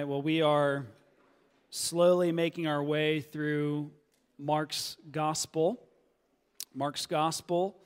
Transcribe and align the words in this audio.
right, 0.00 0.08
well, 0.08 0.22
we 0.22 0.40
are 0.40 0.86
slowly 1.68 2.32
making 2.32 2.66
our 2.66 2.82
way 2.82 3.20
through 3.20 3.90
Mark's 4.38 4.96
gospel. 5.12 5.78
Mark's 6.74 7.04
gospel. 7.04 7.76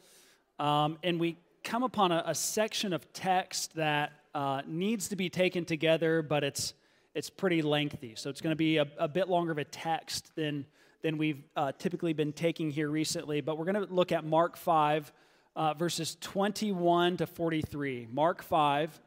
Um, 0.61 0.97
and 1.03 1.19
we 1.19 1.39
come 1.65 1.83
upon 1.83 2.13
a, 2.13 2.23
a, 2.25 2.35
section 2.37 2.93
of 2.93 3.13
text 3.13 3.75
that 3.75 4.13
uh, 4.33 4.63
needs 4.65 5.09
to 5.09 5.17
be 5.17 5.29
taken 5.29 5.65
together, 5.65 6.23
but 6.23 6.45
it's, 6.45 6.75
it's 7.17 7.31
pretty 7.31 7.63
lengthy. 7.63 8.15
So 8.15 8.31
it's 8.31 8.41
going 8.41 8.53
to 8.53 8.57
be 8.57 8.77
a, 8.77 8.87
a, 8.97 9.09
bit 9.09 9.29
longer 9.29 9.51
of 9.51 9.59
a 9.59 9.65
text 9.65 10.31
than, 10.37 10.67
than 11.03 11.19
we've 11.19 11.43
uh, 11.57 11.73
typically 11.77 12.13
been 12.13 12.33
taking 12.33 12.71
here 12.71 12.91
recently. 12.91 13.41
But 13.41 13.59
we're 13.59 13.73
going 13.73 13.89
to 13.89 13.93
look 13.93 14.13
at 14.13 14.25
Mark 14.25 14.57
5, 14.57 15.13
uh, 15.57 15.75
verses 15.75 16.17
21 16.21 17.17
to 17.17 17.27
43. 17.27 18.07
Mark 18.13 18.41
5, 18.45 19.01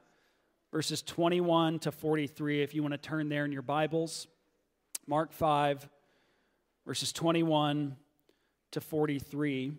verses 0.71 1.01
21 1.01 1.79
to 1.79 1.91
43, 1.91 2.61
if 2.61 2.75
you 2.75 2.81
want 2.81 2.91
to 2.91 2.97
turn 2.97 3.29
there 3.29 3.45
in 3.45 3.51
your 3.51 3.61
Bibles. 3.61 4.27
Mark 5.07 5.31
5, 5.31 5.87
verses 6.85 7.13
21 7.13 7.95
to 8.71 8.81
43. 8.81 9.71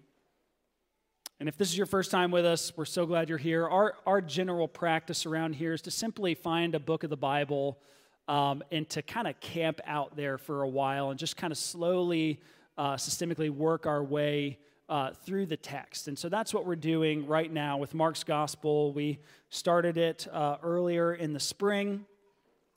And 1.40 1.48
if 1.48 1.58
this 1.58 1.68
is 1.68 1.76
your 1.76 1.86
first 1.86 2.10
time 2.10 2.30
with 2.30 2.46
us, 2.46 2.72
we're 2.74 2.86
so 2.86 3.04
glad 3.04 3.28
you're 3.28 3.36
here. 3.36 3.68
Our, 3.68 3.94
our 4.06 4.20
general 4.22 4.66
practice 4.66 5.26
around 5.26 5.54
here 5.54 5.74
is 5.74 5.82
to 5.82 5.90
simply 5.90 6.34
find 6.34 6.74
a 6.74 6.80
book 6.80 7.04
of 7.04 7.10
the 7.10 7.16
Bible 7.16 7.78
um, 8.26 8.62
and 8.72 8.88
to 8.88 9.02
kind 9.02 9.28
of 9.28 9.38
camp 9.40 9.80
out 9.86 10.16
there 10.16 10.38
for 10.38 10.62
a 10.62 10.68
while 10.68 11.10
and 11.10 11.18
just 11.18 11.36
kind 11.36 11.52
of 11.52 11.58
slowly, 11.58 12.40
uh, 12.78 12.94
systemically 12.94 13.50
work 13.50 13.86
our 13.86 14.02
way 14.02 14.58
uh, 14.88 15.10
through 15.12 15.46
the 15.46 15.56
text. 15.56 16.08
And 16.08 16.18
so 16.18 16.28
that's 16.28 16.54
what 16.54 16.64
we're 16.64 16.76
doing 16.76 17.26
right 17.26 17.52
now 17.52 17.76
with 17.76 17.94
Mark's 17.94 18.24
Gospel. 18.24 18.92
We 18.92 19.18
started 19.50 19.98
it 19.98 20.26
uh, 20.32 20.56
earlier 20.62 21.14
in 21.14 21.32
the 21.32 21.40
spring 21.40 22.06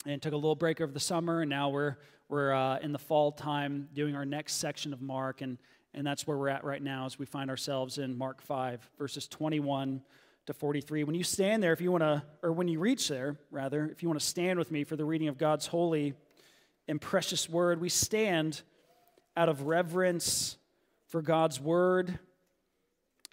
and 0.04 0.20
took 0.20 0.32
a 0.32 0.36
little 0.36 0.56
break 0.56 0.80
over 0.80 0.92
the 0.92 1.00
summer, 1.00 1.40
and 1.40 1.50
now 1.50 1.70
we're, 1.70 1.96
we're 2.28 2.52
uh, 2.52 2.78
in 2.80 2.92
the 2.92 2.98
fall 2.98 3.32
time 3.32 3.88
doing 3.94 4.14
our 4.14 4.24
next 4.24 4.54
section 4.54 4.92
of 4.92 5.00
Mark. 5.00 5.40
And, 5.40 5.58
and 5.94 6.06
that's 6.06 6.26
where 6.26 6.36
we're 6.36 6.48
at 6.48 6.64
right 6.64 6.82
now 6.82 7.06
as 7.06 7.18
we 7.18 7.24
find 7.24 7.48
ourselves 7.48 7.98
in 7.98 8.16
Mark 8.16 8.42
5, 8.42 8.90
verses 8.98 9.26
21 9.28 10.02
to 10.46 10.52
43. 10.52 11.04
When 11.04 11.14
you 11.14 11.24
stand 11.24 11.62
there, 11.62 11.72
if 11.72 11.80
you 11.80 11.92
want 11.92 12.02
to, 12.02 12.22
or 12.42 12.52
when 12.52 12.68
you 12.68 12.80
reach 12.80 13.08
there, 13.08 13.36
rather, 13.50 13.86
if 13.86 14.02
you 14.02 14.08
want 14.08 14.20
to 14.20 14.26
stand 14.26 14.58
with 14.58 14.70
me 14.70 14.84
for 14.84 14.96
the 14.96 15.04
reading 15.04 15.28
of 15.28 15.38
God's 15.38 15.66
holy 15.66 16.14
and 16.88 17.00
precious 17.00 17.48
word, 17.48 17.80
we 17.80 17.88
stand 17.88 18.62
out 19.36 19.48
of 19.48 19.62
reverence 19.62 20.58
for 21.12 21.20
God's 21.20 21.60
word, 21.60 22.18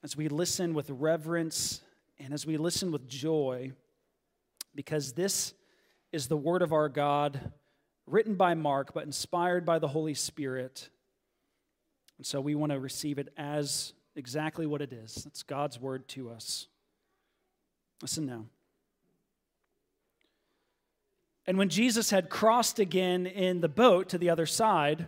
as 0.03 0.17
we 0.17 0.27
listen 0.27 0.73
with 0.73 0.89
reverence 0.89 1.80
and 2.19 2.33
as 2.33 2.45
we 2.45 2.58
listen 2.58 2.91
with 2.91 3.08
joy, 3.08 3.72
because 4.75 5.13
this 5.13 5.53
is 6.11 6.27
the 6.27 6.35
word 6.35 6.61
of 6.61 6.73
our 6.73 6.89
God, 6.89 7.53
written 8.05 8.35
by 8.35 8.53
Mark, 8.53 8.94
but 8.94 9.05
inspired 9.05 9.66
by 9.66 9.80
the 9.80 9.88
Holy 9.88 10.13
Spirit. 10.13 10.89
And 12.17 12.27
so 12.27 12.41
we 12.41 12.53
want 12.53 12.73
to 12.73 12.80
receive 12.81 13.17
it 13.17 13.31
as 13.38 13.94
exactly 14.13 14.66
what 14.66 14.81
it 14.81 14.91
is. 14.91 15.25
It's 15.25 15.44
God's 15.44 15.80
word 15.80 16.05
to 16.09 16.31
us. 16.31 16.67
Listen 18.02 18.25
now. 18.25 18.44
And 21.47 21.57
when 21.57 21.69
Jesus 21.69 22.09
had 22.09 22.30
crossed 22.30 22.80
again 22.80 23.25
in 23.25 23.61
the 23.61 23.69
boat 23.69 24.09
to 24.09 24.17
the 24.17 24.31
other 24.31 24.45
side, 24.45 25.07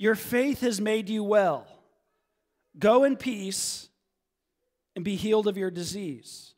your 0.00 0.14
faith 0.14 0.62
has 0.62 0.80
made 0.80 1.10
you 1.10 1.22
well. 1.22 1.66
Go 2.78 3.04
in 3.04 3.16
peace 3.16 3.90
and 4.96 5.04
be 5.04 5.14
healed 5.14 5.46
of 5.46 5.58
your 5.58 5.70
disease. 5.70 6.54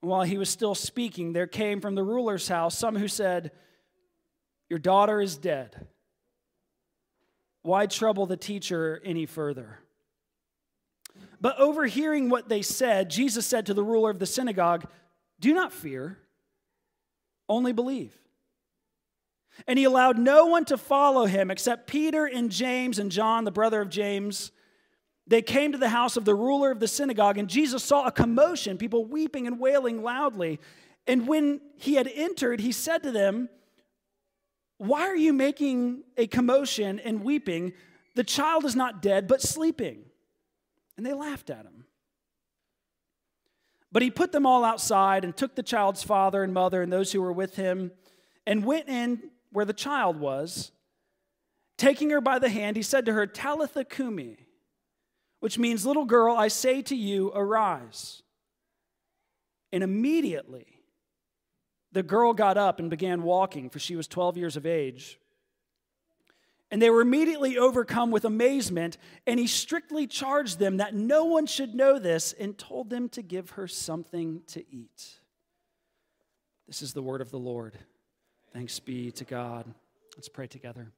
While 0.00 0.22
he 0.22 0.38
was 0.38 0.48
still 0.48 0.74
speaking, 0.74 1.34
there 1.34 1.46
came 1.46 1.82
from 1.82 1.94
the 1.94 2.02
ruler's 2.02 2.48
house 2.48 2.78
some 2.78 2.96
who 2.96 3.06
said, 3.06 3.50
Your 4.70 4.78
daughter 4.78 5.20
is 5.20 5.36
dead. 5.36 5.88
Why 7.60 7.84
trouble 7.84 8.24
the 8.24 8.38
teacher 8.38 9.02
any 9.04 9.26
further? 9.26 9.80
But 11.38 11.60
overhearing 11.60 12.30
what 12.30 12.48
they 12.48 12.62
said, 12.62 13.10
Jesus 13.10 13.44
said 13.44 13.66
to 13.66 13.74
the 13.74 13.84
ruler 13.84 14.08
of 14.08 14.18
the 14.18 14.24
synagogue, 14.24 14.86
Do 15.38 15.52
not 15.52 15.70
fear, 15.70 16.16
only 17.46 17.74
believe. 17.74 18.19
And 19.66 19.78
he 19.78 19.84
allowed 19.84 20.18
no 20.18 20.46
one 20.46 20.64
to 20.66 20.76
follow 20.76 21.26
him 21.26 21.50
except 21.50 21.86
Peter 21.86 22.26
and 22.26 22.50
James 22.50 22.98
and 22.98 23.10
John, 23.10 23.44
the 23.44 23.50
brother 23.50 23.80
of 23.80 23.90
James. 23.90 24.52
They 25.26 25.42
came 25.42 25.72
to 25.72 25.78
the 25.78 25.90
house 25.90 26.16
of 26.16 26.24
the 26.24 26.34
ruler 26.34 26.70
of 26.70 26.80
the 26.80 26.88
synagogue, 26.88 27.38
and 27.38 27.48
Jesus 27.48 27.84
saw 27.84 28.06
a 28.06 28.10
commotion, 28.10 28.78
people 28.78 29.04
weeping 29.04 29.46
and 29.46 29.60
wailing 29.60 30.02
loudly. 30.02 30.58
And 31.06 31.28
when 31.28 31.60
he 31.76 31.94
had 31.94 32.10
entered, 32.12 32.60
he 32.60 32.72
said 32.72 33.02
to 33.04 33.12
them, 33.12 33.48
Why 34.78 35.02
are 35.02 35.16
you 35.16 35.32
making 35.32 36.02
a 36.16 36.26
commotion 36.26 36.98
and 36.98 37.22
weeping? 37.22 37.72
The 38.16 38.24
child 38.24 38.64
is 38.64 38.74
not 38.74 39.02
dead, 39.02 39.28
but 39.28 39.40
sleeping. 39.40 40.04
And 40.96 41.06
they 41.06 41.12
laughed 41.12 41.50
at 41.50 41.64
him. 41.64 41.84
But 43.92 44.02
he 44.02 44.10
put 44.10 44.32
them 44.32 44.46
all 44.46 44.64
outside 44.64 45.24
and 45.24 45.36
took 45.36 45.54
the 45.54 45.62
child's 45.62 46.02
father 46.02 46.42
and 46.42 46.54
mother 46.54 46.82
and 46.82 46.92
those 46.92 47.12
who 47.12 47.20
were 47.20 47.32
with 47.32 47.56
him 47.56 47.92
and 48.46 48.64
went 48.64 48.88
in 48.88 49.30
where 49.52 49.64
the 49.64 49.72
child 49.72 50.18
was. 50.18 50.72
Taking 51.76 52.10
her 52.10 52.20
by 52.20 52.38
the 52.38 52.50
hand, 52.50 52.76
he 52.76 52.82
said 52.82 53.06
to 53.06 53.12
her, 53.12 53.26
Talitha 53.26 53.84
cumi, 53.84 54.36
which 55.40 55.58
means, 55.58 55.86
Little 55.86 56.04
girl, 56.04 56.36
I 56.36 56.48
say 56.48 56.82
to 56.82 56.96
you, 56.96 57.32
arise. 57.34 58.22
And 59.72 59.82
immediately 59.82 60.66
the 61.92 62.02
girl 62.02 62.32
got 62.32 62.56
up 62.56 62.78
and 62.78 62.90
began 62.90 63.22
walking, 63.22 63.70
for 63.70 63.78
she 63.78 63.96
was 63.96 64.06
12 64.06 64.36
years 64.36 64.56
of 64.56 64.66
age. 64.66 65.18
And 66.70 66.80
they 66.80 66.90
were 66.90 67.00
immediately 67.00 67.58
overcome 67.58 68.12
with 68.12 68.24
amazement, 68.24 68.96
and 69.26 69.40
he 69.40 69.48
strictly 69.48 70.06
charged 70.06 70.60
them 70.60 70.76
that 70.76 70.94
no 70.94 71.24
one 71.24 71.46
should 71.46 71.74
know 71.74 71.98
this 71.98 72.32
and 72.32 72.56
told 72.56 72.90
them 72.90 73.08
to 73.10 73.22
give 73.22 73.50
her 73.50 73.66
something 73.66 74.42
to 74.48 74.64
eat. 74.70 75.18
This 76.68 76.82
is 76.82 76.92
the 76.92 77.02
word 77.02 77.20
of 77.20 77.32
the 77.32 77.38
Lord. 77.38 77.76
Thanks 78.52 78.80
be 78.80 79.12
to 79.12 79.24
God. 79.24 79.72
Let's 80.16 80.28
pray 80.28 80.48
together. 80.48 80.90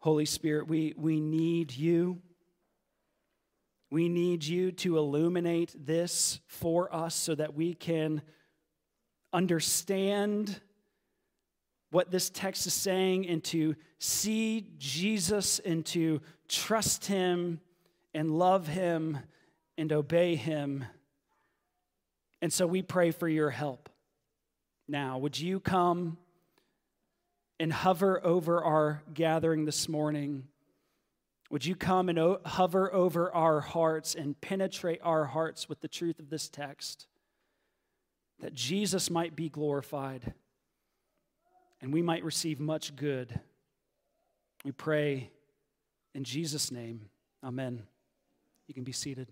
Holy 0.00 0.26
Spirit, 0.26 0.68
we, 0.68 0.92
we 0.96 1.18
need 1.18 1.72
you. 1.72 2.20
We 3.90 4.10
need 4.10 4.44
you 4.44 4.72
to 4.72 4.98
illuminate 4.98 5.74
this 5.78 6.40
for 6.46 6.94
us 6.94 7.14
so 7.14 7.34
that 7.34 7.54
we 7.54 7.72
can 7.72 8.20
understand 9.32 10.60
what 11.90 12.10
this 12.10 12.28
text 12.28 12.66
is 12.66 12.74
saying 12.74 13.26
and 13.28 13.42
to 13.44 13.76
see 13.98 14.66
Jesus 14.76 15.58
and 15.60 15.86
to 15.86 16.20
trust 16.48 17.06
him 17.06 17.60
and 18.12 18.38
love 18.38 18.66
him 18.66 19.18
and 19.78 19.90
obey 19.92 20.36
him. 20.36 20.84
And 22.42 22.52
so 22.52 22.66
we 22.66 22.82
pray 22.82 23.12
for 23.12 23.28
your 23.28 23.50
help. 23.50 23.88
Now, 24.88 25.16
would 25.18 25.38
you 25.38 25.60
come 25.60 26.18
and 27.60 27.72
hover 27.72 28.20
over 28.26 28.62
our 28.62 29.02
gathering 29.14 29.64
this 29.64 29.88
morning? 29.88 30.48
Would 31.50 31.64
you 31.64 31.76
come 31.76 32.08
and 32.08 32.18
o- 32.18 32.40
hover 32.44 32.92
over 32.92 33.32
our 33.32 33.60
hearts 33.60 34.16
and 34.16 34.38
penetrate 34.40 35.00
our 35.04 35.24
hearts 35.26 35.68
with 35.68 35.80
the 35.80 35.88
truth 35.88 36.18
of 36.18 36.30
this 36.30 36.48
text? 36.48 37.06
That 38.40 38.54
Jesus 38.54 39.08
might 39.08 39.36
be 39.36 39.48
glorified 39.48 40.34
and 41.80 41.92
we 41.92 42.02
might 42.02 42.24
receive 42.24 42.58
much 42.58 42.96
good. 42.96 43.38
We 44.64 44.72
pray 44.72 45.30
in 46.12 46.24
Jesus' 46.24 46.72
name. 46.72 47.08
Amen. 47.44 47.84
You 48.66 48.74
can 48.74 48.84
be 48.84 48.92
seated. 48.92 49.28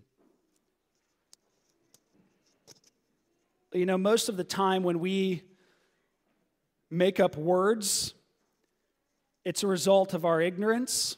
You 3.73 3.85
know, 3.85 3.97
most 3.97 4.27
of 4.27 4.35
the 4.35 4.43
time 4.43 4.83
when 4.83 4.99
we 4.99 5.43
make 6.89 7.21
up 7.21 7.37
words, 7.37 8.13
it's 9.45 9.63
a 9.63 9.67
result 9.67 10.13
of 10.13 10.25
our 10.25 10.41
ignorance. 10.41 11.15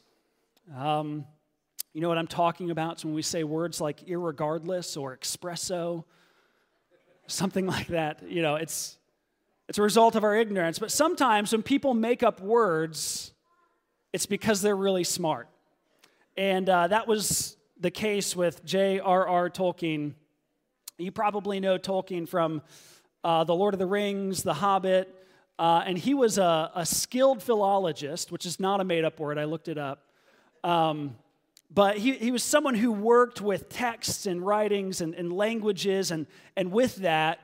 Um, 0.77 1.25
you 1.93 2.01
know 2.01 2.09
what 2.09 2.19
I'm 2.19 2.27
talking 2.27 2.69
about? 2.69 3.03
When 3.03 3.15
we 3.15 3.23
say 3.23 3.43
words 3.43 3.81
like 3.81 4.05
irregardless 4.05 5.01
or 5.01 5.17
espresso, 5.17 6.03
something 7.25 7.65
like 7.75 7.87
that. 7.87 8.21
You 8.29 8.43
know, 8.43 8.53
it's, 8.53 8.99
it's 9.67 9.79
a 9.79 9.81
result 9.81 10.15
of 10.15 10.23
our 10.23 10.35
ignorance. 10.35 10.77
But 10.77 10.91
sometimes 10.91 11.53
when 11.53 11.63
people 11.63 11.95
make 11.95 12.21
up 12.21 12.39
words, 12.39 13.33
it's 14.13 14.27
because 14.27 14.61
they're 14.61 14.77
really 14.77 15.03
smart. 15.03 15.47
And 16.37 16.69
uh, 16.69 16.85
that 16.89 17.07
was 17.07 17.57
the 17.79 17.89
case 17.89 18.35
with 18.35 18.63
J.R.R. 18.63 19.49
Tolkien 19.49 20.13
you 21.03 21.11
probably 21.11 21.59
know 21.59 21.77
Tolkien 21.77 22.27
from 22.27 22.61
uh, 23.23 23.43
The 23.43 23.53
Lord 23.53 23.73
of 23.73 23.79
the 23.79 23.85
Rings, 23.85 24.43
The 24.43 24.53
Hobbit, 24.53 25.13
uh, 25.59 25.83
and 25.85 25.97
he 25.97 26.13
was 26.13 26.37
a, 26.37 26.71
a, 26.73 26.85
skilled 26.85 27.43
philologist, 27.43 28.31
which 28.31 28.45
is 28.45 28.59
not 28.59 28.81
a 28.81 28.83
made 28.83 29.05
up 29.05 29.19
word, 29.19 29.37
I 29.37 29.43
looked 29.43 29.67
it 29.67 29.77
up. 29.77 30.07
Um, 30.63 31.15
but 31.71 31.97
he, 31.97 32.13
he 32.13 32.31
was 32.31 32.43
someone 32.43 32.75
who 32.75 32.91
worked 32.91 33.41
with 33.41 33.69
texts 33.69 34.25
and 34.25 34.45
writings 34.45 35.01
and, 35.01 35.13
and 35.13 35.31
languages, 35.31 36.09
and, 36.11 36.25
and 36.55 36.71
with 36.71 36.97
that, 36.97 37.39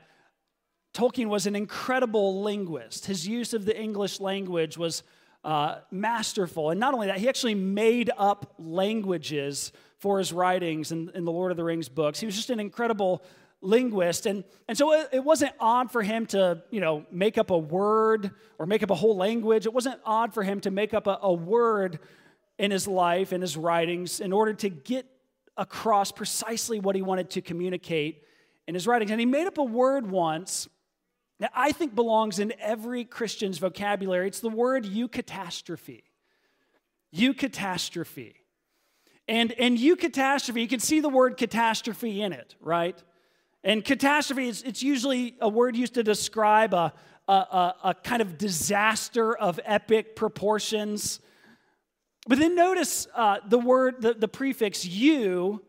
Tolkien 0.93 1.27
was 1.27 1.45
an 1.45 1.55
incredible 1.55 2.41
linguist. 2.41 3.05
His 3.05 3.27
use 3.27 3.53
of 3.53 3.65
the 3.65 3.79
English 3.79 4.19
language 4.19 4.77
was 4.77 5.03
uh, 5.43 5.79
masterful. 5.91 6.71
And 6.71 6.79
not 6.79 6.93
only 6.93 7.07
that, 7.07 7.17
he 7.17 7.29
actually 7.29 7.55
made 7.55 8.11
up 8.17 8.53
languages 8.57 9.71
for 9.97 10.17
his 10.17 10.33
writings 10.33 10.91
in, 10.91 11.11
in 11.13 11.25
the 11.25 11.31
Lord 11.31 11.51
of 11.51 11.57
the 11.57 11.63
Rings 11.63 11.89
books. 11.89 12.19
He 12.19 12.25
was 12.25 12.35
just 12.35 12.49
an 12.49 12.59
incredible 12.59 13.23
linguist. 13.61 14.25
And, 14.25 14.43
and 14.67 14.77
so 14.77 14.93
it, 14.93 15.09
it 15.11 15.23
wasn't 15.23 15.51
odd 15.59 15.91
for 15.91 16.01
him 16.01 16.25
to, 16.27 16.63
you 16.71 16.79
know, 16.79 17.05
make 17.11 17.37
up 17.37 17.49
a 17.49 17.57
word 17.57 18.31
or 18.57 18.65
make 18.65 18.83
up 18.83 18.89
a 18.89 18.95
whole 18.95 19.17
language. 19.17 19.65
It 19.65 19.73
wasn't 19.73 19.99
odd 20.05 20.33
for 20.33 20.43
him 20.43 20.59
to 20.61 20.71
make 20.71 20.93
up 20.93 21.07
a, 21.07 21.19
a 21.21 21.33
word 21.33 21.99
in 22.57 22.71
his 22.71 22.87
life, 22.87 23.33
in 23.33 23.41
his 23.41 23.57
writings, 23.57 24.19
in 24.19 24.31
order 24.31 24.53
to 24.53 24.69
get 24.69 25.05
across 25.57 26.11
precisely 26.11 26.79
what 26.79 26.95
he 26.95 27.01
wanted 27.01 27.29
to 27.31 27.41
communicate 27.41 28.23
in 28.67 28.73
his 28.73 28.87
writings. 28.87 29.11
And 29.11 29.19
he 29.19 29.25
made 29.25 29.47
up 29.47 29.57
a 29.57 29.63
word 29.63 30.09
once 30.09 30.69
that 31.39 31.51
I 31.55 31.71
think 31.71 31.95
belongs 31.95 32.39
in 32.39 32.53
every 32.59 33.05
Christian's 33.05 33.57
vocabulary. 33.57 34.27
It's 34.27 34.41
the 34.41 34.49
word 34.49 34.85
eucatastrophe. 34.85 36.03
Eucatastrophe. 37.15 38.35
And, 39.27 39.51
and 39.53 39.77
eucatastrophe, 39.77 40.61
you 40.61 40.67
can 40.67 40.79
see 40.79 40.99
the 40.99 41.09
word 41.09 41.37
catastrophe 41.37 42.21
in 42.21 42.33
it, 42.33 42.55
right? 42.59 43.01
And 43.63 43.83
catastrophe, 43.83 44.47
is, 44.47 44.63
it's 44.63 44.81
usually 44.81 45.35
a 45.41 45.49
word 45.49 45.75
used 45.75 45.95
to 45.95 46.03
describe 46.03 46.73
a, 46.73 46.93
a, 47.27 47.33
a, 47.33 47.75
a 47.85 47.93
kind 47.93 48.21
of 48.21 48.37
disaster 48.37 49.35
of 49.35 49.59
epic 49.65 50.15
proportions. 50.15 51.19
But 52.27 52.39
then 52.39 52.55
notice 52.55 53.07
uh, 53.15 53.37
the 53.47 53.59
word, 53.59 54.01
the, 54.01 54.13
the 54.13 54.27
prefix 54.27 54.85
"eu" 54.85 55.59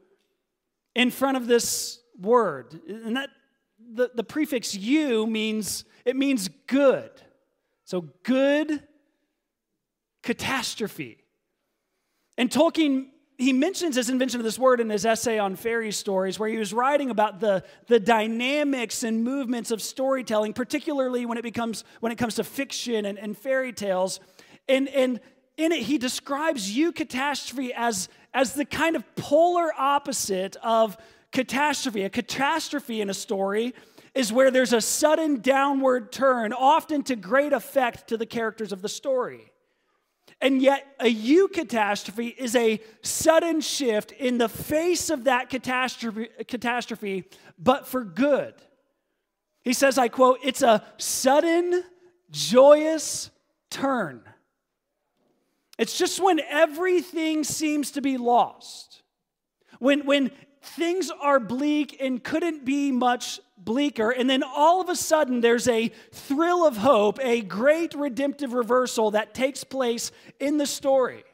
in 0.94 1.10
front 1.10 1.36
of 1.36 1.46
this 1.46 2.00
word. 2.20 2.80
And 2.88 3.16
that 3.16 3.30
the, 3.92 4.10
the 4.14 4.24
prefix 4.24 4.74
"eu" 4.74 5.26
means 5.26 5.84
it 6.04 6.16
means 6.16 6.48
good. 6.66 7.10
So 7.84 8.08
good 8.22 8.82
catastrophe. 10.22 11.24
And 12.38 12.50
Tolkien 12.50 13.08
he 13.40 13.54
mentions 13.54 13.96
his 13.96 14.10
invention 14.10 14.38
of 14.38 14.44
this 14.44 14.58
word 14.58 14.80
in 14.80 14.90
his 14.90 15.06
essay 15.06 15.38
on 15.38 15.56
fairy 15.56 15.92
stories, 15.92 16.38
where 16.38 16.48
he 16.48 16.58
was 16.58 16.74
writing 16.74 17.08
about 17.08 17.40
the, 17.40 17.64
the 17.86 17.98
dynamics 17.98 19.02
and 19.02 19.24
movements 19.24 19.70
of 19.70 19.80
storytelling, 19.80 20.52
particularly 20.52 21.24
when 21.24 21.38
it 21.38 21.42
becomes 21.42 21.84
when 22.00 22.12
it 22.12 22.16
comes 22.16 22.34
to 22.34 22.44
fiction 22.44 23.06
and, 23.06 23.18
and 23.18 23.36
fairy 23.38 23.72
tales. 23.72 24.20
And, 24.68 24.88
and 24.88 25.20
in 25.56 25.72
it, 25.72 25.82
he 25.82 25.96
describes 25.96 26.70
eucatastrophe 26.70 27.70
as, 27.74 28.10
as 28.34 28.52
the 28.52 28.66
kind 28.66 28.94
of 28.94 29.04
polar 29.16 29.72
opposite 29.76 30.56
of 30.62 30.98
catastrophe. 31.32 32.02
A 32.02 32.10
catastrophe 32.10 33.00
in 33.00 33.08
a 33.08 33.14
story 33.14 33.74
is 34.14 34.32
where 34.32 34.50
there's 34.50 34.72
a 34.72 34.80
sudden 34.80 35.40
downward 35.40 36.12
turn, 36.12 36.52
often 36.52 37.02
to 37.04 37.16
great 37.16 37.52
effect 37.52 38.08
to 38.08 38.16
the 38.16 38.26
characters 38.26 38.70
of 38.70 38.82
the 38.82 38.88
story. 38.88 39.49
And 40.40 40.62
yet, 40.62 40.86
a 40.98 41.12
eucatastrophe 41.12 42.34
is 42.36 42.56
a 42.56 42.80
sudden 43.02 43.60
shift 43.60 44.12
in 44.12 44.38
the 44.38 44.48
face 44.48 45.10
of 45.10 45.24
that 45.24 45.50
catastrophe, 45.50 46.28
catastrophe, 46.48 47.24
but 47.58 47.86
for 47.86 48.04
good. 48.04 48.54
He 49.62 49.74
says, 49.74 49.98
I 49.98 50.08
quote, 50.08 50.38
it's 50.42 50.62
a 50.62 50.82
sudden, 50.96 51.84
joyous 52.30 53.30
turn. 53.70 54.22
It's 55.78 55.98
just 55.98 56.20
when 56.20 56.40
everything 56.40 57.44
seems 57.44 57.90
to 57.92 58.00
be 58.00 58.16
lost, 58.16 59.02
when, 59.78 60.06
when 60.06 60.30
things 60.62 61.10
are 61.20 61.40
bleak 61.40 61.96
and 62.00 62.22
couldn't 62.22 62.64
be 62.64 62.92
much 62.92 63.40
bleaker. 63.64 64.10
And 64.10 64.28
then 64.28 64.42
all 64.42 64.80
of 64.80 64.88
a 64.88 64.96
sudden, 64.96 65.40
there's 65.40 65.68
a 65.68 65.90
thrill 66.12 66.66
of 66.66 66.76
hope, 66.76 67.18
a 67.22 67.40
great 67.40 67.94
redemptive 67.94 68.52
reversal 68.52 69.12
that 69.12 69.34
takes 69.34 69.64
place 69.64 70.12
in 70.38 70.58
the 70.58 70.66
story. 70.66 71.24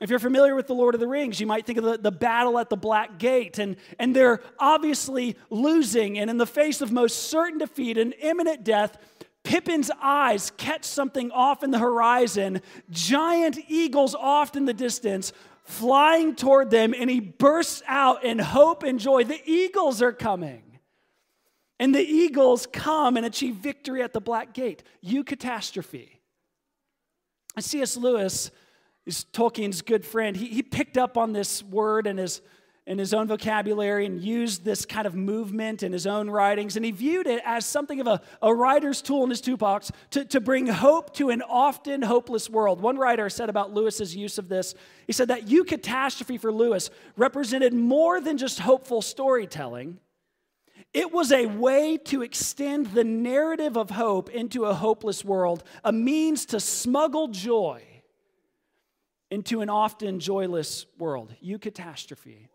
If 0.00 0.10
you're 0.10 0.18
familiar 0.18 0.54
with 0.54 0.66
The 0.66 0.74
Lord 0.74 0.94
of 0.94 1.00
the 1.00 1.08
Rings, 1.08 1.40
you 1.40 1.46
might 1.46 1.64
think 1.64 1.78
of 1.78 1.84
the, 1.84 1.96
the 1.96 2.12
battle 2.12 2.58
at 2.58 2.68
the 2.68 2.76
Black 2.76 3.18
Gate, 3.18 3.58
and, 3.58 3.76
and 3.98 4.14
they're 4.14 4.42
obviously 4.58 5.36
losing. 5.48 6.18
And 6.18 6.28
in 6.28 6.36
the 6.36 6.46
face 6.46 6.82
of 6.82 6.92
most 6.92 7.30
certain 7.30 7.58
defeat 7.58 7.96
and 7.96 8.12
imminent 8.20 8.62
death, 8.62 8.98
Pippin's 9.42 9.90
eyes 10.02 10.50
catch 10.58 10.84
something 10.84 11.30
off 11.30 11.62
in 11.62 11.70
the 11.70 11.78
horizon, 11.78 12.60
giant 12.90 13.58
eagles 13.68 14.14
off 14.14 14.54
in 14.54 14.66
the 14.66 14.74
distance, 14.74 15.32
flying 15.64 16.34
toward 16.34 16.70
them, 16.70 16.94
and 16.94 17.08
he 17.08 17.20
bursts 17.20 17.82
out 17.86 18.22
in 18.22 18.38
hope 18.38 18.82
and 18.82 19.00
joy. 19.00 19.24
The 19.24 19.40
eagles 19.46 20.02
are 20.02 20.12
coming. 20.12 20.62
And 21.78 21.94
the 21.94 22.00
eagles 22.00 22.66
come 22.66 23.16
and 23.16 23.26
achieve 23.26 23.56
victory 23.56 24.02
at 24.02 24.12
the 24.12 24.20
Black 24.20 24.54
Gate. 24.54 24.82
Eucatastrophe. 25.04 26.10
C.S. 27.58 27.96
Lewis 27.96 28.50
is 29.04 29.24
Tolkien's 29.32 29.82
good 29.82 30.04
friend. 30.04 30.36
He, 30.36 30.46
he 30.46 30.62
picked 30.62 30.98
up 30.98 31.16
on 31.16 31.32
this 31.32 31.62
word 31.62 32.06
in 32.06 32.16
his, 32.16 32.40
in 32.86 32.98
his 32.98 33.14
own 33.14 33.28
vocabulary 33.28 34.06
and 34.06 34.20
used 34.20 34.64
this 34.64 34.84
kind 34.84 35.06
of 35.06 35.14
movement 35.14 35.82
in 35.82 35.92
his 35.92 36.06
own 36.06 36.28
writings. 36.28 36.76
And 36.76 36.84
he 36.84 36.92
viewed 36.92 37.26
it 37.26 37.42
as 37.44 37.64
something 37.64 38.00
of 38.00 38.06
a, 38.06 38.20
a 38.42 38.54
writer's 38.54 39.00
tool 39.02 39.24
in 39.24 39.30
his 39.30 39.40
toolbox 39.40 39.92
to, 40.10 40.24
to 40.26 40.40
bring 40.40 40.66
hope 40.66 41.14
to 41.16 41.30
an 41.30 41.42
often 41.42 42.02
hopeless 42.02 42.50
world. 42.50 42.80
One 42.80 42.96
writer 42.96 43.28
said 43.28 43.48
about 43.48 43.72
Lewis's 43.72 44.16
use 44.16 44.38
of 44.38 44.48
this, 44.48 44.74
he 45.06 45.12
said 45.12 45.28
that 45.28 45.46
eucatastrophe 45.46 46.40
for 46.40 46.52
Lewis 46.52 46.90
represented 47.16 47.74
more 47.74 48.20
than 48.20 48.38
just 48.38 48.60
hopeful 48.60 49.02
storytelling. 49.02 49.98
It 50.96 51.12
was 51.12 51.30
a 51.30 51.44
way 51.44 51.98
to 52.04 52.22
extend 52.22 52.86
the 52.86 53.04
narrative 53.04 53.76
of 53.76 53.90
hope 53.90 54.30
into 54.30 54.64
a 54.64 54.72
hopeless 54.72 55.22
world, 55.22 55.62
a 55.84 55.92
means 55.92 56.46
to 56.46 56.58
smuggle 56.58 57.28
joy 57.28 57.82
into 59.30 59.60
an 59.60 59.68
often 59.68 60.20
joyless 60.20 60.86
world. 60.96 61.34
Eucatastrophe. 61.44 62.48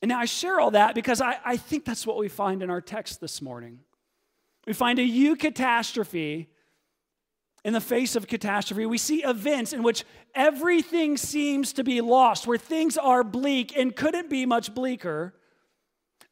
And 0.00 0.08
now 0.08 0.18
I 0.18 0.24
share 0.24 0.58
all 0.58 0.70
that 0.70 0.94
because 0.94 1.20
I, 1.20 1.36
I 1.44 1.58
think 1.58 1.84
that's 1.84 2.06
what 2.06 2.16
we 2.16 2.28
find 2.28 2.62
in 2.62 2.70
our 2.70 2.80
text 2.80 3.20
this 3.20 3.42
morning. 3.42 3.80
We 4.66 4.72
find 4.72 4.98
a 4.98 5.02
you 5.02 5.36
eucatastrophe 5.36 6.46
in 7.66 7.72
the 7.74 7.82
face 7.82 8.16
of 8.16 8.26
catastrophe. 8.28 8.86
We 8.86 8.96
see 8.96 9.22
events 9.22 9.74
in 9.74 9.82
which 9.82 10.04
everything 10.34 11.18
seems 11.18 11.74
to 11.74 11.84
be 11.84 12.00
lost, 12.00 12.46
where 12.46 12.56
things 12.56 12.96
are 12.96 13.22
bleak 13.22 13.76
and 13.76 13.94
couldn't 13.94 14.30
be 14.30 14.46
much 14.46 14.74
bleaker. 14.74 15.34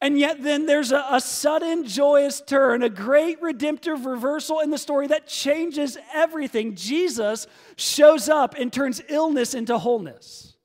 And 0.01 0.19
yet, 0.19 0.43
then 0.43 0.65
there's 0.65 0.91
a, 0.91 1.05
a, 1.09 1.21
sudden 1.21 1.85
joyous 1.85 2.41
turn, 2.41 2.83
a 2.83 2.89
great 2.89 3.41
redemptive 3.41 4.05
reversal 4.05 4.59
in 4.59 4.69
the 4.69 4.77
story 4.77 5.07
that 5.07 5.27
changes 5.27 5.97
everything. 6.13 6.75
Jesus 6.75 7.47
shows 7.77 8.27
up 8.27 8.55
and 8.55 8.71
turns 8.71 9.01
illness 9.07 9.53
into 9.53 9.77
wholeness. 9.77 10.57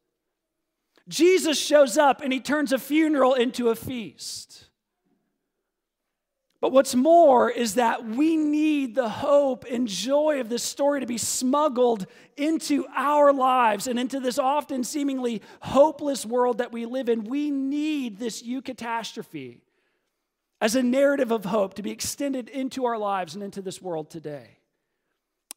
Jesus 1.08 1.58
shows 1.58 1.98
up 1.98 2.22
and 2.22 2.32
he 2.32 2.40
turns 2.40 2.72
a 2.72 2.78
funeral 2.78 3.34
into 3.34 3.68
a 3.68 3.74
feast. 3.74 4.69
But 6.60 6.72
what's 6.72 6.94
more 6.94 7.50
is 7.50 7.74
that 7.74 8.04
we 8.04 8.36
need 8.36 8.94
the 8.94 9.08
hope 9.08 9.64
and 9.70 9.88
joy 9.88 10.40
of 10.40 10.50
this 10.50 10.62
story 10.62 11.00
to 11.00 11.06
be 11.06 11.16
smuggled 11.16 12.06
into 12.36 12.86
our 12.94 13.32
lives 13.32 13.86
and 13.86 13.98
into 13.98 14.20
this 14.20 14.38
often 14.38 14.84
seemingly 14.84 15.40
hopeless 15.60 16.26
world 16.26 16.58
that 16.58 16.70
we 16.70 16.84
live 16.84 17.08
in. 17.08 17.24
We 17.24 17.50
need 17.50 18.18
this 18.18 18.42
eucatastrophe 18.42 19.60
as 20.60 20.74
a 20.76 20.82
narrative 20.82 21.30
of 21.30 21.46
hope 21.46 21.74
to 21.74 21.82
be 21.82 21.90
extended 21.90 22.50
into 22.50 22.84
our 22.84 22.98
lives 22.98 23.34
and 23.34 23.42
into 23.42 23.62
this 23.62 23.80
world 23.80 24.10
today. 24.10 24.58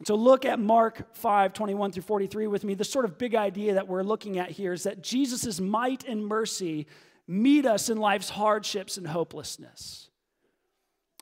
So 0.05 0.15
look 0.15 0.45
at 0.45 0.57
Mark 0.57 1.13
5, 1.15 1.51
21 1.51 1.91
through 1.91 2.03
43 2.03 2.47
with 2.47 2.63
me. 2.63 2.75
The 2.75 2.85
sort 2.85 3.03
of 3.03 3.17
big 3.17 3.35
idea 3.35 3.73
that 3.73 3.89
we're 3.89 4.03
looking 4.03 4.39
at 4.39 4.51
here 4.51 4.71
is 4.71 4.83
that 4.83 5.01
Jesus' 5.01 5.59
might 5.59 6.05
and 6.05 6.25
mercy 6.25 6.87
meet 7.27 7.65
us 7.65 7.89
in 7.89 7.97
life's 7.97 8.29
hardships 8.29 8.97
and 8.97 9.07
hopelessness. 9.07 10.09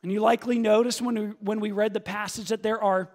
And 0.04 0.12
you 0.12 0.20
likely 0.20 0.58
noticed 0.58 1.02
when 1.02 1.16
we, 1.16 1.26
when 1.40 1.60
we 1.60 1.72
read 1.72 1.94
the 1.94 2.00
passage 2.00 2.50
that 2.50 2.64
there 2.64 2.82
are 2.82 3.12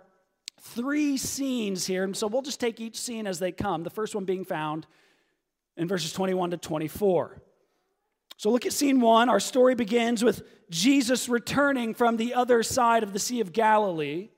three 0.61 1.16
scenes 1.16 1.87
here. 1.87 2.05
And 2.05 2.16
so 2.16 2.26
we'll 2.26 2.43
just 2.43 2.61
take 2.61 2.81
each 2.81 2.99
scene 2.99 3.26
as 3.26 3.38
they 3.38 3.52
come. 3.52 3.83
The 3.83 3.90
first 3.90 4.14
one 4.14 4.25
being 4.25 4.45
found 4.45 4.87
in 5.76 5.88
verses 5.88 6.12
21 6.12 6.50
to 6.50 6.57
24. 6.57 7.43
So 8.38 8.50
look 8.50 8.66
at 8.66 8.73
scene 8.73 9.00
one. 9.00 9.28
Our 9.28 9.40
story 9.40 9.75
begins 9.75 10.23
with 10.23 10.43
Jesus 10.71 11.28
returning 11.28 11.95
from 11.95 12.16
the 12.16 12.35
other 12.35 12.62
side 12.62 13.02
of 13.02 13.12
the 13.12 13.19
Sea 13.19 13.40
of 13.40 13.52
Galilee. 13.52 14.28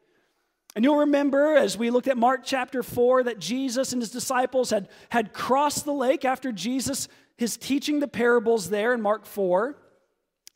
And 0.77 0.85
you'll 0.85 0.99
remember 0.99 1.57
as 1.57 1.77
we 1.77 1.91
looked 1.91 2.09
at 2.09 2.17
Mark 2.17 2.43
chapter 2.45 2.83
4 2.83 3.25
that 3.25 3.41
Jesus 3.41 3.93
and 3.93 4.01
his 4.01 4.11
disciples 4.11 4.71
had, 4.71 4.89
had 5.09 5.33
crossed 5.33 5.85
the 5.85 5.93
lake 5.93 6.25
after 6.25 6.53
Jesus, 6.53 7.09
his 7.37 7.57
teaching 7.57 7.99
the 7.99 8.09
parables 8.09 8.71
there 8.71 8.95
in 8.95 9.03
Mark 9.03 9.27
4. 9.27 9.77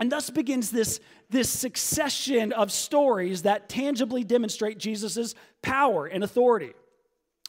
And 0.02 0.10
thus 0.10 0.30
begins 0.30 0.72
this, 0.72 0.98
this 1.30 1.48
succession 1.48 2.52
of 2.52 2.72
stories 2.72 3.42
that 3.42 3.68
tangibly 3.68 4.24
demonstrate 4.24 4.76
Jesus' 4.78 5.36
power 5.62 6.06
and 6.06 6.24
authority. 6.24 6.72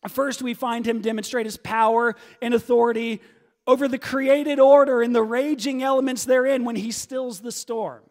First, 0.08 0.44
we 0.44 0.54
find 0.54 0.86
him 0.86 1.02
demonstrate 1.02 1.48
his 1.48 1.58
power 1.58 2.16
and 2.44 2.54
authority 2.54 3.22
over 3.66 3.88
the 3.88 3.98
created 3.98 4.60
order 4.60 5.02
and 5.02 5.16
the 5.16 5.24
raging 5.24 5.82
elements 5.82 6.26
therein 6.26 6.64
when 6.64 6.76
he 6.76 6.92
stills 6.92 7.40
the 7.40 7.52
storm. 7.52 8.04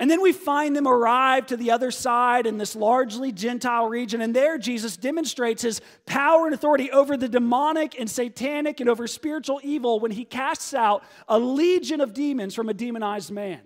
And 0.00 0.10
then 0.10 0.20
we 0.20 0.32
find 0.32 0.74
them 0.74 0.88
arrive 0.88 1.46
to 1.46 1.56
the 1.56 1.70
other 1.70 1.92
side 1.92 2.46
in 2.46 2.58
this 2.58 2.74
largely 2.74 3.30
Gentile 3.30 3.86
region, 3.86 4.20
and 4.20 4.34
there 4.34 4.58
Jesus 4.58 4.96
demonstrates 4.96 5.62
his 5.62 5.80
power 6.04 6.46
and 6.46 6.54
authority 6.54 6.90
over 6.90 7.16
the 7.16 7.28
demonic 7.28 7.98
and 7.98 8.10
satanic 8.10 8.80
and 8.80 8.88
over 8.90 9.06
spiritual 9.06 9.60
evil 9.62 10.00
when 10.00 10.10
he 10.10 10.24
casts 10.24 10.74
out 10.74 11.04
a 11.28 11.38
legion 11.38 12.00
of 12.00 12.12
demons 12.12 12.56
from 12.56 12.68
a 12.68 12.74
demonized 12.74 13.30
man. 13.30 13.60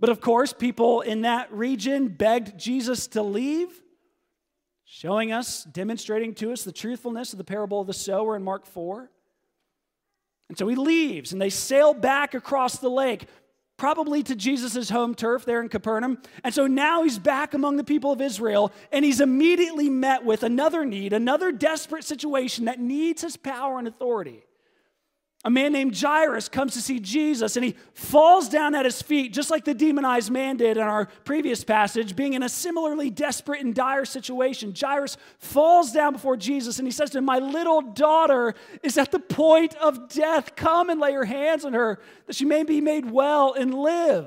But 0.00 0.10
of 0.10 0.20
course, 0.20 0.52
people 0.52 1.02
in 1.02 1.20
that 1.22 1.52
region 1.52 2.08
begged 2.08 2.58
Jesus 2.58 3.06
to 3.08 3.22
leave, 3.22 3.68
showing 4.84 5.30
us, 5.30 5.62
demonstrating 5.62 6.34
to 6.36 6.52
us 6.52 6.64
the 6.64 6.72
truthfulness 6.72 7.32
of 7.32 7.38
the 7.38 7.44
parable 7.44 7.80
of 7.80 7.86
the 7.86 7.92
sower 7.92 8.34
in 8.34 8.42
Mark 8.42 8.66
4. 8.66 9.08
And 10.48 10.58
so 10.58 10.66
he 10.66 10.74
leaves, 10.74 11.32
and 11.32 11.40
they 11.40 11.48
sail 11.48 11.94
back 11.94 12.34
across 12.34 12.78
the 12.78 12.88
lake, 12.88 13.28
probably 13.80 14.22
to 14.22 14.36
Jesus' 14.36 14.90
home 14.90 15.14
turf 15.14 15.46
there 15.46 15.62
in 15.62 15.70
Capernaum. 15.70 16.18
And 16.44 16.52
so 16.52 16.66
now 16.66 17.02
he's 17.02 17.18
back 17.18 17.54
among 17.54 17.78
the 17.78 17.82
people 17.82 18.12
of 18.12 18.20
Israel, 18.20 18.72
and 18.92 19.06
he's 19.06 19.22
immediately 19.22 19.88
met 19.88 20.22
with 20.22 20.42
another 20.42 20.84
need, 20.84 21.14
another 21.14 21.50
desperate 21.50 22.04
situation 22.04 22.66
that 22.66 22.78
needs 22.78 23.22
his 23.22 23.38
power 23.38 23.78
and 23.78 23.88
authority. 23.88 24.44
A 25.42 25.48
man 25.48 25.72
named 25.72 25.98
Jairus 25.98 26.50
comes 26.50 26.74
to 26.74 26.82
see 26.82 27.00
Jesus 27.00 27.56
and 27.56 27.64
he 27.64 27.74
falls 27.94 28.50
down 28.50 28.74
at 28.74 28.84
his 28.84 29.00
feet, 29.00 29.32
just 29.32 29.50
like 29.50 29.64
the 29.64 29.72
demonized 29.72 30.30
man 30.30 30.58
did 30.58 30.76
in 30.76 30.82
our 30.82 31.06
previous 31.24 31.64
passage, 31.64 32.14
being 32.14 32.34
in 32.34 32.42
a 32.42 32.48
similarly 32.48 33.08
desperate 33.08 33.62
and 33.62 33.74
dire 33.74 34.04
situation. 34.04 34.74
Jairus 34.78 35.16
falls 35.38 35.92
down 35.92 36.12
before 36.12 36.36
Jesus 36.36 36.78
and 36.78 36.86
he 36.86 36.92
says 36.92 37.08
to 37.10 37.18
him, 37.18 37.24
My 37.24 37.38
little 37.38 37.80
daughter 37.80 38.54
is 38.82 38.98
at 38.98 39.12
the 39.12 39.18
point 39.18 39.74
of 39.76 40.10
death. 40.10 40.56
Come 40.56 40.90
and 40.90 41.00
lay 41.00 41.12
your 41.12 41.24
hands 41.24 41.64
on 41.64 41.72
her 41.72 42.00
that 42.26 42.36
she 42.36 42.44
may 42.44 42.62
be 42.62 42.82
made 42.82 43.10
well 43.10 43.54
and 43.54 43.72
live. 43.72 44.26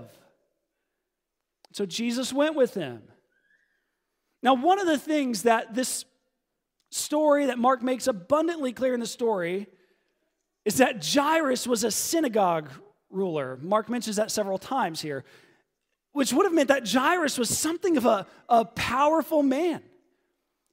So 1.74 1.86
Jesus 1.86 2.34
went 2.34 2.56
with 2.56 2.74
him. 2.74 3.04
Now, 4.42 4.56
one 4.56 4.80
of 4.80 4.88
the 4.88 4.98
things 4.98 5.44
that 5.44 5.76
this 5.76 6.06
story 6.90 7.46
that 7.46 7.60
Mark 7.60 7.84
makes 7.84 8.08
abundantly 8.08 8.74
clear 8.74 8.96
in 8.96 9.00
the 9.00 9.06
story 9.06 9.68
is 10.66 10.78
that 10.78 11.06
Jairus 11.06 11.68
was 11.68 11.84
a 11.84 11.92
synagogue 11.92 12.70
ruler. 13.10 13.58
Mark 13.62 13.90
mentions 13.90 14.16
that 14.16 14.32
several 14.32 14.58
times 14.58 15.02
here, 15.02 15.24
which 16.14 16.32
would 16.34 16.46
have 16.46 16.54
meant 16.54 16.70
that 16.70 16.88
Jairus 16.88 17.38
was 17.38 17.56
something 17.56 17.98
of 17.98 18.06
a, 18.06 18.26
a 18.50 18.66
powerful 18.66 19.44
man. 19.44 19.82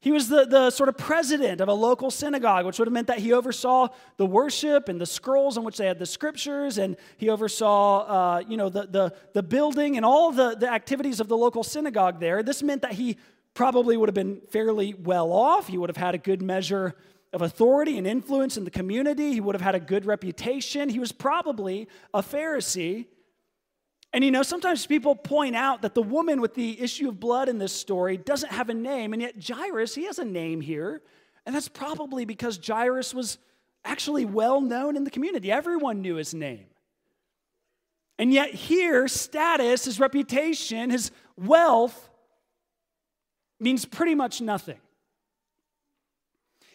He 0.03 0.13
was 0.13 0.29
the, 0.29 0.47
the 0.47 0.71
sort 0.71 0.89
of 0.89 0.97
president 0.97 1.61
of 1.61 1.69
a 1.69 1.75
local 1.75 2.11
synagogue, 2.11 2.65
which 2.65 2.79
would 2.79 2.89
have 2.89 2.93
meant 2.93 3.09
that 3.09 3.19
he 3.19 3.35
oversaw 3.35 3.89
the 4.17 4.25
worship 4.25 4.89
and 4.89 4.99
the 4.99 5.05
scrolls 5.05 5.59
on 5.59 5.65
which 5.65 5.77
they 5.77 5.87
had 5.87 5.99
the 5.99 6.07
scriptures, 6.07 6.79
and 6.79 6.97
he 7.19 7.29
oversaw, 7.29 8.07
uh, 8.07 8.43
you 8.49 8.57
know, 8.57 8.71
the, 8.71 8.87
the, 8.87 9.15
the 9.35 9.43
building 9.43 9.99
and 9.99 10.07
all 10.07 10.33
the, 10.33 10.57
the 10.57 10.73
activities 10.73 11.21
of 11.21 11.29
the 11.29 11.37
local 11.37 11.63
synagogue 11.63 12.19
there. 12.19 12.43
This 12.43 12.63
meant 12.63 12.81
that 12.81 12.93
he 12.93 13.19
probably 13.53 13.99
would 13.99 14.09
have 14.09 14.15
been 14.15 14.41
fairly 14.51 14.95
well 14.95 15.33
off. 15.33 15.67
He 15.67 15.77
would 15.77 15.91
have 15.91 15.99
had 15.99 16.15
a 16.15 16.19
good 16.19 16.41
measure 16.41 16.95
of 17.33 17.43
authority 17.43 17.97
and 17.97 18.07
influence 18.07 18.57
in 18.57 18.65
the 18.65 18.71
community. 18.71 19.33
He 19.33 19.41
would 19.41 19.55
have 19.55 19.63
had 19.63 19.75
a 19.75 19.81
good 19.81 20.05
reputation. 20.05 20.89
He 20.89 20.99
was 20.99 21.13
probably 21.13 21.89
a 22.13 22.23
Pharisee. 22.23 23.07
And 24.13 24.25
you 24.25 24.31
know, 24.31 24.43
sometimes 24.43 24.87
people 24.87 25.15
point 25.15 25.55
out 25.55 25.83
that 25.83 25.95
the 25.95 26.03
woman 26.03 26.41
with 26.41 26.55
the 26.55 26.81
issue 26.81 27.09
of 27.09 27.21
blood 27.21 27.49
in 27.49 27.59
this 27.59 27.73
story 27.73 28.17
doesn't 28.17 28.51
have 28.51 28.69
a 28.69 28.75
name, 28.75 29.13
and 29.13 29.23
yet 29.23 29.37
Jairus, 29.41 29.95
he 29.95 30.05
has 30.07 30.19
a 30.19 30.25
name 30.25 30.61
here. 30.61 31.03
And 31.47 31.55
that's 31.55 31.69
probably 31.69 32.25
because 32.25 32.59
Jairus 32.65 33.15
was 33.15 33.39
actually 33.85 34.25
well 34.25 34.61
known 34.61 34.97
in 34.97 35.05
the 35.05 35.11
community. 35.11 35.51
Everyone 35.51 36.03
knew 36.03 36.17
his 36.17 36.35
name. 36.35 36.67
And 38.19 38.33
yet, 38.33 38.53
here, 38.53 39.09
status, 39.09 39.87
his 39.87 39.99
reputation, 39.99 40.91
his 40.91 41.11
wealth 41.39 42.11
means 43.59 43.85
pretty 43.85 44.15
much 44.15 44.41
nothing. 44.41 44.79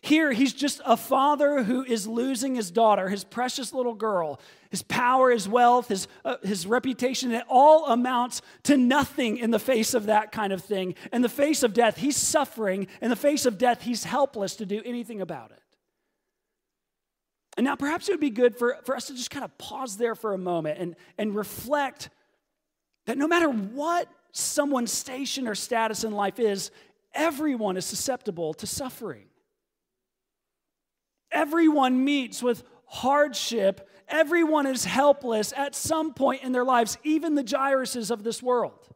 Here, 0.06 0.32
he's 0.32 0.54
just 0.54 0.82
a 0.86 0.96
father 0.96 1.64
who 1.64 1.84
is 1.84 2.06
losing 2.06 2.54
his 2.54 2.70
daughter, 2.70 3.10
his 3.10 3.24
precious 3.24 3.74
little 3.74 3.96
girl. 3.96 4.40
His 4.70 4.84
power, 4.84 5.32
his 5.32 5.50
wealth, 5.50 5.88
his, 5.88 6.08
uh, 6.24 6.36
his 6.44 6.68
reputation, 6.68 7.32
it 7.32 7.44
all 7.50 7.88
amounts 7.88 8.44
to 8.66 8.78
nothing 8.78 9.38
in 9.38 9.50
the 9.50 9.58
face 9.58 9.96
of 9.96 10.06
that 10.06 10.32
kind 10.32 10.54
of 10.54 10.64
thing. 10.64 10.94
In 11.12 11.24
the 11.24 11.30
face 11.30 11.64
of 11.64 11.74
death, 11.74 11.98
he's 11.98 12.18
suffering. 12.18 12.86
In 13.02 13.10
the 13.10 13.16
face 13.16 13.48
of 13.48 13.58
death, 13.58 13.82
he's 13.82 14.04
helpless 14.04 14.58
to 14.58 14.66
do 14.68 14.80
anything 14.86 15.22
about 15.22 15.50
it. 15.50 15.64
And 17.58 17.64
now, 17.64 17.76
perhaps 17.76 18.08
it 18.08 18.12
would 18.12 18.20
be 18.20 18.30
good 18.30 18.56
for, 18.56 18.78
for 18.86 18.96
us 18.96 19.08
to 19.08 19.16
just 19.16 19.32
kind 19.32 19.44
of 19.44 19.58
pause 19.58 19.98
there 19.98 20.14
for 20.14 20.36
a 20.36 20.38
moment 20.38 20.78
and, 20.78 20.96
and 21.18 21.36
reflect 21.36 22.12
that 23.08 23.18
no 23.18 23.28
matter 23.28 23.50
what 23.50 24.08
someone's 24.32 24.92
station 24.92 25.48
or 25.48 25.56
status 25.56 26.04
in 26.04 26.12
life 26.12 26.40
is, 26.40 26.70
everyone 27.16 27.76
is 27.76 27.88
susceptible 27.88 28.54
to 28.54 28.68
suffering. 28.68 29.26
Everyone 31.32 32.04
meets 32.04 32.42
with 32.42 32.64
hardship. 32.86 33.90
Everyone 34.08 34.68
is 34.68 34.86
helpless 34.86 35.54
at 35.56 35.76
some 35.76 36.14
point 36.14 36.44
in 36.44 36.52
their 36.52 36.64
lives, 36.64 36.98
even 37.04 37.36
the 37.36 37.44
Jairuses 37.44 38.12
of 38.12 38.24
this 38.24 38.42
world. 38.42 38.88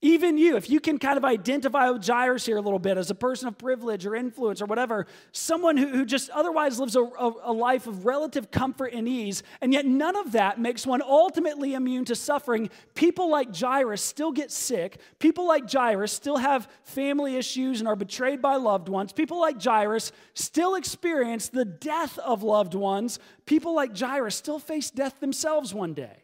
Even 0.00 0.38
you, 0.38 0.56
if 0.56 0.70
you 0.70 0.78
can 0.78 0.96
kind 0.98 1.16
of 1.16 1.24
identify 1.24 1.90
with 1.90 2.06
Jairus 2.06 2.46
here 2.46 2.56
a 2.56 2.60
little 2.60 2.78
bit 2.78 2.96
as 2.96 3.10
a 3.10 3.16
person 3.16 3.48
of 3.48 3.58
privilege 3.58 4.06
or 4.06 4.14
influence 4.14 4.62
or 4.62 4.66
whatever, 4.66 5.08
someone 5.32 5.76
who, 5.76 5.88
who 5.88 6.04
just 6.04 6.30
otherwise 6.30 6.78
lives 6.78 6.94
a, 6.94 7.02
a, 7.02 7.32
a 7.42 7.52
life 7.52 7.88
of 7.88 8.06
relative 8.06 8.52
comfort 8.52 8.92
and 8.92 9.08
ease, 9.08 9.42
and 9.60 9.72
yet 9.72 9.86
none 9.86 10.14
of 10.14 10.30
that 10.32 10.60
makes 10.60 10.86
one 10.86 11.02
ultimately 11.02 11.74
immune 11.74 12.04
to 12.04 12.14
suffering. 12.14 12.70
People 12.94 13.28
like 13.28 13.56
Jairus 13.56 14.00
still 14.00 14.30
get 14.30 14.52
sick. 14.52 15.00
People 15.18 15.48
like 15.48 15.68
Jairus 15.68 16.12
still 16.12 16.36
have 16.36 16.68
family 16.84 17.34
issues 17.34 17.80
and 17.80 17.88
are 17.88 17.96
betrayed 17.96 18.40
by 18.40 18.54
loved 18.54 18.88
ones. 18.88 19.12
People 19.12 19.40
like 19.40 19.60
Jairus 19.60 20.12
still 20.34 20.76
experience 20.76 21.48
the 21.48 21.64
death 21.64 22.18
of 22.18 22.44
loved 22.44 22.74
ones. 22.74 23.18
People 23.46 23.74
like 23.74 23.98
Jairus 23.98 24.36
still 24.36 24.60
face 24.60 24.92
death 24.92 25.18
themselves 25.18 25.74
one 25.74 25.92
day. 25.92 26.22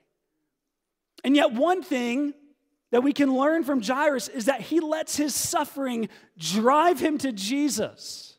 And 1.24 1.34
yet, 1.34 1.50
one 1.50 1.82
thing 1.82 2.34
that 2.94 3.02
we 3.02 3.12
can 3.12 3.36
learn 3.36 3.64
from 3.64 3.82
Jairus 3.82 4.28
is 4.28 4.44
that 4.44 4.60
he 4.60 4.78
lets 4.78 5.16
his 5.16 5.34
suffering 5.34 6.08
drive 6.38 7.00
him 7.00 7.18
to 7.18 7.32
Jesus. 7.32 8.38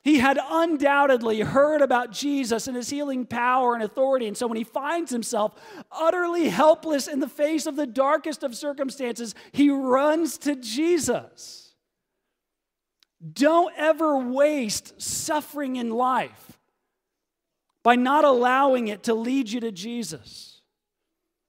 He 0.00 0.18
had 0.18 0.38
undoubtedly 0.42 1.40
heard 1.40 1.82
about 1.82 2.10
Jesus 2.10 2.68
and 2.68 2.74
his 2.74 2.88
healing 2.88 3.26
power 3.26 3.74
and 3.74 3.82
authority. 3.82 4.28
And 4.28 4.34
so 4.34 4.46
when 4.46 4.56
he 4.56 4.64
finds 4.64 5.10
himself 5.10 5.60
utterly 5.92 6.48
helpless 6.48 7.06
in 7.06 7.20
the 7.20 7.28
face 7.28 7.66
of 7.66 7.76
the 7.76 7.86
darkest 7.86 8.44
of 8.44 8.56
circumstances, 8.56 9.34
he 9.52 9.68
runs 9.68 10.38
to 10.38 10.56
Jesus. 10.56 11.74
Don't 13.30 13.74
ever 13.76 14.16
waste 14.16 15.02
suffering 15.02 15.76
in 15.76 15.90
life 15.90 16.58
by 17.82 17.94
not 17.94 18.24
allowing 18.24 18.88
it 18.88 19.02
to 19.02 19.12
lead 19.12 19.50
you 19.50 19.60
to 19.60 19.70
Jesus. 19.70 20.53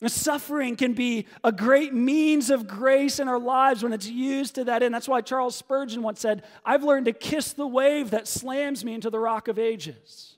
Suffering 0.07 0.75
can 0.75 0.93
be 0.93 1.25
a 1.43 1.51
great 1.51 1.93
means 1.93 2.49
of 2.49 2.67
grace 2.67 3.19
in 3.19 3.27
our 3.27 3.39
lives 3.39 3.81
when 3.81 3.93
it's 3.93 4.07
used 4.07 4.55
to 4.55 4.63
that 4.65 4.83
end. 4.83 4.93
That's 4.93 5.07
why 5.07 5.21
Charles 5.21 5.55
Spurgeon 5.55 6.03
once 6.03 6.19
said, 6.19 6.43
I've 6.63 6.83
learned 6.83 7.05
to 7.05 7.13
kiss 7.13 7.53
the 7.53 7.67
wave 7.67 8.11
that 8.11 8.27
slams 8.27 8.85
me 8.85 8.93
into 8.93 9.09
the 9.09 9.19
rock 9.19 9.47
of 9.47 9.57
ages. 9.57 10.35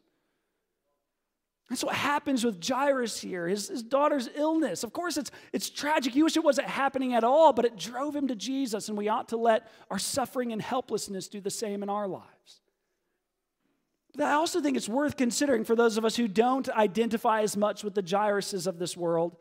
That's 1.69 1.83
what 1.83 1.95
happens 1.95 2.45
with 2.45 2.65
Jairus 2.65 3.19
here, 3.19 3.45
his, 3.45 3.67
his 3.67 3.83
daughter's 3.83 4.29
illness. 4.35 4.83
Of 4.83 4.93
course, 4.93 5.17
it's, 5.17 5.31
it's 5.51 5.69
tragic. 5.69 6.15
You 6.15 6.23
wish 6.23 6.37
it 6.37 6.43
wasn't 6.43 6.67
happening 6.67 7.13
at 7.13 7.25
all, 7.25 7.51
but 7.51 7.65
it 7.65 7.75
drove 7.75 8.15
him 8.15 8.29
to 8.29 8.35
Jesus, 8.35 8.87
and 8.87 8.97
we 8.97 9.09
ought 9.09 9.29
to 9.29 9.37
let 9.37 9.69
our 9.91 9.99
suffering 9.99 10.53
and 10.53 10.61
helplessness 10.61 11.27
do 11.27 11.41
the 11.41 11.49
same 11.49 11.83
in 11.83 11.89
our 11.89 12.07
lives. 12.07 12.61
But 14.15 14.27
I 14.27 14.33
also 14.33 14.61
think 14.61 14.77
it's 14.77 14.87
worth 14.87 15.17
considering 15.17 15.65
for 15.65 15.75
those 15.75 15.97
of 15.97 16.05
us 16.05 16.15
who 16.15 16.29
don't 16.29 16.69
identify 16.69 17.41
as 17.41 17.57
much 17.57 17.83
with 17.83 17.95
the 17.95 18.03
Jairuses 18.03 18.65
of 18.65 18.79
this 18.79 18.95
world. 18.95 19.35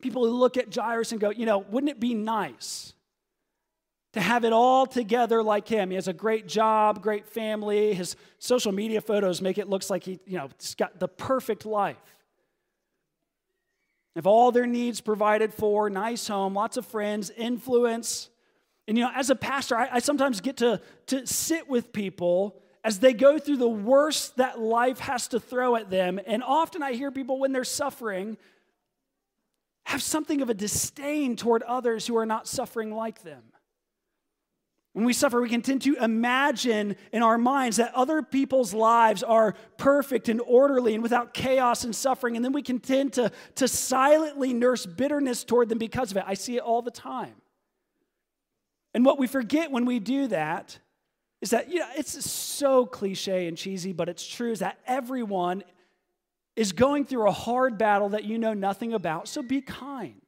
People 0.00 0.26
who 0.26 0.32
look 0.32 0.56
at 0.56 0.74
Jairus 0.74 1.12
and 1.12 1.20
go, 1.20 1.30
you 1.30 1.46
know, 1.46 1.58
wouldn't 1.58 1.90
it 1.90 2.00
be 2.00 2.14
nice 2.14 2.92
to 4.12 4.20
have 4.20 4.44
it 4.44 4.52
all 4.52 4.86
together 4.86 5.42
like 5.42 5.66
him? 5.66 5.90
He 5.90 5.94
has 5.96 6.08
a 6.08 6.12
great 6.12 6.46
job, 6.46 7.02
great 7.02 7.26
family. 7.26 7.94
His 7.94 8.16
social 8.38 8.72
media 8.72 9.00
photos 9.00 9.40
make 9.40 9.58
it 9.58 9.68
looks 9.68 9.90
like 9.90 10.04
he, 10.04 10.20
you 10.26 10.38
know, 10.38 10.48
he's 10.60 10.74
got 10.74 11.00
the 11.00 11.08
perfect 11.08 11.64
life. 11.64 11.96
Have 14.16 14.26
all 14.26 14.50
their 14.52 14.66
needs 14.66 15.00
provided 15.00 15.52
for, 15.52 15.90
nice 15.90 16.26
home, 16.26 16.54
lots 16.54 16.76
of 16.78 16.86
friends, 16.86 17.30
influence. 17.36 18.30
And 18.88 18.96
you 18.96 19.04
know, 19.04 19.10
as 19.14 19.28
a 19.30 19.34
pastor, 19.34 19.76
I, 19.76 19.88
I 19.92 19.98
sometimes 19.98 20.40
get 20.40 20.58
to, 20.58 20.80
to 21.08 21.26
sit 21.26 21.68
with 21.68 21.92
people 21.92 22.62
as 22.82 23.00
they 23.00 23.12
go 23.12 23.38
through 23.38 23.56
the 23.56 23.68
worst 23.68 24.36
that 24.36 24.60
life 24.60 25.00
has 25.00 25.28
to 25.28 25.40
throw 25.40 25.74
at 25.74 25.90
them. 25.90 26.20
And 26.24 26.42
often 26.42 26.82
I 26.82 26.92
hear 26.92 27.10
people, 27.10 27.38
when 27.40 27.52
they're 27.52 27.64
suffering, 27.64 28.38
have 29.86 30.02
something 30.02 30.42
of 30.42 30.50
a 30.50 30.54
disdain 30.54 31.36
toward 31.36 31.62
others 31.62 32.06
who 32.06 32.16
are 32.16 32.26
not 32.26 32.48
suffering 32.48 32.92
like 32.92 33.22
them. 33.22 33.42
When 34.94 35.04
we 35.04 35.12
suffer, 35.12 35.40
we 35.40 35.48
can 35.48 35.62
tend 35.62 35.82
to 35.82 35.94
imagine 36.02 36.96
in 37.12 37.22
our 37.22 37.38
minds 37.38 37.76
that 37.76 37.94
other 37.94 38.20
people's 38.20 38.74
lives 38.74 39.22
are 39.22 39.54
perfect 39.76 40.28
and 40.28 40.40
orderly 40.40 40.94
and 40.94 41.02
without 41.02 41.34
chaos 41.34 41.84
and 41.84 41.94
suffering, 41.94 42.34
and 42.34 42.44
then 42.44 42.52
we 42.52 42.62
can 42.62 42.80
tend 42.80 43.12
to, 43.12 43.30
to 43.56 43.68
silently 43.68 44.52
nurse 44.52 44.86
bitterness 44.86 45.44
toward 45.44 45.68
them 45.68 45.78
because 45.78 46.10
of 46.10 46.16
it. 46.16 46.24
I 46.26 46.34
see 46.34 46.56
it 46.56 46.62
all 46.62 46.82
the 46.82 46.90
time. 46.90 47.34
And 48.92 49.04
what 49.04 49.18
we 49.18 49.26
forget 49.26 49.70
when 49.70 49.84
we 49.84 50.00
do 50.00 50.26
that 50.28 50.78
is 51.42 51.50
that, 51.50 51.70
you 51.70 51.78
know, 51.78 51.88
it's 51.94 52.28
so 52.28 52.86
cliche 52.86 53.46
and 53.46 53.56
cheesy, 53.56 53.92
but 53.92 54.08
it's 54.08 54.26
true, 54.26 54.50
is 54.50 54.60
that 54.60 54.78
everyone 54.86 55.62
is 56.56 56.72
going 56.72 57.04
through 57.04 57.28
a 57.28 57.32
hard 57.32 57.78
battle 57.78 58.08
that 58.08 58.24
you 58.24 58.38
know 58.38 58.54
nothing 58.54 58.92
about, 58.94 59.28
so 59.28 59.42
be 59.42 59.60
kind. 59.60 60.20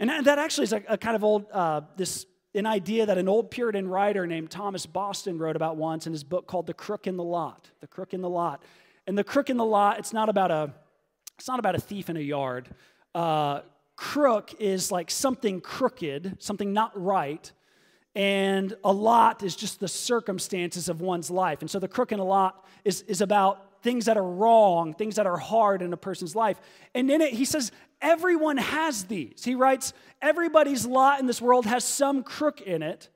And 0.00 0.26
that 0.26 0.38
actually 0.38 0.64
is 0.64 0.72
a, 0.72 0.82
a 0.88 0.98
kind 0.98 1.16
of 1.16 1.24
old, 1.24 1.46
uh, 1.52 1.82
this, 1.96 2.26
an 2.54 2.66
idea 2.66 3.06
that 3.06 3.18
an 3.18 3.28
old 3.28 3.50
Puritan 3.50 3.88
writer 3.88 4.26
named 4.26 4.50
Thomas 4.50 4.86
Boston 4.86 5.38
wrote 5.38 5.56
about 5.56 5.76
once 5.76 6.06
in 6.06 6.12
his 6.12 6.24
book 6.24 6.46
called 6.46 6.66
The 6.66 6.74
Crook 6.74 7.06
in 7.06 7.16
the 7.16 7.24
Lot. 7.24 7.70
The 7.80 7.86
Crook 7.86 8.14
in 8.14 8.20
the 8.20 8.28
Lot. 8.28 8.62
And 9.06 9.18
the 9.18 9.24
crook 9.24 9.50
in 9.50 9.58
the 9.58 9.64
lot, 9.66 9.98
it's 9.98 10.14
not 10.14 10.30
about 10.30 10.50
a, 10.50 10.72
it's 11.36 11.46
not 11.46 11.58
about 11.58 11.74
a 11.74 11.80
thief 11.80 12.08
in 12.08 12.16
a 12.16 12.20
yard. 12.20 12.70
Uh, 13.14 13.60
crook 13.96 14.54
is 14.58 14.90
like 14.90 15.10
something 15.10 15.60
crooked, 15.60 16.36
something 16.38 16.72
not 16.72 16.98
right 16.98 17.52
and 18.14 18.76
a 18.84 18.92
lot 18.92 19.42
is 19.42 19.56
just 19.56 19.80
the 19.80 19.88
circumstances 19.88 20.88
of 20.88 21.00
one's 21.00 21.30
life. 21.30 21.60
And 21.60 21.70
so 21.70 21.78
the 21.78 21.88
crook 21.88 22.12
in 22.12 22.20
a 22.20 22.24
lot 22.24 22.64
is, 22.84 23.02
is 23.02 23.20
about 23.20 23.73
things 23.84 24.06
that 24.06 24.16
are 24.16 24.28
wrong, 24.28 24.94
things 24.94 25.16
that 25.16 25.26
are 25.26 25.36
hard 25.36 25.82
in 25.82 25.92
a 25.92 25.96
person's 25.96 26.34
life. 26.34 26.58
And 26.94 27.10
in 27.10 27.20
it, 27.20 27.34
he 27.34 27.44
says, 27.44 27.70
everyone 28.00 28.56
has 28.56 29.04
these. 29.04 29.44
He 29.44 29.54
writes, 29.54 29.92
everybody's 30.20 30.86
lot 30.86 31.20
in 31.20 31.26
this 31.26 31.40
world 31.40 31.66
has 31.66 31.84
some 31.84 32.24
crook 32.24 32.62
in 32.62 32.82
it. 32.82 33.10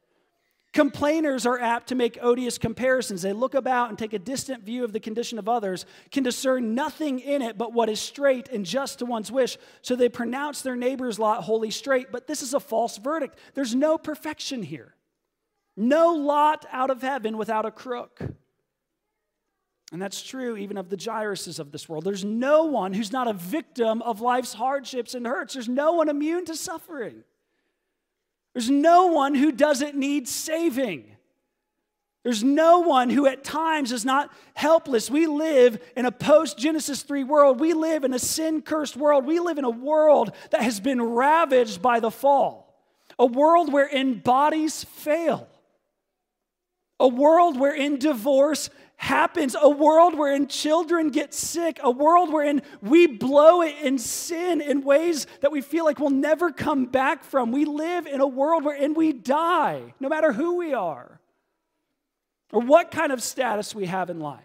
Complainers 0.75 1.47
are 1.47 1.59
apt 1.59 1.89
to 1.89 1.95
make 1.95 2.19
odious 2.21 2.59
comparisons. 2.59 3.23
They 3.23 3.33
look 3.33 3.55
about 3.55 3.89
and 3.89 3.99
take 3.99 4.13
a 4.13 4.19
distant 4.19 4.63
view 4.63 4.85
of 4.85 4.93
the 4.93 5.01
condition 5.01 5.39
of 5.39 5.49
others, 5.49 5.87
can 6.13 6.23
discern 6.23 6.75
nothing 6.75 7.19
in 7.19 7.41
it 7.41 7.57
but 7.57 7.73
what 7.73 7.89
is 7.89 7.99
straight 7.99 8.51
and 8.51 8.67
just 8.67 8.99
to 8.99 9.07
one's 9.07 9.33
wish. 9.33 9.57
So 9.81 9.97
they 9.97 10.11
pronounce 10.11 10.61
their 10.61 10.77
neighbor's 10.77 11.19
lot 11.19 11.45
wholly 11.45 11.71
straight. 11.71 12.13
But 12.13 12.27
this 12.27 12.43
is 12.43 12.53
a 12.53 12.61
false 12.61 12.99
verdict. 12.99 13.39
There's 13.55 13.75
no 13.75 13.97
perfection 13.97 14.63
here. 14.63 14.95
No 15.77 16.13
lot 16.13 16.67
out 16.71 16.91
of 16.91 17.01
heaven 17.01 17.39
without 17.39 17.65
a 17.65 17.71
crook. 17.71 18.21
And 19.91 20.03
that's 20.03 20.23
true 20.23 20.57
even 20.57 20.77
of 20.77 20.91
the 20.91 20.97
Jairuses 20.97 21.59
of 21.59 21.73
this 21.73 21.89
world. 21.89 22.05
There's 22.05 22.25
no 22.25 22.65
one 22.65 22.93
who's 22.93 23.13
not 23.13 23.27
a 23.27 23.33
victim 23.33 24.03
of 24.03 24.21
life's 24.21 24.53
hardships 24.53 25.15
and 25.15 25.27
hurts. 25.27 25.55
There's 25.55 25.69
no 25.69 25.93
one 25.93 26.09
immune 26.09 26.45
to 26.47 26.57
suffering. 26.57 27.25
There's 28.53 28.69
no 28.69 29.07
one 29.07 29.35
who 29.35 29.51
doesn't 29.53 29.97
need 29.97 30.29
saving. 30.29 31.17
There's 32.25 32.45
no 32.45 32.81
one 32.81 33.09
who 33.09 33.27
at 33.27 33.45
times 33.45 33.93
is 33.93 34.05
not 34.05 34.31
helpless. 34.53 35.09
We 35.11 35.27
live 35.27 35.81
in 35.97 36.05
a 36.05 36.13
post 36.13 36.59
Genesis 36.59 37.03
3 37.03 37.25
world. 37.25 37.61
We 37.61 37.73
live 37.73 38.05
in 38.05 38.13
a 38.13 38.19
sin 38.19 38.61
cursed 38.61 38.97
world. 38.97 39.25
We 39.25 39.41
live 39.41 39.57
in 39.57 39.65
a 39.65 39.71
world 39.71 40.35
that 40.51 40.63
has 40.63 40.81
been 40.81 41.01
ravaged 41.01 41.81
by 41.81 42.01
the 42.01 42.11
fall, 42.11 42.77
a 43.19 43.25
world 43.25 43.73
wherein 43.73 44.19
bodies 44.19 44.85
fail, 44.85 45.49
a 47.01 47.09
world 47.09 47.59
wherein 47.59 47.99
divorce 47.99 48.69
happens, 48.99 49.57
a 49.59 49.71
world 49.71 50.19
wherein 50.19 50.49
children 50.49 51.09
get 51.09 51.33
sick, 51.33 51.79
a 51.83 51.91
world 51.91 52.33
wherein 52.33 52.61
we 52.83 53.07
blow 53.07 53.63
it 53.63 53.77
in 53.81 53.97
sin 53.97 54.61
in 54.61 54.83
ways 54.83 55.27
that 55.41 55.53
we 55.53 55.61
feel 55.61 55.85
like 55.85 56.01
we'll 56.01 56.11
never 56.11 56.51
come 56.51 56.85
back 56.85 57.25
from. 57.25 57.53
We 57.53 57.65
live 57.65 58.07
in 58.07 58.21
a 58.21 58.27
world 58.27 58.65
wherein 58.65 58.95
we 58.95 59.13
die, 59.13 59.95
no 60.01 60.09
matter 60.09 60.33
who 60.33 60.57
we 60.57 60.75
are 60.75 61.21
or 62.53 62.61
what 62.61 62.91
kind 62.91 63.13
of 63.13 63.23
status 63.23 63.75
we 63.75 63.87
have 63.87 64.11
in 64.11 64.19
life. 64.19 64.43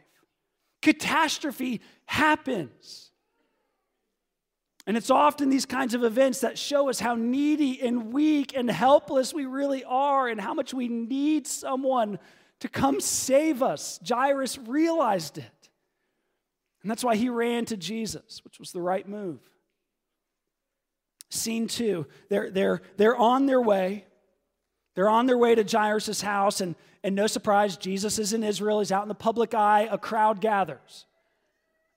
Catastrophe 0.81 1.81
happens. 2.05 3.11
And 4.85 4.97
it's 4.97 5.09
often 5.09 5.49
these 5.49 5.65
kinds 5.65 5.93
of 5.93 6.03
events 6.03 6.41
that 6.41 6.57
show 6.59 6.89
us 6.89 6.99
how 6.99 7.15
needy 7.15 7.81
and 7.81 8.13
weak 8.13 8.55
and 8.55 8.69
helpless 8.69 9.33
we 9.33 9.45
really 9.45 9.83
are 9.83 10.27
and 10.27 10.39
how 10.39 10.53
much 10.53 10.73
we 10.73 10.89
need 10.89 11.47
someone 11.47 12.19
to 12.63 12.69
come 12.69 13.01
save 13.01 13.61
us. 13.61 13.99
Jairus 14.07 14.57
realized 14.57 15.37
it. 15.37 15.69
And 16.81 16.89
that's 16.89 17.03
why 17.03 17.17
he 17.17 17.27
ran 17.27 17.65
to 17.65 17.75
Jesus, 17.75 18.39
which 18.45 18.57
was 18.57 18.71
the 18.71 18.79
right 18.79 19.05
move. 19.05 19.41
Scene 21.29 21.67
two, 21.67 22.07
they're, 22.29 22.49
they're, 22.49 22.81
they're 22.95 23.17
on 23.17 23.47
their 23.47 23.59
way. 23.59 24.05
They're 24.95 25.09
on 25.09 25.25
their 25.25 25.37
way 25.37 25.55
to 25.55 25.65
Jairus' 25.65 26.21
house, 26.21 26.61
and, 26.61 26.75
and 27.03 27.15
no 27.15 27.27
surprise, 27.27 27.75
Jesus 27.75 28.17
is 28.17 28.31
in 28.31 28.45
Israel. 28.45 28.79
He's 28.79 28.93
out 28.93 29.01
in 29.01 29.09
the 29.09 29.13
public 29.13 29.53
eye. 29.53 29.89
A 29.91 29.97
crowd 29.97 30.39
gathers. 30.39 31.05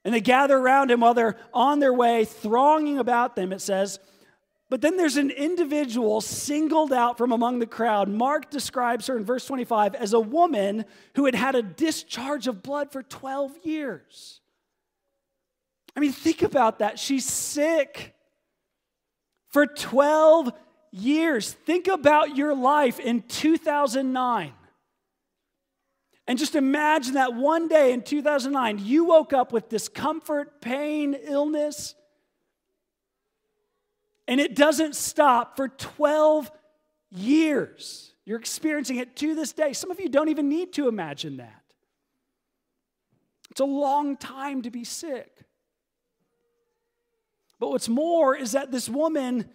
And 0.04 0.12
they 0.12 0.20
gather 0.20 0.56
around 0.56 0.90
him 0.90 0.98
while 0.98 1.14
they're 1.14 1.38
on 1.54 1.78
their 1.78 1.94
way, 1.94 2.24
thronging 2.24 2.98
about 2.98 3.36
them, 3.36 3.52
it 3.52 3.60
says. 3.60 4.00
But 4.68 4.80
then 4.80 4.96
there's 4.96 5.16
an 5.16 5.30
individual 5.30 6.20
singled 6.20 6.92
out 6.92 7.16
from 7.16 7.30
among 7.30 7.60
the 7.60 7.66
crowd. 7.66 8.08
Mark 8.08 8.50
describes 8.50 9.06
her 9.06 9.16
in 9.16 9.24
verse 9.24 9.46
25 9.46 9.94
as 9.94 10.12
a 10.12 10.20
woman 10.20 10.84
who 11.14 11.24
had 11.24 11.36
had 11.36 11.54
a 11.54 11.62
discharge 11.62 12.48
of 12.48 12.62
blood 12.62 12.90
for 12.90 13.02
12 13.02 13.58
years. 13.62 14.40
I 15.96 16.00
mean, 16.00 16.12
think 16.12 16.42
about 16.42 16.80
that. 16.80 16.98
She's 16.98 17.24
sick 17.24 18.14
for 19.48 19.66
12 19.66 20.52
years. 20.90 21.52
Think 21.52 21.86
about 21.86 22.36
your 22.36 22.54
life 22.54 22.98
in 22.98 23.22
2009. 23.22 24.52
And 26.26 26.38
just 26.38 26.56
imagine 26.56 27.14
that 27.14 27.34
one 27.34 27.68
day 27.68 27.92
in 27.92 28.02
2009, 28.02 28.80
you 28.84 29.04
woke 29.04 29.32
up 29.32 29.52
with 29.52 29.68
discomfort, 29.68 30.60
pain, 30.60 31.14
illness 31.14 31.94
and 34.28 34.40
it 34.40 34.54
doesn't 34.54 34.96
stop 34.96 35.56
for 35.56 35.68
12 35.68 36.50
years. 37.10 38.12
You're 38.24 38.38
experiencing 38.38 38.96
it 38.96 39.16
to 39.16 39.34
this 39.34 39.52
day. 39.52 39.72
Some 39.72 39.90
of 39.90 40.00
you 40.00 40.08
don't 40.08 40.28
even 40.28 40.48
need 40.48 40.72
to 40.74 40.88
imagine 40.88 41.36
that. 41.36 41.62
It's 43.50 43.60
a 43.60 43.64
long 43.64 44.16
time 44.16 44.62
to 44.62 44.70
be 44.70 44.84
sick. 44.84 45.42
But 47.58 47.70
what's 47.70 47.88
more 47.88 48.36
is 48.36 48.52
that 48.52 48.70
this 48.70 48.88
woman 48.88 49.48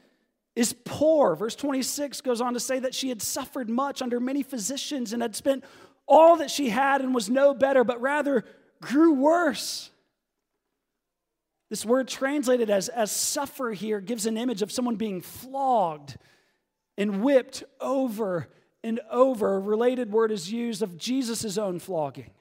is 0.55 0.73
poor. 0.85 1.35
Verse 1.35 1.55
26 1.55 2.21
goes 2.21 2.41
on 2.41 2.53
to 2.53 2.59
say 2.59 2.79
that 2.79 2.95
she 2.95 3.09
had 3.09 3.21
suffered 3.21 3.69
much 3.69 4.01
under 4.01 4.19
many 4.19 4.41
physicians 4.41 5.13
and 5.13 5.21
had 5.21 5.35
spent 5.35 5.63
all 6.07 6.37
that 6.37 6.49
she 6.49 6.69
had 6.69 7.01
and 7.01 7.13
was 7.13 7.29
no 7.29 7.53
better, 7.53 7.83
but 7.83 8.01
rather 8.01 8.43
grew 8.81 9.13
worse. 9.13 9.90
This 11.71 11.85
word 11.85 12.09
translated 12.09 12.69
as, 12.69 12.89
as 12.89 13.13
suffer 13.13 13.71
here 13.71 14.01
gives 14.01 14.25
an 14.25 14.35
image 14.35 14.61
of 14.61 14.73
someone 14.73 14.97
being 14.97 15.21
flogged 15.21 16.17
and 16.97 17.23
whipped 17.23 17.63
over 17.79 18.49
and 18.83 18.99
over. 19.09 19.55
A 19.55 19.59
related 19.59 20.11
word 20.11 20.33
is 20.33 20.51
used 20.51 20.81
of 20.81 20.97
Jesus' 20.97 21.57
own 21.57 21.79
flogging. 21.79 22.31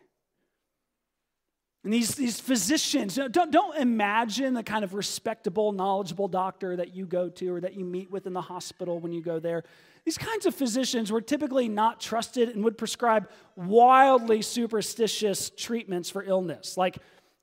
And 1.84 1.92
these, 1.92 2.16
these 2.16 2.40
physicians, 2.40 3.20
don't, 3.30 3.52
don't 3.52 3.78
imagine 3.78 4.52
the 4.52 4.64
kind 4.64 4.82
of 4.82 4.94
respectable, 4.94 5.70
knowledgeable 5.70 6.26
doctor 6.26 6.74
that 6.74 6.96
you 6.96 7.06
go 7.06 7.28
to 7.28 7.54
or 7.54 7.60
that 7.60 7.74
you 7.74 7.84
meet 7.84 8.10
with 8.10 8.26
in 8.26 8.32
the 8.32 8.42
hospital 8.42 8.98
when 8.98 9.12
you 9.12 9.22
go 9.22 9.38
there. 9.38 9.62
These 10.04 10.18
kinds 10.18 10.44
of 10.44 10.56
physicians 10.56 11.12
were 11.12 11.20
typically 11.20 11.68
not 11.68 12.00
trusted 12.00 12.48
and 12.48 12.64
would 12.64 12.76
prescribe 12.76 13.30
wildly 13.54 14.42
superstitious 14.42 15.50
treatments 15.50 16.10
for 16.10 16.24
illness, 16.24 16.76
like 16.76 16.98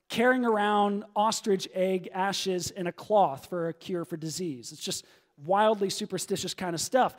carrying 0.10 0.46
around 0.46 1.04
ostrich 1.16 1.68
egg 1.74 2.10
ashes 2.14 2.72
in 2.72 2.88
a 2.88 2.92
cloth 2.92 3.48
for 3.50 3.70
a 3.70 3.74
cure 3.74 4.06
for 4.06 4.18
disease. 4.18 4.72
It's 4.72 4.82
just 4.82 5.06
wildly 5.46 5.90
superstitious 5.90 6.54
kind 6.54 6.74
of 6.74 6.82
stuff. 6.82 7.16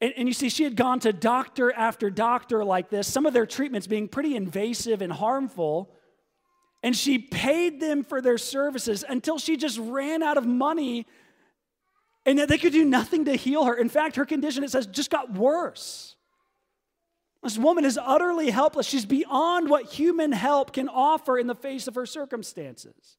And, 0.00 0.12
and, 0.16 0.28
you 0.28 0.34
see, 0.34 0.48
she 0.48 0.64
had 0.64 0.76
gone 0.76 1.00
to 1.00 1.12
doctor 1.12 1.72
after 1.72 2.08
doctor 2.08 2.64
like 2.64 2.88
this, 2.88 3.08
some 3.08 3.26
of 3.26 3.32
their 3.32 3.46
treatments 3.46 3.86
being 3.86 4.08
pretty 4.08 4.36
invasive 4.36 5.02
and 5.02 5.12
harmful. 5.12 5.92
And 6.82 6.96
she 6.96 7.18
paid 7.18 7.80
them 7.80 8.04
for 8.04 8.20
their 8.20 8.38
services 8.38 9.04
until 9.08 9.38
she 9.38 9.56
just 9.56 9.78
ran 9.78 10.22
out 10.22 10.38
of 10.38 10.46
money 10.46 11.06
and 12.28 12.38
they 12.38 12.58
could 12.58 12.74
do 12.74 12.84
nothing 12.84 13.24
to 13.24 13.34
heal 13.34 13.64
her. 13.64 13.74
In 13.74 13.88
fact, 13.88 14.16
her 14.16 14.26
condition, 14.26 14.62
it 14.62 14.70
says, 14.70 14.86
just 14.86 15.08
got 15.08 15.32
worse. 15.32 16.14
This 17.42 17.56
woman 17.56 17.84
is 17.84 17.98
utterly 18.02 18.50
helpless. 18.50 18.86
She's 18.86 19.06
beyond 19.06 19.70
what 19.70 19.86
human 19.86 20.32
help 20.32 20.72
can 20.72 20.88
offer 20.88 21.38
in 21.38 21.46
the 21.46 21.54
face 21.54 21.86
of 21.86 21.94
her 21.94 22.06
circumstances. 22.06 23.16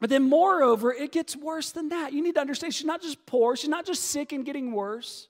But 0.00 0.10
then, 0.10 0.28
moreover, 0.28 0.92
it 0.92 1.12
gets 1.12 1.36
worse 1.36 1.72
than 1.72 1.90
that. 1.90 2.12
You 2.12 2.22
need 2.22 2.34
to 2.34 2.40
understand 2.40 2.74
she's 2.74 2.86
not 2.86 3.02
just 3.02 3.24
poor, 3.26 3.56
she's 3.56 3.68
not 3.68 3.86
just 3.86 4.04
sick 4.04 4.32
and 4.32 4.44
getting 4.44 4.72
worse, 4.72 5.28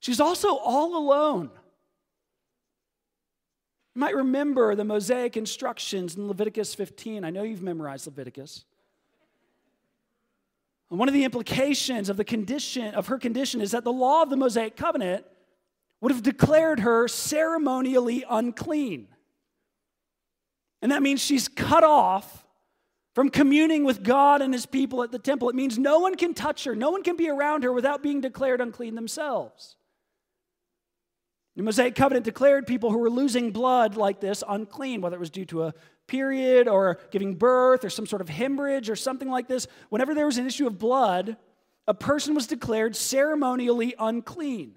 she's 0.00 0.20
also 0.20 0.56
all 0.56 0.96
alone. 0.96 1.50
You 3.94 4.00
might 4.00 4.16
remember 4.16 4.74
the 4.74 4.84
Mosaic 4.84 5.36
instructions 5.36 6.16
in 6.16 6.28
Leviticus 6.28 6.74
15. 6.74 7.24
I 7.24 7.30
know 7.30 7.42
you've 7.42 7.62
memorized 7.62 8.06
Leviticus. 8.06 8.64
And 10.90 10.98
one 10.98 11.08
of 11.08 11.14
the 11.14 11.24
implications 11.24 12.08
of 12.08 12.16
the 12.16 12.24
condition 12.24 12.94
of 12.94 13.08
her 13.08 13.18
condition 13.18 13.60
is 13.60 13.72
that 13.72 13.84
the 13.84 13.92
law 13.92 14.22
of 14.22 14.30
the 14.30 14.36
Mosaic 14.36 14.76
covenant 14.76 15.24
would 16.00 16.12
have 16.12 16.22
declared 16.22 16.80
her 16.80 17.08
ceremonially 17.08 18.24
unclean. 18.28 19.08
And 20.80 20.92
that 20.92 21.02
means 21.02 21.20
she's 21.20 21.48
cut 21.48 21.82
off 21.82 22.46
from 23.14 23.30
communing 23.30 23.84
with 23.84 24.04
God 24.04 24.42
and 24.42 24.54
his 24.54 24.64
people 24.64 25.02
at 25.02 25.10
the 25.10 25.18
temple. 25.18 25.48
It 25.48 25.56
means 25.56 25.76
no 25.76 25.98
one 25.98 26.14
can 26.14 26.34
touch 26.34 26.64
her, 26.64 26.76
no 26.76 26.90
one 26.90 27.02
can 27.02 27.16
be 27.16 27.28
around 27.28 27.64
her 27.64 27.72
without 27.72 28.02
being 28.02 28.20
declared 28.20 28.60
unclean 28.60 28.94
themselves. 28.94 29.76
The 31.56 31.64
Mosaic 31.64 31.96
covenant 31.96 32.24
declared 32.24 32.68
people 32.68 32.92
who 32.92 32.98
were 32.98 33.10
losing 33.10 33.50
blood 33.50 33.96
like 33.96 34.20
this 34.20 34.44
unclean, 34.48 35.00
whether 35.00 35.16
it 35.16 35.20
was 35.20 35.30
due 35.30 35.46
to 35.46 35.64
a 35.64 35.74
period 36.06 36.68
or 36.68 37.00
giving 37.10 37.34
birth 37.34 37.84
or 37.84 37.90
some 37.90 38.06
sort 38.06 38.22
of 38.22 38.28
hemorrhage 38.28 38.88
or 38.88 38.94
something 38.94 39.28
like 39.28 39.48
this. 39.48 39.66
Whenever 39.88 40.14
there 40.14 40.26
was 40.26 40.38
an 40.38 40.46
issue 40.46 40.68
of 40.68 40.78
blood, 40.78 41.36
a 41.88 41.94
person 41.94 42.36
was 42.36 42.46
declared 42.46 42.94
ceremonially 42.94 43.96
unclean. 43.98 44.76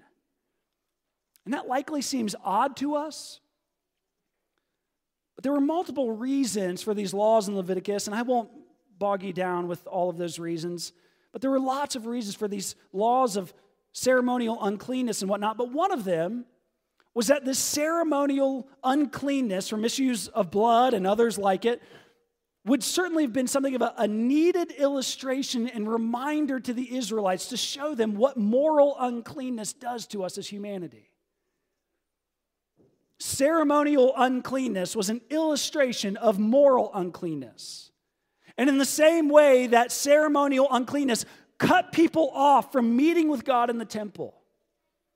And 1.44 1.54
that 1.54 1.66
likely 1.66 2.02
seems 2.02 2.34
odd 2.44 2.76
to 2.76 2.94
us. 2.94 3.40
But 5.34 5.44
there 5.44 5.52
were 5.52 5.60
multiple 5.60 6.12
reasons 6.12 6.82
for 6.82 6.94
these 6.94 7.12
laws 7.12 7.48
in 7.48 7.56
Leviticus, 7.56 8.06
and 8.06 8.14
I 8.14 8.22
won't 8.22 8.50
bog 8.98 9.22
you 9.22 9.32
down 9.32 9.66
with 9.66 9.86
all 9.86 10.08
of 10.08 10.16
those 10.16 10.38
reasons. 10.38 10.92
But 11.32 11.40
there 11.40 11.50
were 11.50 11.60
lots 11.60 11.96
of 11.96 12.06
reasons 12.06 12.36
for 12.36 12.46
these 12.46 12.76
laws 12.92 13.36
of 13.36 13.52
ceremonial 13.92 14.62
uncleanness 14.62 15.22
and 15.22 15.30
whatnot. 15.30 15.56
But 15.56 15.72
one 15.72 15.92
of 15.92 16.04
them 16.04 16.44
was 17.14 17.26
that 17.26 17.44
this 17.44 17.58
ceremonial 17.58 18.68
uncleanness 18.82 19.68
from 19.68 19.84
issues 19.84 20.28
of 20.28 20.50
blood 20.50 20.94
and 20.94 21.06
others 21.06 21.38
like 21.38 21.64
it 21.64 21.82
would 22.64 22.82
certainly 22.82 23.24
have 23.24 23.32
been 23.32 23.48
something 23.48 23.74
of 23.74 23.82
a, 23.82 23.92
a, 23.98 24.06
needed 24.06 24.70
illustration 24.70 25.68
and 25.68 25.90
reminder 25.90 26.60
to 26.60 26.72
the 26.72 26.96
Israelites 26.96 27.48
to 27.48 27.56
show 27.56 27.94
them 27.94 28.14
what 28.14 28.36
moral 28.36 28.96
uncleanness 29.00 29.72
does 29.72 30.06
to 30.06 30.22
us 30.22 30.38
as 30.38 30.46
humanity. 30.46 31.11
Ceremonial 33.22 34.12
uncleanness 34.16 34.96
was 34.96 35.08
an 35.08 35.20
illustration 35.30 36.16
of 36.16 36.40
moral 36.40 36.90
uncleanness. 36.92 37.92
And 38.58 38.68
in 38.68 38.78
the 38.78 38.84
same 38.84 39.28
way 39.28 39.68
that 39.68 39.92
ceremonial 39.92 40.66
uncleanness 40.68 41.24
cut 41.56 41.92
people 41.92 42.30
off 42.34 42.72
from 42.72 42.96
meeting 42.96 43.28
with 43.28 43.44
God 43.44 43.70
in 43.70 43.78
the 43.78 43.84
temple, 43.84 44.34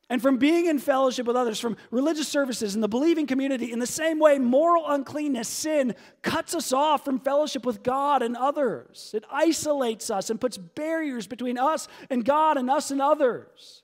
and 0.09 0.23
from 0.23 0.37
being 0.37 0.67
in 0.67 0.79
fellowship 0.79 1.27
with 1.27 1.35
others, 1.35 1.59
from 1.59 1.77
religious 1.91 2.29
services 2.29 2.77
and 2.77 2.85
the 2.85 2.87
believing 2.87 3.27
community, 3.27 3.73
in 3.73 3.81
the 3.81 3.89
same 3.89 4.21
way, 4.21 4.39
moral 4.39 4.89
uncleanness, 4.89 5.49
sin, 5.49 5.93
cuts 6.23 6.55
us 6.55 6.73
off 6.73 7.05
from 7.05 7.19
fellowship 7.19 7.67
with 7.67 7.83
God 7.83 8.23
and 8.23 8.37
others. 8.37 9.11
It 9.15 9.25
isolates 9.33 10.11
us 10.11 10.31
and 10.31 10.41
puts 10.41 10.59
barriers 10.59 11.27
between 11.27 11.59
us 11.59 11.89
and 12.09 12.25
God 12.25 12.57
and 12.57 12.71
us 12.71 12.93
and 12.93 13.03
others. 13.03 13.83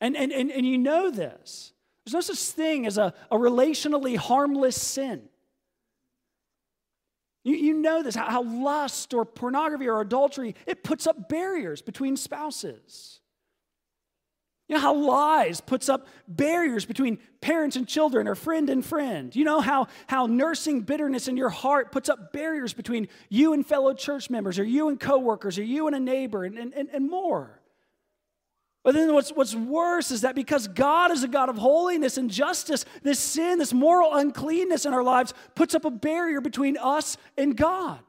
And, 0.00 0.16
and, 0.16 0.32
and, 0.32 0.50
and 0.50 0.64
you 0.64 0.78
know 0.78 1.10
this. 1.10 1.74
There's 2.10 2.28
no 2.28 2.34
such 2.34 2.54
thing 2.54 2.86
as 2.86 2.98
a, 2.98 3.14
a 3.30 3.36
relationally 3.36 4.16
harmless 4.16 4.80
sin. 4.80 5.22
You, 7.44 7.56
you 7.56 7.74
know 7.74 8.02
this, 8.02 8.14
how, 8.14 8.28
how 8.28 8.42
lust 8.42 9.14
or 9.14 9.24
pornography 9.24 9.88
or 9.88 10.00
adultery, 10.00 10.54
it 10.66 10.82
puts 10.82 11.06
up 11.06 11.28
barriers 11.28 11.82
between 11.82 12.16
spouses. 12.16 13.20
You 14.68 14.76
know 14.76 14.82
how 14.82 14.94
lies 14.94 15.60
puts 15.60 15.88
up 15.88 16.06
barriers 16.28 16.84
between 16.84 17.18
parents 17.40 17.74
and 17.76 17.88
children 17.88 18.28
or 18.28 18.34
friend 18.34 18.70
and 18.70 18.84
friend. 18.84 19.34
You 19.34 19.44
know 19.44 19.60
how, 19.60 19.88
how 20.06 20.26
nursing 20.26 20.82
bitterness 20.82 21.28
in 21.28 21.36
your 21.36 21.48
heart 21.48 21.90
puts 21.90 22.08
up 22.08 22.32
barriers 22.32 22.72
between 22.72 23.08
you 23.28 23.52
and 23.52 23.66
fellow 23.66 23.94
church 23.94 24.30
members 24.30 24.58
or 24.58 24.64
you 24.64 24.88
and 24.88 25.00
coworkers 25.00 25.58
or 25.58 25.64
you 25.64 25.86
and 25.86 25.96
a 25.96 26.00
neighbor 26.00 26.44
and, 26.44 26.56
and, 26.56 26.72
and 26.74 27.10
more. 27.10 27.59
But 28.82 28.94
then 28.94 29.12
what's, 29.12 29.30
what's 29.30 29.54
worse 29.54 30.10
is 30.10 30.22
that 30.22 30.34
because 30.34 30.66
God 30.66 31.10
is 31.10 31.22
a 31.22 31.28
God 31.28 31.50
of 31.50 31.58
holiness 31.58 32.16
and 32.16 32.30
justice, 32.30 32.86
this 33.02 33.18
sin, 33.18 33.58
this 33.58 33.74
moral 33.74 34.14
uncleanness 34.14 34.86
in 34.86 34.94
our 34.94 35.02
lives 35.02 35.34
puts 35.54 35.74
up 35.74 35.84
a 35.84 35.90
barrier 35.90 36.40
between 36.40 36.78
us 36.78 37.18
and 37.36 37.56
God. 37.56 38.00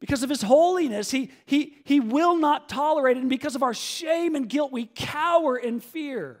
Because 0.00 0.22
of 0.22 0.30
his 0.30 0.42
holiness, 0.42 1.10
he, 1.10 1.30
he, 1.46 1.76
he 1.84 2.00
will 2.00 2.36
not 2.36 2.68
tolerate 2.68 3.16
it. 3.16 3.20
And 3.20 3.30
because 3.30 3.54
of 3.54 3.62
our 3.62 3.74
shame 3.74 4.34
and 4.34 4.48
guilt, 4.48 4.72
we 4.72 4.86
cower 4.94 5.56
in 5.56 5.80
fear 5.80 6.38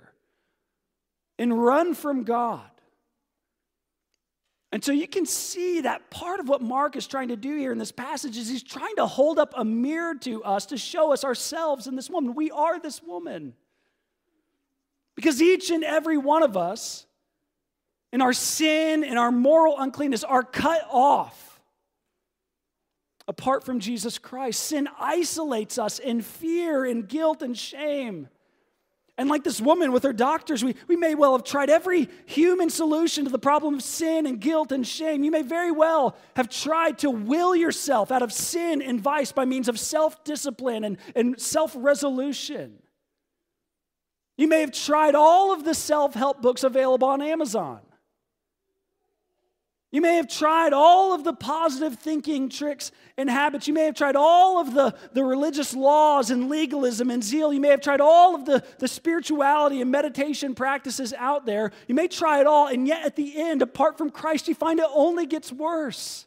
and 1.38 1.62
run 1.62 1.94
from 1.94 2.24
God. 2.24 2.70
And 4.74 4.82
so 4.82 4.90
you 4.90 5.06
can 5.06 5.24
see 5.24 5.82
that 5.82 6.10
part 6.10 6.40
of 6.40 6.48
what 6.48 6.60
Mark 6.60 6.96
is 6.96 7.06
trying 7.06 7.28
to 7.28 7.36
do 7.36 7.56
here 7.56 7.70
in 7.70 7.78
this 7.78 7.92
passage 7.92 8.36
is 8.36 8.48
he's 8.48 8.64
trying 8.64 8.96
to 8.96 9.06
hold 9.06 9.38
up 9.38 9.54
a 9.56 9.64
mirror 9.64 10.16
to 10.22 10.42
us 10.42 10.66
to 10.66 10.76
show 10.76 11.12
us 11.12 11.22
ourselves 11.22 11.86
in 11.86 11.94
this 11.94 12.10
woman. 12.10 12.34
We 12.34 12.50
are 12.50 12.80
this 12.80 13.00
woman. 13.00 13.54
Because 15.14 15.40
each 15.40 15.70
and 15.70 15.84
every 15.84 16.18
one 16.18 16.42
of 16.42 16.56
us, 16.56 17.06
in 18.12 18.20
our 18.20 18.32
sin 18.32 19.04
and 19.04 19.16
our 19.16 19.30
moral 19.30 19.78
uncleanness, 19.78 20.24
are 20.24 20.42
cut 20.42 20.84
off 20.90 21.60
apart 23.28 23.62
from 23.62 23.78
Jesus 23.78 24.18
Christ. 24.18 24.60
Sin 24.60 24.88
isolates 24.98 25.78
us 25.78 26.00
in 26.00 26.20
fear 26.20 26.84
and 26.84 27.08
guilt 27.08 27.42
and 27.42 27.56
shame. 27.56 28.28
And 29.16 29.28
like 29.28 29.44
this 29.44 29.60
woman 29.60 29.92
with 29.92 30.02
her 30.02 30.12
doctors, 30.12 30.64
we, 30.64 30.74
we 30.88 30.96
may 30.96 31.14
well 31.14 31.32
have 31.32 31.44
tried 31.44 31.70
every 31.70 32.08
human 32.26 32.68
solution 32.68 33.24
to 33.24 33.30
the 33.30 33.38
problem 33.38 33.74
of 33.74 33.82
sin 33.82 34.26
and 34.26 34.40
guilt 34.40 34.72
and 34.72 34.84
shame. 34.84 35.22
You 35.22 35.30
may 35.30 35.42
very 35.42 35.70
well 35.70 36.16
have 36.34 36.48
tried 36.48 36.98
to 36.98 37.10
will 37.10 37.54
yourself 37.54 38.10
out 38.10 38.22
of 38.22 38.32
sin 38.32 38.82
and 38.82 39.00
vice 39.00 39.30
by 39.30 39.44
means 39.44 39.68
of 39.68 39.78
self 39.78 40.24
discipline 40.24 40.82
and, 40.82 40.98
and 41.14 41.40
self 41.40 41.74
resolution. 41.76 42.80
You 44.36 44.48
may 44.48 44.60
have 44.60 44.72
tried 44.72 45.14
all 45.14 45.52
of 45.52 45.64
the 45.64 45.74
self 45.74 46.14
help 46.14 46.42
books 46.42 46.64
available 46.64 47.06
on 47.06 47.22
Amazon. 47.22 47.80
You 49.94 50.00
may 50.00 50.16
have 50.16 50.26
tried 50.26 50.72
all 50.72 51.14
of 51.14 51.22
the 51.22 51.32
positive 51.32 52.00
thinking 52.00 52.48
tricks 52.48 52.90
and 53.16 53.30
habits. 53.30 53.68
You 53.68 53.74
may 53.74 53.84
have 53.84 53.94
tried 53.94 54.16
all 54.16 54.58
of 54.58 54.74
the, 54.74 54.92
the 55.12 55.22
religious 55.22 55.72
laws 55.72 56.32
and 56.32 56.48
legalism 56.48 57.12
and 57.12 57.22
zeal. 57.22 57.52
You 57.52 57.60
may 57.60 57.68
have 57.68 57.80
tried 57.80 58.00
all 58.00 58.34
of 58.34 58.44
the, 58.44 58.64
the 58.80 58.88
spirituality 58.88 59.80
and 59.80 59.92
meditation 59.92 60.56
practices 60.56 61.14
out 61.16 61.46
there. 61.46 61.70
You 61.86 61.94
may 61.94 62.08
try 62.08 62.40
it 62.40 62.46
all, 62.48 62.66
and 62.66 62.88
yet 62.88 63.06
at 63.06 63.14
the 63.14 63.40
end, 63.40 63.62
apart 63.62 63.96
from 63.96 64.10
Christ, 64.10 64.48
you 64.48 64.56
find 64.56 64.80
it 64.80 64.86
only 64.92 65.26
gets 65.26 65.52
worse. 65.52 66.26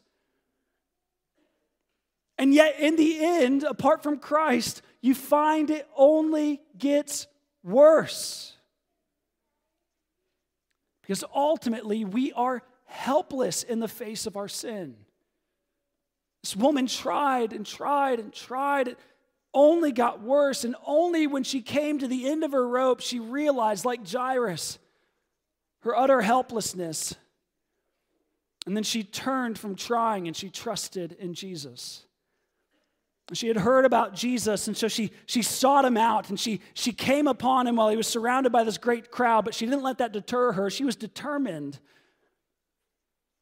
And 2.38 2.54
yet, 2.54 2.80
in 2.80 2.96
the 2.96 3.22
end, 3.22 3.64
apart 3.64 4.02
from 4.02 4.18
Christ, 4.18 4.80
you 5.02 5.14
find 5.14 5.68
it 5.68 5.86
only 5.94 6.62
gets 6.78 7.26
worse. 7.62 8.54
Because 11.02 11.22
ultimately, 11.34 12.06
we 12.06 12.32
are 12.32 12.62
helpless 12.88 13.62
in 13.62 13.80
the 13.80 13.88
face 13.88 14.26
of 14.26 14.36
our 14.36 14.48
sin. 14.48 14.96
This 16.42 16.56
woman 16.56 16.86
tried 16.86 17.52
and 17.52 17.64
tried 17.64 18.18
and 18.18 18.32
tried. 18.32 18.88
It 18.88 18.98
only 19.52 19.92
got 19.92 20.22
worse. 20.22 20.64
And 20.64 20.74
only 20.86 21.26
when 21.26 21.44
she 21.44 21.60
came 21.60 21.98
to 21.98 22.08
the 22.08 22.28
end 22.28 22.44
of 22.44 22.52
her 22.52 22.66
rope, 22.66 23.00
she 23.00 23.20
realized, 23.20 23.84
like 23.84 24.08
Jairus, 24.08 24.78
her 25.80 25.96
utter 25.96 26.22
helplessness. 26.22 27.14
And 28.66 28.76
then 28.76 28.84
she 28.84 29.02
turned 29.02 29.58
from 29.58 29.74
trying 29.74 30.26
and 30.26 30.36
she 30.36 30.48
trusted 30.50 31.12
in 31.12 31.34
Jesus. 31.34 32.04
She 33.34 33.48
had 33.48 33.58
heard 33.58 33.84
about 33.84 34.14
Jesus, 34.14 34.68
and 34.68 34.76
so 34.76 34.88
she, 34.88 35.10
she 35.26 35.42
sought 35.42 35.84
him 35.84 35.98
out 35.98 36.30
and 36.30 36.40
she, 36.40 36.62
she 36.72 36.92
came 36.92 37.26
upon 37.26 37.66
him 37.66 37.76
while 37.76 37.90
he 37.90 37.96
was 37.96 38.06
surrounded 38.06 38.52
by 38.52 38.64
this 38.64 38.78
great 38.78 39.10
crowd, 39.10 39.44
but 39.44 39.54
she 39.54 39.66
didn't 39.66 39.82
let 39.82 39.98
that 39.98 40.12
deter 40.12 40.52
her. 40.52 40.70
She 40.70 40.84
was 40.84 40.96
determined 40.96 41.78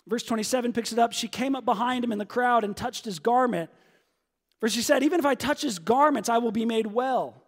Verse 0.07 0.23
27 0.23 0.73
picks 0.73 0.93
it 0.93 0.99
up. 0.99 1.13
She 1.13 1.29
came 1.29 1.57
up 1.57 1.65
behind 1.65 2.05
him 2.05 2.13
in 2.13 2.19
the 2.19 2.27
crowd 2.27 2.65
and 2.65 2.77
touched 2.77 3.05
his 3.05 3.19
garment. 3.19 3.71
For 4.61 4.69
she 4.69 4.83
said, 4.83 5.03
Even 5.03 5.19
if 5.19 5.27
I 5.27 5.35
touch 5.35 5.63
his 5.63 5.79
garments, 5.79 6.29
I 6.29 6.39
will 6.39 6.53
be 6.53 6.65
made 6.65 6.87
well. 6.87 7.43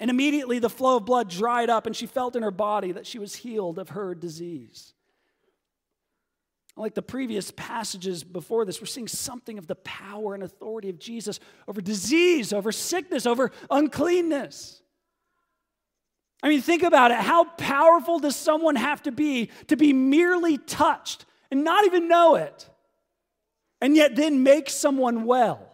And 0.00 0.10
immediately 0.10 0.60
the 0.60 0.70
flow 0.70 0.98
of 0.98 1.04
blood 1.04 1.28
dried 1.28 1.70
up, 1.70 1.86
and 1.86 1.96
she 1.96 2.06
felt 2.06 2.36
in 2.36 2.42
her 2.42 2.52
body 2.52 2.92
that 2.92 3.06
she 3.06 3.18
was 3.18 3.34
healed 3.34 3.78
of 3.78 3.90
her 3.90 4.14
disease. 4.14 4.94
Like 6.76 6.94
the 6.94 7.02
previous 7.02 7.50
passages 7.50 8.22
before 8.22 8.64
this, 8.64 8.80
we're 8.80 8.86
seeing 8.86 9.08
something 9.08 9.58
of 9.58 9.66
the 9.66 9.74
power 9.74 10.34
and 10.34 10.44
authority 10.44 10.88
of 10.88 11.00
Jesus 11.00 11.40
over 11.66 11.80
disease, 11.80 12.52
over 12.52 12.70
sickness, 12.70 13.26
over 13.26 13.50
uncleanness. 13.68 14.80
I 16.40 16.48
mean, 16.48 16.60
think 16.60 16.84
about 16.84 17.10
it. 17.10 17.16
How 17.16 17.44
powerful 17.44 18.20
does 18.20 18.36
someone 18.36 18.76
have 18.76 19.02
to 19.02 19.10
be 19.10 19.50
to 19.66 19.76
be 19.76 19.92
merely 19.92 20.56
touched 20.56 21.24
and 21.50 21.64
not 21.64 21.84
even 21.84 22.08
know 22.08 22.34
it, 22.34 22.68
and 23.80 23.96
yet 23.96 24.16
then 24.16 24.42
make 24.42 24.68
someone 24.68 25.24
well. 25.24 25.64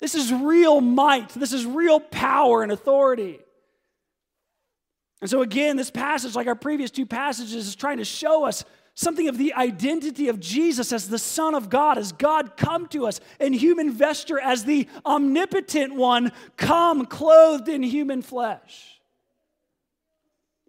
This 0.00 0.14
is 0.14 0.32
real 0.32 0.80
might, 0.80 1.28
this 1.30 1.52
is 1.52 1.64
real 1.64 2.00
power 2.00 2.62
and 2.62 2.72
authority. 2.72 3.38
And 5.20 5.30
so, 5.30 5.42
again, 5.42 5.76
this 5.76 5.90
passage, 5.90 6.34
like 6.34 6.48
our 6.48 6.56
previous 6.56 6.90
two 6.90 7.06
passages, 7.06 7.68
is 7.68 7.76
trying 7.76 7.98
to 7.98 8.04
show 8.04 8.44
us 8.44 8.64
something 8.94 9.28
of 9.28 9.38
the 9.38 9.54
identity 9.54 10.28
of 10.28 10.40
Jesus 10.40 10.92
as 10.92 11.08
the 11.08 11.18
Son 11.18 11.54
of 11.54 11.70
God, 11.70 11.96
as 11.96 12.10
God 12.10 12.56
come 12.56 12.88
to 12.88 13.06
us 13.06 13.20
in 13.38 13.52
human 13.52 13.92
vesture, 13.92 14.40
as 14.40 14.64
the 14.64 14.88
omnipotent 15.06 15.94
one 15.94 16.32
come 16.56 17.06
clothed 17.06 17.68
in 17.68 17.84
human 17.84 18.20
flesh. 18.20 18.91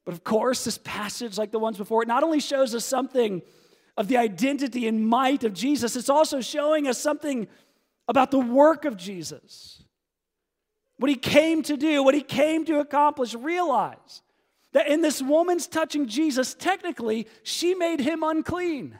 But 0.05 0.13
of 0.13 0.23
course, 0.23 0.65
this 0.65 0.77
passage, 0.79 1.37
like 1.37 1.51
the 1.51 1.59
ones 1.59 1.77
before 1.77 2.03
it, 2.03 2.07
not 2.07 2.23
only 2.23 2.39
shows 2.39 2.75
us 2.75 2.85
something 2.85 3.41
of 3.95 4.07
the 4.07 4.17
identity 4.17 4.87
and 4.87 5.07
might 5.07 5.43
of 5.43 5.53
Jesus, 5.53 5.95
it's 5.95 6.09
also 6.09 6.41
showing 6.41 6.87
us 6.87 6.97
something 6.97 7.47
about 8.07 8.31
the 8.31 8.39
work 8.39 8.85
of 8.85 8.97
Jesus. 8.97 9.83
What 10.97 11.09
he 11.09 11.15
came 11.15 11.63
to 11.63 11.77
do, 11.77 12.03
what 12.03 12.15
he 12.15 12.21
came 12.21 12.65
to 12.65 12.79
accomplish. 12.79 13.33
Realize 13.33 14.21
that 14.73 14.87
in 14.87 15.01
this 15.01 15.21
woman's 15.21 15.67
touching 15.67 16.07
Jesus, 16.07 16.53
technically, 16.53 17.27
she 17.43 17.75
made 17.75 17.99
him 17.99 18.23
unclean. 18.23 18.99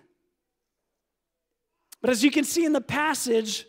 But 2.01 2.09
as 2.09 2.23
you 2.23 2.31
can 2.31 2.43
see 2.43 2.65
in 2.65 2.73
the 2.73 2.81
passage, 2.81 3.65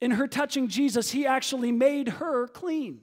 in 0.00 0.12
her 0.12 0.26
touching 0.26 0.68
Jesus, 0.68 1.10
he 1.10 1.26
actually 1.26 1.72
made 1.72 2.08
her 2.08 2.46
clean. 2.46 3.00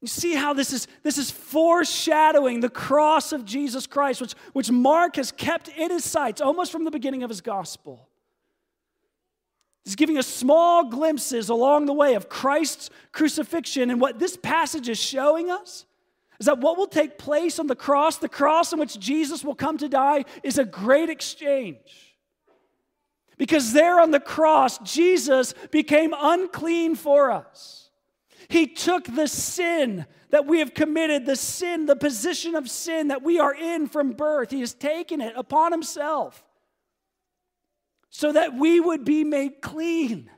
You 0.00 0.06
see 0.06 0.34
how 0.34 0.52
this 0.54 0.72
is, 0.72 0.86
this 1.02 1.18
is 1.18 1.30
foreshadowing 1.30 2.60
the 2.60 2.68
cross 2.68 3.32
of 3.32 3.44
Jesus 3.44 3.86
Christ, 3.86 4.20
which, 4.20 4.34
which 4.52 4.70
Mark 4.70 5.16
has 5.16 5.32
kept 5.32 5.68
in 5.68 5.90
his 5.90 6.04
sights 6.04 6.40
almost 6.40 6.70
from 6.70 6.84
the 6.84 6.90
beginning 6.90 7.24
of 7.24 7.30
his 7.30 7.40
gospel. 7.40 8.08
He's 9.84 9.96
giving 9.96 10.18
us 10.18 10.26
small 10.26 10.84
glimpses 10.84 11.48
along 11.48 11.86
the 11.86 11.94
way 11.94 12.14
of 12.14 12.28
Christ's 12.28 12.90
crucifixion. 13.10 13.90
And 13.90 14.00
what 14.00 14.18
this 14.18 14.36
passage 14.36 14.88
is 14.88 14.98
showing 14.98 15.50
us 15.50 15.86
is 16.38 16.46
that 16.46 16.58
what 16.58 16.76
will 16.76 16.86
take 16.86 17.18
place 17.18 17.58
on 17.58 17.66
the 17.66 17.74
cross, 17.74 18.18
the 18.18 18.28
cross 18.28 18.72
on 18.72 18.78
which 18.78 18.98
Jesus 19.00 19.42
will 19.42 19.54
come 19.54 19.78
to 19.78 19.88
die, 19.88 20.26
is 20.42 20.58
a 20.58 20.64
great 20.64 21.08
exchange. 21.08 22.16
Because 23.36 23.72
there 23.72 24.00
on 24.00 24.10
the 24.10 24.20
cross, 24.20 24.78
Jesus 24.78 25.54
became 25.70 26.14
unclean 26.16 26.94
for 26.94 27.30
us. 27.30 27.77
He 28.48 28.66
took 28.66 29.04
the 29.04 29.26
sin 29.26 30.06
that 30.30 30.46
we 30.46 30.60
have 30.60 30.74
committed, 30.74 31.26
the 31.26 31.36
sin, 31.36 31.86
the 31.86 31.96
position 31.96 32.54
of 32.54 32.70
sin 32.70 33.08
that 33.08 33.22
we 33.22 33.38
are 33.38 33.54
in 33.54 33.88
from 33.88 34.12
birth. 34.12 34.50
He 34.50 34.60
has 34.60 34.74
taken 34.74 35.20
it 35.20 35.34
upon 35.36 35.72
himself 35.72 36.44
so 38.10 38.32
that 38.32 38.54
we 38.54 38.80
would 38.80 39.04
be 39.04 39.24
made 39.24 39.60
clean 39.60 40.30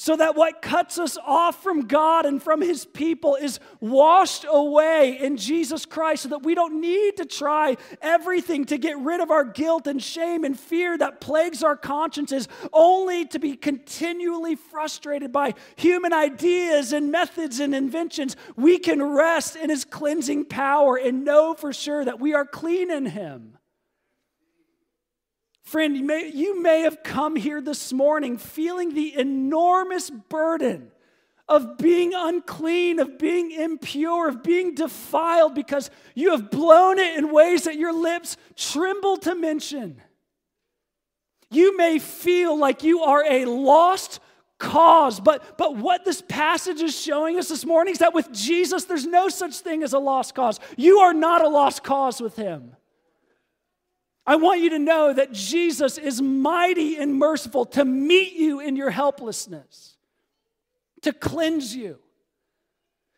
so 0.00 0.16
that 0.16 0.34
what 0.34 0.62
cuts 0.62 0.98
us 0.98 1.18
off 1.26 1.62
from 1.62 1.82
God 1.82 2.24
and 2.24 2.42
from 2.42 2.62
His 2.62 2.86
people 2.86 3.34
is 3.34 3.60
washed 3.80 4.46
away 4.48 5.18
in 5.20 5.36
Jesus 5.36 5.84
Christ, 5.84 6.22
so 6.22 6.30
that 6.30 6.42
we 6.42 6.54
don't 6.54 6.80
need 6.80 7.18
to 7.18 7.26
try 7.26 7.76
everything 8.00 8.64
to 8.64 8.78
get 8.78 8.98
rid 8.98 9.20
of 9.20 9.30
our 9.30 9.44
guilt 9.44 9.86
and 9.86 10.02
shame 10.02 10.42
and 10.42 10.58
fear 10.58 10.96
that 10.96 11.20
plagues 11.20 11.62
our 11.62 11.76
consciences, 11.76 12.48
only 12.72 13.26
to 13.26 13.38
be 13.38 13.56
continually 13.56 14.54
frustrated 14.54 15.32
by 15.32 15.52
human 15.76 16.14
ideas 16.14 16.94
and 16.94 17.12
methods 17.12 17.60
and 17.60 17.74
inventions. 17.74 18.36
We 18.56 18.78
can 18.78 19.02
rest 19.02 19.54
in 19.54 19.68
His 19.68 19.84
cleansing 19.84 20.46
power 20.46 20.96
and 20.96 21.26
know 21.26 21.52
for 21.52 21.74
sure 21.74 22.06
that 22.06 22.18
we 22.18 22.32
are 22.32 22.46
clean 22.46 22.90
in 22.90 23.04
Him. 23.04 23.58
Friend, 25.70 25.96
you 25.96 26.02
may, 26.02 26.32
you 26.34 26.60
may 26.60 26.80
have 26.80 27.04
come 27.04 27.36
here 27.36 27.60
this 27.60 27.92
morning 27.92 28.38
feeling 28.38 28.92
the 28.92 29.16
enormous 29.16 30.10
burden 30.10 30.90
of 31.48 31.78
being 31.78 32.12
unclean, 32.12 32.98
of 32.98 33.20
being 33.20 33.52
impure, 33.52 34.28
of 34.28 34.42
being 34.42 34.74
defiled 34.74 35.54
because 35.54 35.88
you 36.16 36.32
have 36.32 36.50
blown 36.50 36.98
it 36.98 37.16
in 37.16 37.32
ways 37.32 37.62
that 37.62 37.76
your 37.76 37.92
lips 37.92 38.36
tremble 38.56 39.16
to 39.18 39.36
mention. 39.36 40.02
You 41.52 41.76
may 41.76 42.00
feel 42.00 42.58
like 42.58 42.82
you 42.82 43.04
are 43.04 43.24
a 43.24 43.44
lost 43.44 44.18
cause, 44.58 45.20
but, 45.20 45.56
but 45.56 45.76
what 45.76 46.04
this 46.04 46.20
passage 46.20 46.82
is 46.82 47.00
showing 47.00 47.38
us 47.38 47.48
this 47.48 47.64
morning 47.64 47.92
is 47.92 47.98
that 47.98 48.12
with 48.12 48.32
Jesus, 48.32 48.86
there's 48.86 49.06
no 49.06 49.28
such 49.28 49.60
thing 49.60 49.84
as 49.84 49.92
a 49.92 50.00
lost 50.00 50.34
cause. 50.34 50.58
You 50.76 50.98
are 50.98 51.14
not 51.14 51.44
a 51.44 51.48
lost 51.48 51.84
cause 51.84 52.20
with 52.20 52.34
Him. 52.34 52.72
I 54.26 54.36
want 54.36 54.60
you 54.60 54.70
to 54.70 54.78
know 54.78 55.12
that 55.12 55.32
Jesus 55.32 55.98
is 55.98 56.20
mighty 56.20 56.96
and 56.96 57.14
merciful 57.14 57.64
to 57.66 57.84
meet 57.84 58.34
you 58.34 58.60
in 58.60 58.76
your 58.76 58.90
helplessness, 58.90 59.96
to 61.02 61.12
cleanse 61.12 61.74
you, 61.74 61.98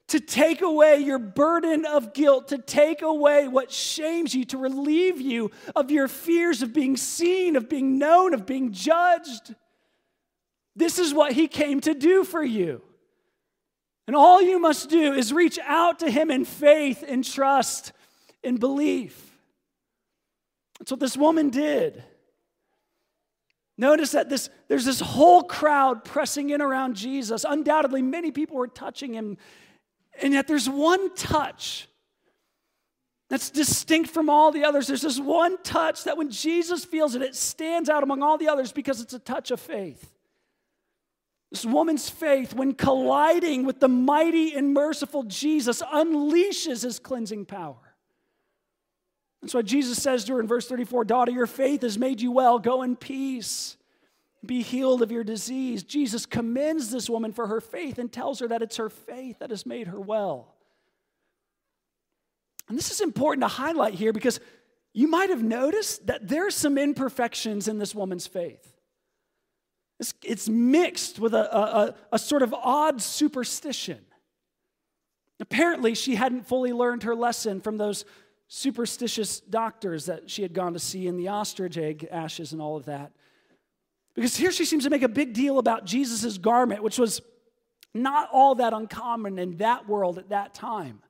to 0.09 0.21
take 0.21 0.63
away 0.63 0.99
your 0.99 1.19
burden 1.19 1.85
of 1.87 2.15
guilt, 2.15 2.49
to 2.49 2.59
take 2.59 3.03
away 3.03 3.49
what 3.49 3.73
shames 3.73 4.35
you, 4.35 4.45
to 4.45 4.59
relieve 4.59 5.21
you 5.21 5.51
of 5.75 5.91
your 5.91 6.07
fears 6.07 6.63
of 6.63 6.73
being 6.73 6.97
seen, 6.97 7.57
of 7.57 7.69
being 7.69 7.99
known, 7.99 8.35
of 8.35 8.47
being 8.47 8.73
judged. 8.73 9.55
This 10.77 10.99
is 10.99 11.13
what 11.13 11.33
he 11.33 11.49
came 11.49 11.81
to 11.81 11.95
do 11.95 12.25
for 12.25 12.43
you. 12.43 12.83
And 14.07 14.17
all 14.17 14.43
you 14.43 14.59
must 14.59 14.91
do 14.91 15.13
is 15.13 15.33
reach 15.33 15.59
out 15.65 16.01
to 16.01 16.11
him 16.11 16.31
in 16.31 16.45
faith 16.45 17.03
in 17.03 17.23
trust 17.23 17.93
in 18.43 18.57
belief. 18.57 19.32
That's 20.83 20.91
what 20.91 20.99
this 20.99 21.17
woman 21.17 21.51
did. 21.51 22.03
Notice 23.79 24.11
that 24.11 24.29
this, 24.29 24.51
there's 24.67 24.85
this 24.85 24.99
whole 24.99 25.45
crowd 25.45 26.05
pressing 26.05 26.51
in 26.51 26.61
around 26.61 26.97
Jesus. 26.97 27.45
Undoubtedly, 27.49 28.03
many 28.03 28.33
people 28.33 28.57
were 28.57 28.67
touching 28.67 29.15
him. 29.15 29.37
And 30.21 30.33
yet, 30.33 30.49
there's 30.49 30.69
one 30.69 31.15
touch 31.15 31.87
that's 33.31 33.49
distinct 33.51 34.11
from 34.11 34.29
all 34.29 34.51
the 34.51 34.65
others. 34.65 34.89
There's 34.89 35.03
this 35.03 35.21
one 35.21 35.57
touch 35.63 36.03
that 36.03 36.17
when 36.17 36.31
Jesus 36.31 36.85
feels 36.85 37.15
it, 37.15 37.23
it 37.23 37.37
stands 37.37 37.89
out 37.89 38.03
among 38.03 38.21
all 38.25 38.37
the 38.37 38.49
others 38.49 38.73
because 38.73 39.01
it's 39.01 39.15
a 39.15 39.21
touch 39.21 39.53
of 39.53 39.61
faith. 39.61 40.13
This 41.53 41.65
woman's 41.65 42.11
faith, 42.11 42.55
when 42.55 42.75
colliding 42.75 43.65
with 43.67 43.79
the 43.79 43.87
mighty 43.87 44.53
and 44.57 44.75
merciful 44.75 45.23
Jesus, 45.23 45.81
unleashes 45.81 46.83
his 46.83 46.99
cleansing 46.99 47.45
power. 47.45 47.77
That's 49.43 49.55
why 49.55 49.63
Jesus 49.63 50.01
says 50.01 50.25
to 50.25 50.35
her 50.35 50.41
in 50.41 50.47
verse 50.47 50.69
34 50.69 51.05
Daughter, 51.05 51.33
your 51.33 51.47
faith 51.47 51.83
has 51.83 51.99
made 51.99 52.21
you 52.21 52.31
well. 52.31 52.59
Go 52.59 52.83
in 52.83 52.97
peace. 52.97 53.77
Be 54.45 54.63
healed 54.63 55.03
of 55.03 55.13
your 55.13 55.25
disease. 55.25 55.83
Jesus 55.83 56.27
commends 56.27 56.91
this 56.91 57.09
woman 57.09 57.33
for 57.33 57.47
her 57.47 57.61
faith 57.61 57.99
and 57.99 58.11
tells 58.11 58.41
her 58.41 58.49
that 58.49 58.63
it's 58.63 58.77
her 58.77 58.89
faith 58.89 59.39
that 59.39 59.51
has 59.51 59.67
made 59.67 59.89
her 59.89 60.01
well. 60.01 60.55
And 62.69 62.77
this 62.77 62.91
is 62.91 63.01
important 63.01 63.43
to 63.43 63.49
highlight 63.49 63.95
here 63.95 64.13
because 64.13 64.41
you 64.95 65.09
might 65.09 65.31
have 65.31 65.43
noticed 65.43 66.07
that 66.07 66.29
there's 66.29 66.55
some 66.55 66.77
imperfections 66.77 67.69
in 67.69 67.79
this 67.79 67.95
woman's 67.95 68.27
faith. 68.27 68.73
It's, 70.01 70.15
it's 70.25 70.49
mixed 70.49 71.19
with 71.21 71.35
a, 71.35 71.57
a, 71.57 71.95
a 72.13 72.19
sort 72.19 72.43
of 72.43 72.53
odd 72.53 73.01
superstition. 73.01 74.01
Apparently, 75.39 75.95
she 75.95 76.17
hadn't 76.17 76.47
fully 76.47 76.73
learned 76.73 77.05
her 77.05 77.15
lesson 77.15 77.61
from 77.61 77.79
those 77.79 78.05
superstitious 78.55 79.41
doctors 79.41 80.05
that 80.05 80.29
she 80.29 80.43
had 80.43 80.53
gone 80.53 80.75
to 80.75 80.79
see 80.79 81.07
in 81.07 81.17
the 81.17 81.27
ostrich 81.27 81.79
egg 81.79 82.07
ashes 82.13 82.53
and 82.53 82.61
all 82.61 82.77
of 82.77 82.85
that. 82.85 83.11
Because 84.15 84.37
here 84.37 84.53
she 84.53 84.67
seems 84.67 84.85
to 84.85 84.91
make 84.91 85.01
a 85.01 85.09
big 85.09 85.33
deal 85.33 85.59
about 85.59 85.87
Jesus' 85.87 86.37
garment, 86.37 86.83
which 86.83 86.99
was 86.99 87.23
not 87.95 88.29
all 88.31 88.57
that 88.57 88.75
uncommon 88.75 89.39
in 89.39 89.57
that 89.57 89.89
world 89.89 90.19
at 90.19 90.29
that 90.29 90.53
time. 90.53 91.01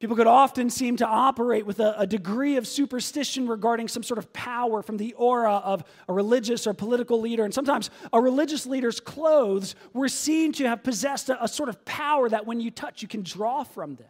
People 0.00 0.16
could 0.16 0.26
often 0.26 0.70
seem 0.70 0.96
to 0.96 1.06
operate 1.06 1.66
with 1.66 1.78
a, 1.78 1.98
a, 1.98 2.06
degree 2.06 2.56
of 2.56 2.66
superstition 2.66 3.46
regarding 3.46 3.86
some 3.86 4.02
sort 4.02 4.16
of 4.16 4.32
power 4.32 4.80
from 4.80 4.96
the 4.96 5.12
aura 5.12 5.56
of 5.56 5.84
a 6.08 6.12
religious 6.14 6.66
or 6.66 6.72
political 6.72 7.20
leader. 7.20 7.44
And 7.44 7.52
sometimes 7.52 7.90
a 8.14 8.20
religious 8.20 8.64
leader's 8.64 8.98
clothes 8.98 9.74
were 9.92 10.08
seen 10.08 10.52
to 10.54 10.68
have 10.68 10.82
possessed 10.82 11.28
a, 11.28 11.44
a 11.44 11.48
sort 11.48 11.68
of 11.68 11.84
power 11.84 12.30
that 12.30 12.46
when 12.46 12.60
you 12.60 12.70
touch, 12.70 13.02
you 13.02 13.08
can 13.08 13.22
draw 13.22 13.62
from 13.62 13.96
them. 13.96 14.08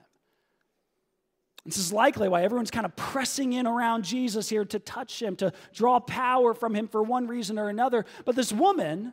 This 1.69 1.77
is 1.77 1.93
likely 1.93 2.31
why 2.31 2.45
everyone's 2.45 2.71
kind 2.71 2.87
of 2.87 2.97
pressing 2.97 3.53
in 3.53 3.67
around 3.67 4.03
Jesus 4.03 4.49
here 4.49 4.65
to 4.65 4.79
touch 4.79 5.21
him, 5.21 5.37
to 5.37 5.53
draw 5.75 6.01
power 6.01 6.55
from 6.55 6.75
him 6.75 6.89
for 6.89 7.03
one 7.03 7.27
reason 7.27 7.59
or 7.59 7.69
another. 7.69 8.07
But 8.25 8.37
this 8.37 8.55
woman, 8.55 9.13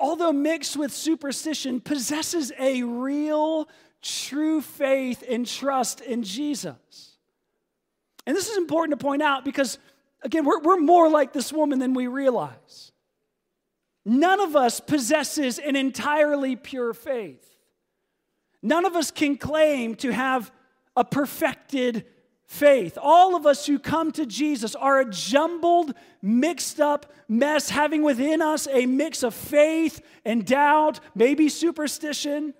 although 0.00 0.32
mixed 0.32 0.76
with 0.76 0.92
superstition, 0.92 1.80
possesses 1.80 2.50
a 2.58 2.82
real 2.82 3.68
true 4.02 4.60
faith 4.60 5.22
and 5.28 5.46
trust 5.46 6.00
in 6.00 6.24
Jesus. 6.24 7.16
And 8.26 8.36
this 8.36 8.48
is 8.48 8.56
important 8.56 8.98
to 8.98 9.04
point 9.04 9.22
out 9.22 9.44
because, 9.44 9.78
again, 10.22 10.44
we're, 10.44 10.60
we're 10.62 10.80
more 10.80 11.08
like 11.08 11.32
this 11.32 11.52
woman 11.52 11.78
than 11.78 11.94
we 11.94 12.08
realize. 12.08 12.90
None 14.04 14.40
of 14.40 14.56
us 14.56 14.80
possesses 14.80 15.60
an 15.60 15.76
entirely 15.76 16.56
pure 16.56 16.92
faith. 16.92 17.46
None 18.62 18.84
of 18.84 18.96
us 18.96 19.12
can 19.12 19.36
claim 19.36 19.94
to 19.96 20.12
have 20.12 20.50
a 20.96 21.04
perfected 21.04 22.04
faith. 22.46 22.98
All 23.00 23.34
of 23.34 23.46
us 23.46 23.66
who 23.66 23.78
come 23.78 24.12
to 24.12 24.26
Jesus 24.26 24.74
are 24.74 25.00
a 25.00 25.10
jumbled, 25.10 25.94
mixed 26.20 26.80
up 26.80 27.12
mess, 27.28 27.70
having 27.70 28.02
within 28.02 28.42
us 28.42 28.68
a 28.70 28.86
mix 28.86 29.22
of 29.22 29.34
faith 29.34 30.00
and 30.24 30.44
doubt, 30.44 31.00
maybe 31.14 31.48
superstition. 31.48 32.54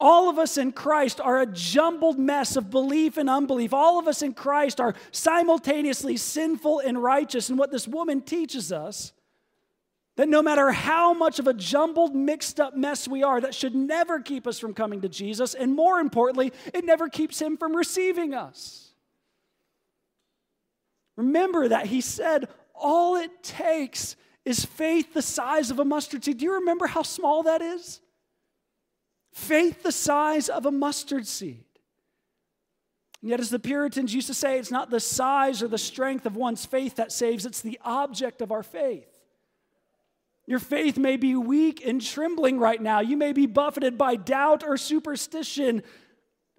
All 0.00 0.30
of 0.30 0.38
us 0.38 0.56
in 0.56 0.72
Christ 0.72 1.20
are 1.20 1.42
a 1.42 1.46
jumbled 1.46 2.18
mess 2.18 2.56
of 2.56 2.70
belief 2.70 3.18
and 3.18 3.28
unbelief. 3.28 3.74
All 3.74 3.98
of 3.98 4.08
us 4.08 4.22
in 4.22 4.32
Christ 4.32 4.80
are 4.80 4.94
simultaneously 5.12 6.16
sinful 6.16 6.80
and 6.80 7.02
righteous. 7.02 7.50
And 7.50 7.58
what 7.58 7.70
this 7.70 7.86
woman 7.86 8.22
teaches 8.22 8.72
us 8.72 9.12
that 10.20 10.28
no 10.28 10.42
matter 10.42 10.70
how 10.70 11.14
much 11.14 11.38
of 11.38 11.46
a 11.46 11.54
jumbled, 11.54 12.14
mixed 12.14 12.60
up 12.60 12.76
mess 12.76 13.08
we 13.08 13.22
are, 13.22 13.40
that 13.40 13.54
should 13.54 13.74
never 13.74 14.20
keep 14.20 14.46
us 14.46 14.58
from 14.58 14.74
coming 14.74 15.00
to 15.00 15.08
Jesus. 15.08 15.54
And 15.54 15.74
more 15.74 15.98
importantly, 15.98 16.52
it 16.74 16.84
never 16.84 17.08
keeps 17.08 17.40
him 17.40 17.56
from 17.56 17.74
receiving 17.74 18.34
us. 18.34 18.92
Remember 21.16 21.68
that 21.68 21.86
he 21.86 22.02
said, 22.02 22.48
all 22.74 23.16
it 23.16 23.42
takes 23.42 24.14
is 24.44 24.62
faith 24.62 25.14
the 25.14 25.22
size 25.22 25.70
of 25.70 25.78
a 25.78 25.86
mustard 25.86 26.22
seed. 26.22 26.36
Do 26.36 26.44
you 26.44 26.56
remember 26.56 26.86
how 26.86 27.02
small 27.02 27.44
that 27.44 27.62
is? 27.62 28.02
Faith 29.32 29.82
the 29.82 29.90
size 29.90 30.50
of 30.50 30.66
a 30.66 30.70
mustard 30.70 31.26
seed. 31.26 31.64
And 33.22 33.30
yet, 33.30 33.40
as 33.40 33.48
the 33.48 33.58
Puritans 33.58 34.12
used 34.12 34.26
to 34.26 34.34
say, 34.34 34.58
it's 34.58 34.70
not 34.70 34.90
the 34.90 35.00
size 35.00 35.62
or 35.62 35.68
the 35.68 35.78
strength 35.78 36.26
of 36.26 36.36
one's 36.36 36.66
faith 36.66 36.96
that 36.96 37.10
saves, 37.10 37.46
it's 37.46 37.62
the 37.62 37.80
object 37.82 38.42
of 38.42 38.52
our 38.52 38.62
faith. 38.62 39.09
Your 40.50 40.58
faith 40.58 40.98
may 40.98 41.16
be 41.16 41.36
weak 41.36 41.86
and 41.86 42.02
trembling 42.02 42.58
right 42.58 42.82
now. 42.82 42.98
You 42.98 43.16
may 43.16 43.32
be 43.32 43.46
buffeted 43.46 43.96
by 43.96 44.16
doubt 44.16 44.64
or 44.64 44.76
superstition. 44.76 45.84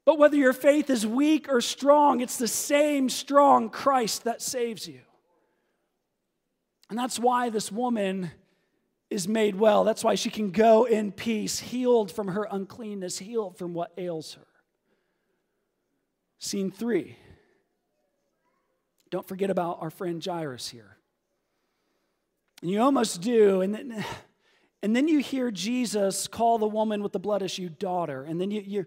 But 0.06 0.18
whether 0.18 0.38
your 0.38 0.54
faith 0.54 0.90
is 0.90 1.06
weak 1.06 1.50
or 1.50 1.60
strong, 1.60 2.22
it's 2.22 2.38
the 2.38 2.48
same 2.48 3.10
strong 3.10 3.70
Christ 3.70 4.24
that 4.24 4.42
saves 4.42 4.88
you. 4.88 5.02
And 6.90 6.98
that's 6.98 7.20
why 7.20 7.50
this 7.50 7.70
woman 7.70 8.32
is 9.10 9.28
made 9.28 9.56
well. 9.56 9.84
That's 9.84 10.06
why 10.06 10.16
she 10.16 10.30
can 10.30 10.52
go 10.52 10.86
in 10.86 11.12
peace, 11.12 11.60
healed 11.60 12.14
from 12.14 12.30
her 12.30 12.48
uncleanness, 12.50 13.18
healed 13.18 13.58
from 13.58 13.74
what 13.74 13.92
ails 13.98 14.36
her. 14.36 14.48
Scene 16.40 16.72
three. 16.72 17.18
Don't 19.10 19.28
forget 19.28 19.50
about 19.50 19.80
our 19.82 19.90
friend 19.90 20.24
Jairus 20.24 20.70
here. 20.70 20.96
And 22.62 22.70
you 22.70 22.80
almost 22.82 23.22
do, 23.22 23.62
and 23.62 23.74
then, 23.74 24.06
and 24.84 24.96
then 24.96 25.08
you 25.08 25.20
hear 25.20 25.50
Jesus 25.52 26.28
call 26.28 26.58
the 26.58 26.68
woman 26.68 27.02
with 27.02 27.12
the 27.12 27.20
blood 27.20 27.42
issue 27.42 27.70
daughter, 27.70 28.24
and 28.24 28.40
then 28.40 28.52
you, 28.52 28.62
you, 28.62 28.86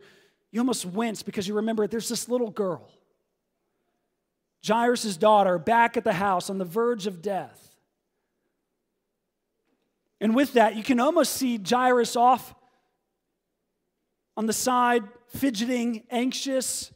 you 0.53 0.61
almost 0.61 0.87
wince 0.87 1.23
because 1.23 1.49
you 1.49 1.55
remember 1.55 1.87
there's 1.87 2.09
this 2.09 2.29
little 2.29 2.51
girl, 2.51 2.89
Jairus' 4.67 5.17
daughter, 5.17 5.59
back 5.59 5.97
at 5.97 6.05
the 6.05 6.13
house 6.13 6.49
on 6.49 6.59
the 6.59 6.65
verge 6.65 7.07
of 7.07 7.21
death. 7.21 7.61
And 10.21 10.35
with 10.35 10.53
that, 10.55 10.77
you 10.77 10.83
can 10.83 11.01
almost 11.01 11.33
see 11.33 11.59
Jairus 11.59 12.17
off 12.17 12.55
on 14.37 14.47
the 14.47 14.53
side, 14.53 15.03
fidgeting, 15.29 16.05
anxious, 16.11 16.93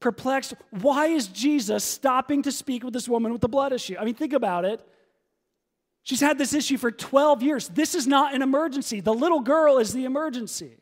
perplexed. 0.00 0.54
Why 0.70 1.06
is 1.06 1.28
Jesus 1.28 1.84
stopping 1.84 2.42
to 2.42 2.52
speak 2.52 2.84
with 2.84 2.92
this 2.92 3.08
woman 3.08 3.32
with 3.32 3.40
the 3.40 3.48
blood 3.48 3.72
issue? 3.72 3.96
I 3.98 4.04
mean, 4.04 4.14
think 4.14 4.32
about 4.32 4.64
it. 4.64 4.86
She's 6.06 6.20
had 6.20 6.38
this 6.38 6.54
issue 6.54 6.76
for 6.76 6.92
12 6.92 7.42
years. 7.42 7.66
This 7.66 7.96
is 7.96 8.06
not 8.06 8.32
an 8.32 8.40
emergency. 8.40 9.00
The 9.00 9.12
little 9.12 9.40
girl 9.40 9.78
is 9.78 9.92
the 9.92 10.04
emergency. 10.04 10.78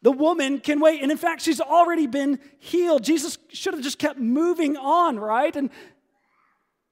The 0.00 0.12
woman 0.12 0.60
can 0.60 0.80
wait. 0.80 1.02
And 1.02 1.12
in 1.12 1.18
fact, 1.18 1.42
she's 1.42 1.60
already 1.60 2.06
been 2.06 2.40
healed. 2.58 3.04
Jesus 3.04 3.36
should 3.52 3.74
have 3.74 3.82
just 3.82 3.98
kept 3.98 4.18
moving 4.18 4.78
on, 4.78 5.18
right? 5.18 5.54
And 5.54 5.68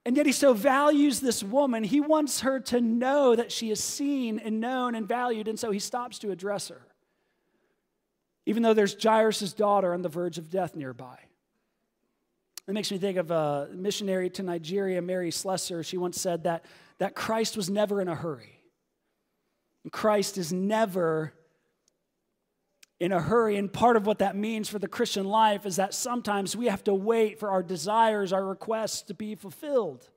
and 0.05 0.15
yet 0.15 0.27
he 0.27 0.33
so 0.33 0.53
values 0.53 1.21
this 1.21 1.43
woman. 1.43 1.85
He 1.85 2.01
wants 2.01 2.43
her 2.43 2.61
to 2.61 2.83
know 2.83 3.35
that 3.35 3.51
she 3.51 3.71
is 3.71 3.83
seen 3.83 4.39
and 4.39 4.61
known 4.61 4.95
and 4.95 5.09
valued, 5.09 5.49
and 5.49 5.59
so 5.59 5.71
he 5.71 5.79
stops 5.79 6.19
to 6.19 6.31
address 6.31 6.69
her. 6.69 6.83
Even 8.45 8.63
though 8.63 8.75
there's 8.75 8.95
Jairus' 9.03 9.55
daughter 9.55 9.95
on 9.95 10.03
the 10.03 10.11
verge 10.11 10.37
of 10.37 10.51
death 10.51 10.77
nearby. 10.77 11.19
It 12.69 12.75
makes 12.75 12.91
me 12.91 12.99
think 12.99 13.17
of 13.17 13.31
a 13.31 13.69
missionary 13.73 14.29
to 14.31 14.43
Nigeria, 14.43 15.01
Mary 15.01 15.31
Slessor. 15.31 15.83
She 15.83 15.97
once 15.97 16.21
said 16.21 16.45
that, 16.45 16.65
that 16.99 17.15
Christ 17.15 17.57
was 17.57 17.71
never 17.71 18.01
in 18.01 18.09
a 18.09 18.15
hurry. 18.15 18.61
And 19.85 19.93
Christ 19.93 20.37
is 20.37 20.53
never 20.53 21.33
in 22.99 23.13
a 23.13 23.21
hurry. 23.21 23.57
And 23.57 23.73
part 23.73 23.97
of 23.97 24.05
what 24.05 24.19
that 24.19 24.35
means 24.35 24.69
for 24.69 24.81
the 24.81 24.89
Christian 24.89 25.27
life 25.27 25.65
is 25.65 25.77
that 25.77 25.95
sometimes 25.95 26.57
we 26.57 26.67
have 26.67 26.83
to 26.85 26.95
wait 26.95 27.39
for 27.39 27.51
our 27.51 27.63
desires, 27.63 28.33
our 28.33 28.45
requests 28.45 29.03
to 29.03 29.15
be 29.15 29.37
fulfilled. 29.37 30.09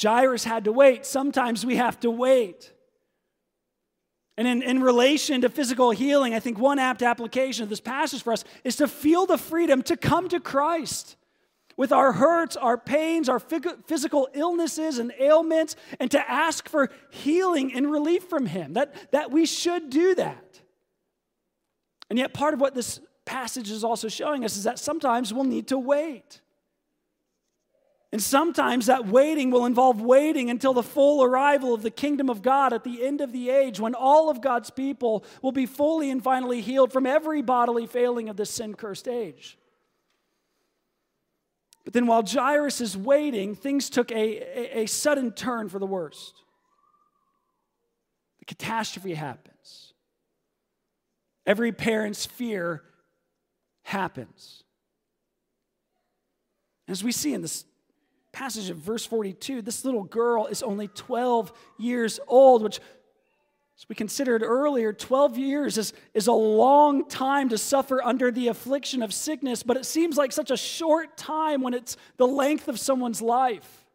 Jairus 0.00 0.44
had 0.44 0.64
to 0.64 0.72
wait. 0.72 1.04
Sometimes 1.06 1.66
we 1.66 1.76
have 1.76 1.98
to 2.00 2.10
wait. 2.10 2.72
And 4.36 4.48
in, 4.48 4.62
in 4.62 4.82
relation 4.82 5.42
to 5.42 5.48
physical 5.48 5.90
healing, 5.92 6.34
I 6.34 6.40
think 6.40 6.58
one 6.58 6.78
apt 6.78 7.02
application 7.02 7.62
of 7.62 7.68
this 7.68 7.80
passage 7.80 8.22
for 8.22 8.32
us 8.32 8.44
is 8.64 8.76
to 8.76 8.88
feel 8.88 9.26
the 9.26 9.38
freedom 9.38 9.82
to 9.84 9.96
come 9.96 10.28
to 10.28 10.40
Christ 10.40 11.16
with 11.76 11.92
our 11.92 12.12
hurts, 12.12 12.56
our 12.56 12.78
pains, 12.78 13.28
our 13.28 13.38
physical 13.38 14.28
illnesses 14.34 14.98
and 14.98 15.12
ailments, 15.18 15.76
and 15.98 16.10
to 16.10 16.30
ask 16.30 16.68
for 16.68 16.90
healing 17.10 17.74
and 17.74 17.90
relief 17.90 18.24
from 18.24 18.46
Him. 18.46 18.74
That, 18.74 18.94
that 19.12 19.30
we 19.30 19.46
should 19.46 19.90
do 19.90 20.14
that. 20.16 20.60
And 22.10 22.18
yet, 22.18 22.34
part 22.34 22.54
of 22.54 22.60
what 22.60 22.74
this 22.74 23.00
passage 23.24 23.70
is 23.70 23.82
also 23.82 24.08
showing 24.08 24.44
us 24.44 24.56
is 24.56 24.64
that 24.64 24.78
sometimes 24.78 25.32
we'll 25.32 25.44
need 25.44 25.68
to 25.68 25.78
wait. 25.78 26.40
And 28.14 28.22
sometimes 28.22 28.86
that 28.86 29.08
waiting 29.08 29.50
will 29.50 29.66
involve 29.66 30.00
waiting 30.00 30.48
until 30.48 30.72
the 30.72 30.84
full 30.84 31.24
arrival 31.24 31.74
of 31.74 31.82
the 31.82 31.90
kingdom 31.90 32.30
of 32.30 32.42
God 32.42 32.72
at 32.72 32.84
the 32.84 33.04
end 33.04 33.20
of 33.20 33.32
the 33.32 33.50
age, 33.50 33.80
when 33.80 33.92
all 33.92 34.30
of 34.30 34.40
God's 34.40 34.70
people 34.70 35.24
will 35.42 35.50
be 35.50 35.66
fully 35.66 36.12
and 36.12 36.22
finally 36.22 36.60
healed 36.60 36.92
from 36.92 37.06
every 37.06 37.42
bodily 37.42 37.88
failing 37.88 38.28
of 38.28 38.36
this 38.36 38.50
sin 38.50 38.74
cursed 38.74 39.08
age. 39.08 39.58
But 41.82 41.92
then 41.92 42.06
while 42.06 42.22
Jairus 42.24 42.80
is 42.80 42.96
waiting, 42.96 43.56
things 43.56 43.90
took 43.90 44.12
a, 44.12 44.14
a, 44.14 44.82
a 44.82 44.86
sudden 44.86 45.32
turn 45.32 45.68
for 45.68 45.80
the 45.80 45.84
worst. 45.84 46.34
The 48.38 48.44
catastrophe 48.44 49.14
happens. 49.14 49.92
Every 51.44 51.72
parent's 51.72 52.26
fear 52.26 52.84
happens. 53.82 54.62
As 56.86 57.02
we 57.02 57.10
see 57.10 57.34
in 57.34 57.42
this 57.42 57.64
passage 58.34 58.68
of 58.68 58.76
verse 58.76 59.06
42, 59.06 59.62
this 59.62 59.84
little 59.84 60.02
girl 60.02 60.46
is 60.46 60.62
only 60.62 60.88
12 60.88 61.52
years 61.78 62.18
old, 62.26 62.62
which 62.62 62.80
As 63.78 63.88
we 63.88 63.94
considered 63.94 64.42
earlier, 64.42 64.92
12 64.92 65.38
years 65.38 65.78
is, 65.78 65.92
is 66.12 66.26
a 66.26 66.32
long 66.32 67.08
time 67.08 67.48
to 67.48 67.58
suffer 67.58 68.02
under 68.02 68.30
the 68.30 68.48
affliction 68.48 69.02
of 69.02 69.14
sickness, 69.14 69.62
but 69.62 69.76
it 69.76 69.86
seems 69.86 70.16
like 70.16 70.32
such 70.32 70.50
a 70.50 70.56
short 70.56 71.16
time 71.16 71.62
when 71.62 71.74
it's 71.74 71.96
the 72.16 72.26
length 72.26 72.68
of 72.68 72.78
someone's 72.78 73.22
life. 73.22 73.86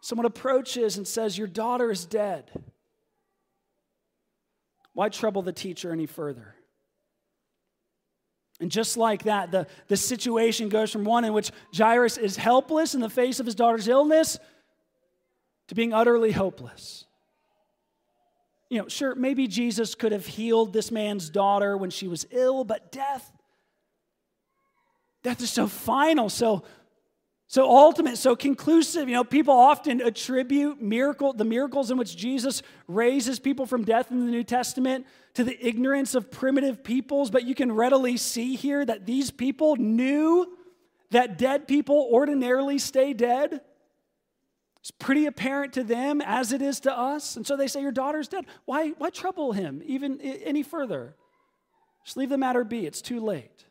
Someone 0.00 0.26
approaches 0.26 0.96
and 0.96 1.08
says, 1.08 1.38
Your 1.38 1.48
daughter 1.48 1.90
is 1.90 2.04
dead. 2.04 2.50
Why 4.92 5.08
trouble 5.08 5.42
the 5.42 5.52
teacher 5.52 5.92
any 5.92 6.06
further? 6.06 6.54
And 8.60 8.70
just 8.70 8.96
like 8.96 9.24
that, 9.24 9.50
the, 9.50 9.66
the 9.88 9.96
situation 9.96 10.68
goes 10.68 10.92
from 10.92 11.04
one 11.04 11.24
in 11.24 11.32
which 11.32 11.50
Jairus 11.76 12.16
is 12.16 12.36
helpless 12.36 12.94
in 12.94 13.00
the 13.00 13.10
face 13.10 13.40
of 13.40 13.46
his 13.46 13.54
daughter's 13.54 13.88
illness 13.88 14.38
to 15.68 15.74
being 15.74 15.92
utterly 15.92 16.30
hopeless. 16.30 17.06
You 18.70 18.78
know, 18.78 18.88
sure, 18.88 19.14
maybe 19.14 19.46
Jesus 19.46 19.94
could 19.94 20.12
have 20.12 20.26
healed 20.26 20.72
this 20.72 20.90
man's 20.90 21.30
daughter 21.30 21.76
when 21.76 21.90
she 21.90 22.08
was 22.08 22.26
ill, 22.30 22.64
but 22.64 22.92
death, 22.92 23.30
death 25.22 25.40
is 25.40 25.50
so 25.50 25.66
final, 25.66 26.28
so 26.28 26.64
so 27.54 27.70
ultimate, 27.70 28.18
so 28.18 28.34
conclusive. 28.34 29.08
You 29.08 29.14
know, 29.14 29.22
people 29.22 29.54
often 29.54 30.00
attribute 30.00 30.82
miracle, 30.82 31.32
the 31.32 31.44
miracles 31.44 31.92
in 31.92 31.96
which 31.96 32.16
Jesus 32.16 32.64
raises 32.88 33.38
people 33.38 33.64
from 33.64 33.84
death 33.84 34.10
in 34.10 34.26
the 34.26 34.32
New 34.32 34.42
Testament 34.42 35.06
to 35.34 35.44
the 35.44 35.56
ignorance 35.64 36.16
of 36.16 36.32
primitive 36.32 36.82
peoples, 36.82 37.30
but 37.30 37.44
you 37.44 37.54
can 37.54 37.70
readily 37.70 38.16
see 38.16 38.56
here 38.56 38.84
that 38.84 39.06
these 39.06 39.30
people 39.30 39.76
knew 39.76 40.52
that 41.12 41.38
dead 41.38 41.68
people 41.68 42.08
ordinarily 42.10 42.76
stay 42.76 43.12
dead. 43.12 43.60
It's 44.80 44.90
pretty 44.90 45.26
apparent 45.26 45.74
to 45.74 45.84
them 45.84 46.20
as 46.20 46.50
it 46.50 46.60
is 46.60 46.80
to 46.80 46.92
us. 46.92 47.36
And 47.36 47.46
so 47.46 47.56
they 47.56 47.68
say, 47.68 47.82
Your 47.82 47.92
daughter's 47.92 48.26
dead. 48.26 48.46
Why, 48.64 48.88
why 48.98 49.10
trouble 49.10 49.52
him 49.52 49.80
even 49.86 50.20
any 50.20 50.64
further? 50.64 51.14
Just 52.04 52.16
leave 52.16 52.30
the 52.30 52.36
matter 52.36 52.64
be. 52.64 52.84
It's 52.84 53.00
too 53.00 53.20
late. 53.20 53.64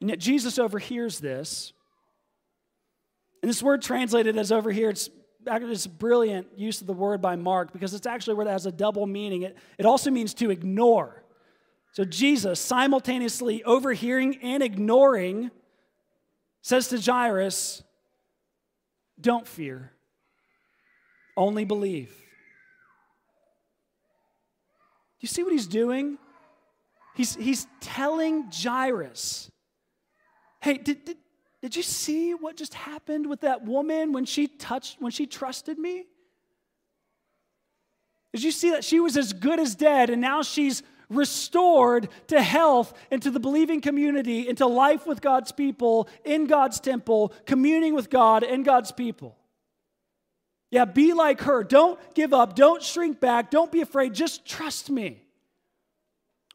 And 0.00 0.08
yet 0.08 0.18
Jesus 0.18 0.58
overhears 0.58 1.20
this 1.20 1.74
and 3.42 3.50
this 3.50 3.62
word 3.62 3.82
translated 3.82 4.36
as 4.36 4.50
over 4.50 4.70
here, 4.70 4.90
it's, 4.90 5.10
it's 5.46 5.86
brilliant 5.86 6.58
use 6.58 6.80
of 6.80 6.86
the 6.86 6.92
word 6.92 7.20
by 7.20 7.36
Mark 7.36 7.72
because 7.72 7.94
it's 7.94 8.06
actually 8.06 8.34
where 8.34 8.46
that 8.46 8.52
has 8.52 8.66
a 8.66 8.72
double 8.72 9.06
meaning. 9.06 9.42
It, 9.42 9.56
it 9.78 9.86
also 9.86 10.10
means 10.10 10.34
to 10.34 10.50
ignore. 10.50 11.22
So 11.92 12.04
Jesus, 12.04 12.60
simultaneously 12.60 13.64
overhearing 13.64 14.38
and 14.42 14.62
ignoring, 14.62 15.50
says 16.62 16.88
to 16.88 17.00
Jairus, 17.00 17.82
Don't 19.20 19.46
fear, 19.46 19.92
only 21.36 21.64
believe. 21.64 22.08
Do 25.18 25.20
you 25.20 25.28
see 25.28 25.42
what 25.42 25.52
he's 25.52 25.66
doing? 25.66 26.18
He's, 27.14 27.34
he's 27.34 27.66
telling 27.80 28.50
Jairus, 28.52 29.50
Hey, 30.60 30.78
did, 30.78 31.04
did, 31.04 31.16
did 31.66 31.74
you 31.74 31.82
see 31.82 32.32
what 32.32 32.56
just 32.56 32.74
happened 32.74 33.28
with 33.28 33.40
that 33.40 33.64
woman 33.64 34.12
when 34.12 34.24
she 34.24 34.46
touched, 34.46 35.02
when 35.02 35.10
she 35.10 35.26
trusted 35.26 35.80
me? 35.80 36.06
Did 38.32 38.44
you 38.44 38.52
see 38.52 38.70
that 38.70 38.84
she 38.84 39.00
was 39.00 39.16
as 39.16 39.32
good 39.32 39.58
as 39.58 39.74
dead 39.74 40.08
and 40.08 40.22
now 40.22 40.42
she's 40.42 40.84
restored 41.10 42.08
to 42.28 42.40
health 42.40 42.94
and 43.10 43.20
to 43.20 43.32
the 43.32 43.40
believing 43.40 43.80
community, 43.80 44.48
into 44.48 44.64
life 44.64 45.08
with 45.08 45.20
God's 45.20 45.50
people, 45.50 46.08
in 46.24 46.46
God's 46.46 46.78
temple, 46.78 47.32
communing 47.46 47.96
with 47.96 48.10
God 48.10 48.44
and 48.44 48.64
God's 48.64 48.92
people? 48.92 49.36
Yeah, 50.70 50.84
be 50.84 51.14
like 51.14 51.40
her. 51.40 51.64
Don't 51.64 51.98
give 52.14 52.32
up. 52.32 52.54
Don't 52.54 52.80
shrink 52.80 53.18
back. 53.18 53.50
Don't 53.50 53.72
be 53.72 53.80
afraid. 53.80 54.14
Just 54.14 54.46
trust 54.46 54.88
me. 54.88 55.25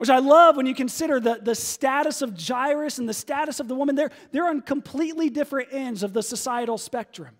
Which 0.02 0.10
I 0.10 0.18
love 0.18 0.58
when 0.58 0.66
you 0.66 0.74
consider 0.74 1.20
the, 1.20 1.38
the 1.40 1.54
status 1.54 2.24
of 2.24 2.36
Jairus 2.36 2.98
and 2.98 3.08
the 3.08 3.14
status 3.14 3.60
of 3.60 3.68
the 3.68 3.76
woman. 3.76 3.94
They're, 3.94 4.10
they're 4.32 4.48
on 4.48 4.62
completely 4.62 5.30
different 5.30 5.70
ends 5.72 6.02
of 6.02 6.12
the 6.12 6.24
societal 6.24 6.80
spectrum. 6.80 7.36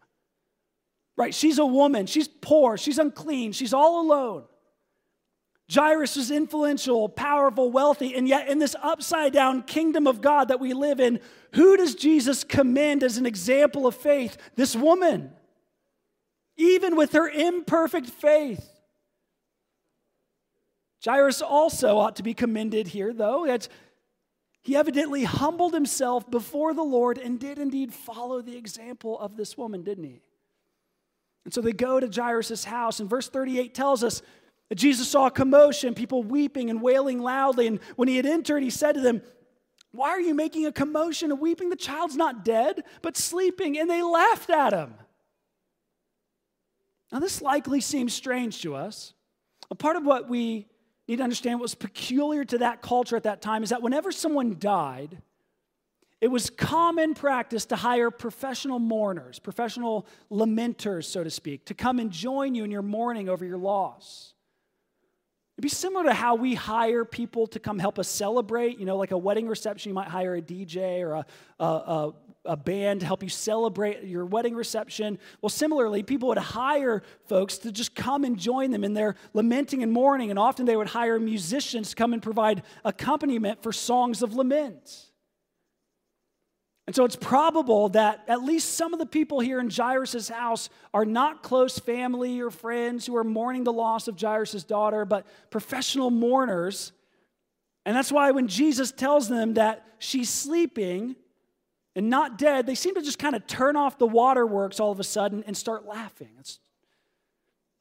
Right? 1.18 1.34
She's 1.34 1.58
a 1.58 1.66
woman. 1.66 2.06
She's 2.06 2.28
poor. 2.28 2.78
She's 2.78 3.00
unclean. 3.00 3.54
She's 3.54 3.74
all 3.74 4.00
alone. 4.00 4.44
Jairus 5.74 6.16
is 6.18 6.30
influential, 6.30 7.10
powerful, 7.10 7.72
wealthy, 7.72 8.14
and 8.14 8.28
yet 8.28 8.48
in 8.48 8.60
this 8.60 8.76
upside 8.84 9.34
down 9.34 9.64
kingdom 9.64 10.06
of 10.06 10.22
God 10.22 10.50
that 10.50 10.60
we 10.60 10.74
live 10.74 11.00
in, 11.00 11.20
who 11.56 11.78
does 11.78 11.96
Jesus 11.96 12.44
commend 12.44 13.02
as 13.02 13.18
an 13.18 13.26
example 13.26 13.88
of 13.88 13.96
faith? 13.96 14.38
This 14.56 14.76
woman. 14.76 15.32
Even 16.58 16.96
with 16.96 17.14
her 17.14 17.28
imperfect 17.28 18.06
faith. 18.06 18.71
Jairus 21.04 21.42
also 21.42 21.98
ought 21.98 22.18
to 22.18 22.24
be 22.24 22.34
commended 22.34 22.88
here, 22.88 23.14
though. 23.14 23.46
That 23.46 23.68
he 24.62 24.76
evidently 24.76 25.24
humbled 25.24 25.74
himself 25.74 26.30
before 26.30 26.74
the 26.74 26.84
Lord 26.84 27.18
and 27.18 27.40
did 27.40 27.58
indeed 27.58 27.94
follow 27.94 28.42
the 28.42 28.58
example 28.58 29.20
of 29.20 29.36
this 29.36 29.58
woman, 29.58 29.84
didn't 29.84 30.04
he? 30.04 30.22
And 31.44 31.54
so 31.54 31.62
they 31.62 31.74
go 31.74 32.00
to 32.00 32.08
Jairus' 32.08 32.64
house, 32.64 33.00
and 33.00 33.10
verse 33.10 33.28
38 33.28 33.74
tells 33.74 34.04
us 34.04 34.22
that 34.70 34.76
Jesus 34.76 35.10
saw 35.10 35.26
a 35.26 35.32
commotion, 35.32 35.96
people 35.96 36.24
weeping 36.24 36.70
and 36.70 36.82
wailing 36.82 37.20
loudly. 37.20 37.66
And 37.66 37.80
when 37.96 38.08
he 38.08 38.18
had 38.18 38.28
entered, 38.28 38.62
he 38.62 38.70
said 38.70 38.94
to 38.94 39.02
them, 39.02 39.24
Why 39.92 40.10
are 40.10 40.22
you 40.22 40.36
making 40.36 40.68
a 40.68 40.72
commotion 40.72 41.32
and 41.32 41.42
weeping? 41.42 41.72
The 41.72 41.76
child's 41.76 42.16
not 42.16 42.46
dead, 42.46 42.84
but 43.02 43.18
sleeping. 43.18 43.80
And 43.80 43.90
they 43.90 44.04
laughed 44.04 44.52
at 44.52 44.74
him. 44.74 44.94
Now, 47.12 47.20
this 47.20 47.42
likely 47.42 47.82
seems 47.82 48.14
strange 48.14 48.62
to 48.62 48.76
us. 48.76 49.14
A 49.72 49.76
part 49.76 49.96
of 49.96 50.06
what 50.06 50.30
we 50.30 50.68
need 51.12 51.18
to 51.18 51.24
understand 51.24 51.60
what 51.60 51.64
was 51.64 51.76
peculiar 51.76 52.46
to 52.46 52.60
that 52.60 52.82
culture 52.82 53.16
at 53.16 53.24
that 53.24 53.42
time 53.42 53.64
is 53.64 53.70
that 53.70 53.82
whenever 53.82 54.12
someone 54.12 54.58
died, 54.58 55.22
it 56.22 56.30
was 56.30 56.50
common 56.50 57.14
practice 57.14 57.66
to 57.66 57.76
hire 57.76 58.10
professional 58.12 58.80
mourners, 58.80 59.38
professional 59.38 60.08
lamenters, 60.32 61.06
so 61.06 61.24
to 61.24 61.30
speak, 61.30 61.66
to 61.66 61.74
come 61.74 62.00
and 62.00 62.12
join 62.12 62.56
you 62.56 62.64
in 62.64 62.72
your 62.72 62.82
mourning 62.82 63.28
over 63.28 63.44
your 63.44 63.58
loss. 63.58 64.34
It'd 65.58 65.64
be 65.64 65.70
similar 65.70 66.06
to 66.06 66.14
how 66.14 66.36
we 66.36 66.56
hire 66.56 67.04
people 67.04 67.46
to 67.48 67.60
come 67.60 67.78
help 67.78 68.00
us 68.00 68.08
celebrate. 68.08 68.80
You 68.80 68.86
know, 68.86 68.96
like 68.96 69.12
a 69.12 69.18
wedding 69.18 69.48
reception, 69.48 69.90
you 69.90 69.94
might 69.94 70.08
hire 70.08 70.36
a 70.36 70.42
DJ 70.42 71.02
or 71.02 71.16
a, 71.16 71.26
a, 71.60 71.66
a 71.66 72.14
a 72.46 72.58
band 72.58 73.02
to 73.02 73.06
help 73.06 73.22
you 73.22 73.30
celebrate 73.30 74.04
your 74.04 74.26
wedding 74.26 74.56
reception. 74.56 75.20
Well, 75.42 75.50
similarly, 75.50 76.04
people 76.04 76.30
would 76.30 76.38
hire 76.38 77.04
folks 77.26 77.60
to 77.60 77.72
just 77.72 77.96
come 77.96 78.24
and 78.24 78.38
join 78.38 78.72
them 78.72 78.84
in 78.84 78.94
their 78.94 79.16
lamenting 79.34 79.84
and 79.84 79.92
mourning, 79.92 80.30
and 80.30 80.40
often 80.40 80.66
they 80.66 80.76
would 80.76 80.88
hire 80.88 81.20
musicians 81.20 81.92
to 81.92 81.96
come 81.96 82.14
and 82.14 82.22
provide 82.22 82.64
accompaniment 82.84 83.62
for 83.62 83.72
songs 83.72 84.24
of 84.24 84.34
lament. 84.34 85.12
And 86.88 86.96
so 86.96 87.06
it's 87.06 87.16
probable 87.16 87.90
that 87.90 88.24
at 88.28 88.44
least 88.44 88.74
some 88.74 88.92
of 88.92 89.00
the 89.00 89.06
people 89.06 89.40
here 89.40 89.60
in 89.60 89.70
Jairus' 89.70 90.28
house 90.28 90.70
are 90.94 91.06
not 91.06 91.44
close 91.44 91.78
family 91.78 92.42
or 92.42 92.50
friends 92.50 93.06
who 93.06 93.16
are 93.16 93.24
mourning 93.24 93.64
the 93.64 93.72
loss 93.72 94.08
of 94.08 94.20
Jairus' 94.20 94.64
daughter, 94.64 95.06
but 95.06 95.26
professional 95.52 96.10
mourners. 96.10 96.92
And 97.86 97.96
that's 97.96 98.12
why 98.12 98.32
when 98.32 98.48
Jesus 98.48 98.92
tells 98.92 99.30
them 99.30 99.54
that 99.54 99.86
she's 100.00 100.30
sleeping, 100.30 101.16
and 101.96 102.10
not 102.10 102.38
dead, 102.38 102.66
they 102.66 102.76
seem 102.76 102.96
to 102.96 103.02
just 103.02 103.20
kind 103.20 103.36
of 103.36 103.46
turn 103.48 103.76
off 103.76 103.98
the 103.98 104.08
waterworks 104.08 104.80
all 104.80 104.92
of 104.92 105.00
a 105.00 105.04
sudden 105.04 105.44
and 105.46 105.56
start 105.56 105.86
laughing. 105.86 106.30
That's 106.38 106.60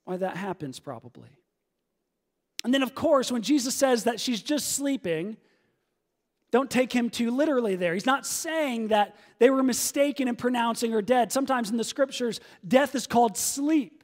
why 0.05 0.17
that 0.17 0.37
happens, 0.37 0.81
probably. 0.81 1.31
And 2.65 2.75
then, 2.75 2.83
of 2.83 2.95
course, 2.95 3.31
when 3.31 3.43
Jesus 3.43 3.75
says 3.75 4.05
that 4.05 4.21
she's 4.21 4.43
just 4.43 4.73
sleeping, 4.73 5.37
don't 6.51 6.71
take 6.71 6.93
him 6.93 7.09
too 7.09 7.31
literally 7.31 7.77
there. 7.77 7.95
He's 7.95 8.07
not 8.07 8.27
saying 8.27 8.89
that 8.89 9.17
they 9.39 9.51
were 9.51 9.63
mistaken 9.63 10.27
in 10.27 10.37
pronouncing 10.37 10.91
her 10.91 11.03
dead. 11.03 11.31
Sometimes 11.31 11.71
in 11.71 11.77
the 11.77 11.85
scriptures, 11.85 12.41
death 12.67 12.95
is 12.95 13.07
called 13.07 13.37
sleep. 13.37 14.03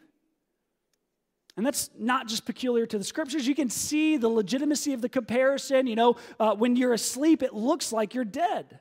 And 1.57 1.67
that's 1.67 1.91
not 1.99 2.29
just 2.29 2.45
peculiar 2.45 2.87
to 2.87 2.99
the 2.99 3.05
scriptures. 3.05 3.49
You 3.49 3.55
can 3.55 3.71
see 3.71 4.17
the 4.19 4.29
legitimacy 4.29 4.93
of 4.93 5.01
the 5.01 5.09
comparison. 5.09 5.87
You 5.87 5.97
know, 5.97 6.17
uh, 6.39 6.55
when 6.55 6.77
you're 6.77 6.93
asleep, 6.93 7.43
it 7.43 7.55
looks 7.55 7.93
like 7.93 8.15
you're 8.15 8.25
dead. 8.25 8.79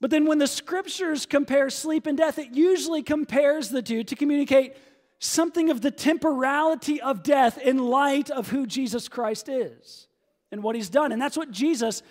But 0.00 0.10
then 0.10 0.26
when 0.26 0.38
the 0.38 0.46
scriptures 0.46 1.26
compare 1.26 1.70
sleep 1.70 2.06
and 2.06 2.16
death, 2.16 2.38
it 2.38 2.52
usually 2.52 3.02
compares 3.02 3.68
the 3.68 3.82
two 3.82 4.04
to 4.04 4.14
communicate 4.14 4.76
something 5.18 5.70
of 5.70 5.80
the 5.80 5.90
temporality 5.90 7.00
of 7.00 7.22
death 7.22 7.58
in 7.58 7.78
light 7.78 8.30
of 8.30 8.48
who 8.48 8.66
Jesus 8.66 9.08
Christ 9.08 9.48
is 9.48 10.06
and 10.52 10.62
what 10.62 10.76
he's 10.76 10.88
done. 10.88 11.10
And 11.10 11.20
that's 11.20 11.36
what 11.36 11.50
Jesus 11.50 12.02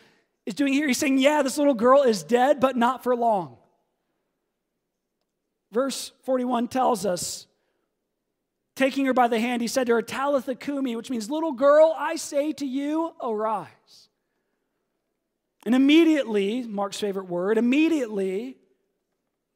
is 0.46 0.54
doing 0.54 0.74
here. 0.74 0.88
He's 0.88 0.98
saying, 0.98 1.18
Yeah, 1.18 1.42
this 1.42 1.58
little 1.58 1.74
girl 1.74 2.04
is 2.04 2.24
dead, 2.24 2.60
but 2.60 2.76
not 2.76 3.04
for 3.04 3.16
long. 3.16 3.58
Verse 5.72 6.12
41 6.24 6.70
tells 6.70 7.06
us, 7.06 7.46
taking 8.76 9.06
her 9.06 9.14
by 9.14 9.28
the 9.28 9.40
hand, 9.40 9.62
he 9.62 9.68
said 9.68 9.88
to 9.88 9.94
her, 9.94 10.02
Talitha 10.02 10.56
cumi, 10.56 10.96
which 10.96 11.10
means, 11.10 11.30
Little 11.30 11.54
girl, 11.54 11.96
I 11.98 12.16
say 12.16 12.52
to 12.54 12.66
you, 12.66 13.14
arise. 13.22 13.68
And 15.68 15.76
immediately, 15.76 16.64
Mark's 16.64 16.98
favorite 16.98 17.28
word, 17.28 17.58
immediately, 17.58 18.58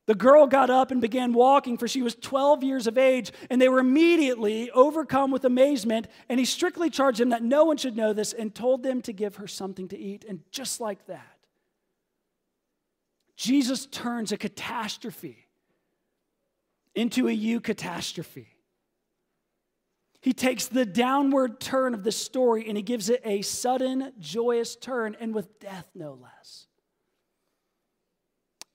The 0.08 0.16
girl 0.16 0.48
got 0.48 0.70
up 0.70 0.92
and 0.92 1.00
began 1.00 1.32
walking, 1.32 1.78
for 1.78 1.88
she 1.88 2.02
was 2.02 2.16
12 2.16 2.64
years 2.64 2.88
of 2.88 2.98
age, 2.98 3.32
and 3.50 3.62
they 3.62 3.70
were 3.70 3.80
immediately 3.80 4.70
overcome 4.72 5.32
with 5.32 5.46
amazement. 5.46 6.08
And 6.28 6.40
he 6.40 6.46
strictly 6.46 6.90
charged 6.90 7.20
them 7.20 7.30
that 7.30 7.44
no 7.44 7.66
one 7.66 7.78
should 7.78 7.96
know 7.96 8.12
this 8.12 8.34
and 8.34 8.54
told 8.54 8.84
them 8.84 9.02
to 9.04 9.14
give 9.14 9.38
her 9.38 9.48
something 9.48 9.88
to 9.90 9.98
eat. 9.98 10.26
And 10.28 10.42
just 10.52 10.82
like 10.82 11.06
that, 11.06 11.38
Jesus 13.38 13.86
turns 13.86 14.32
a 14.32 14.38
catastrophe 14.38 15.48
into 16.94 17.28
a 17.28 17.32
eucatastrophe. 17.32 18.48
He 20.22 20.34
takes 20.34 20.68
the 20.68 20.86
downward 20.86 21.60
turn 21.60 21.96
of 21.96 22.04
the 22.04 22.12
story 22.12 22.68
and 22.68 22.78
he 22.78 22.84
gives 22.84 23.10
it 23.10 23.22
a 23.26 23.42
sudden, 23.42 24.14
joyous 24.20 24.76
turn, 24.76 25.18
and 25.20 25.34
with 25.34 25.60
death, 25.60 25.90
no 25.96 26.14
less. 26.14 26.68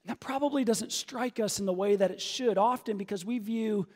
That 0.06 0.20
probably 0.20 0.64
doesn't 0.64 0.92
strike 0.92 1.38
us 1.38 1.60
in 1.60 1.66
the 1.66 1.72
way 1.72 1.96
that 1.96 2.10
it 2.10 2.20
should, 2.20 2.58
often 2.58 2.96
because 2.96 3.24
we 3.24 3.38
view 3.38 3.86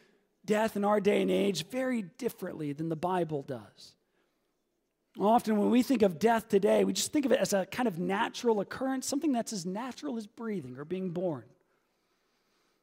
death 0.45 0.77
in 0.77 0.85
our 0.85 1.01
day 1.01 1.23
and 1.23 1.31
age 1.31 1.67
very 1.67 2.03
differently 2.03 2.73
than 2.73 2.89
the 2.89 2.97
Bible 2.97 3.43
does. 3.43 3.95
Often, 5.19 5.59
when 5.59 5.71
we 5.71 5.83
think 5.83 6.03
of 6.03 6.21
death 6.21 6.49
today, 6.49 6.85
we 6.85 6.93
just 6.93 7.13
think 7.13 7.27
of 7.27 7.33
it 7.33 7.41
as 7.41 7.53
a 7.53 7.67
kind 7.67 7.89
of 7.89 7.99
natural 7.99 8.61
occurrence, 8.61 9.07
something 9.07 9.33
that's 9.33 9.53
as 9.53 9.67
natural 9.67 10.17
as 10.17 10.27
breathing 10.27 10.79
or 10.79 10.85
being 10.85 11.11
born. 11.11 11.45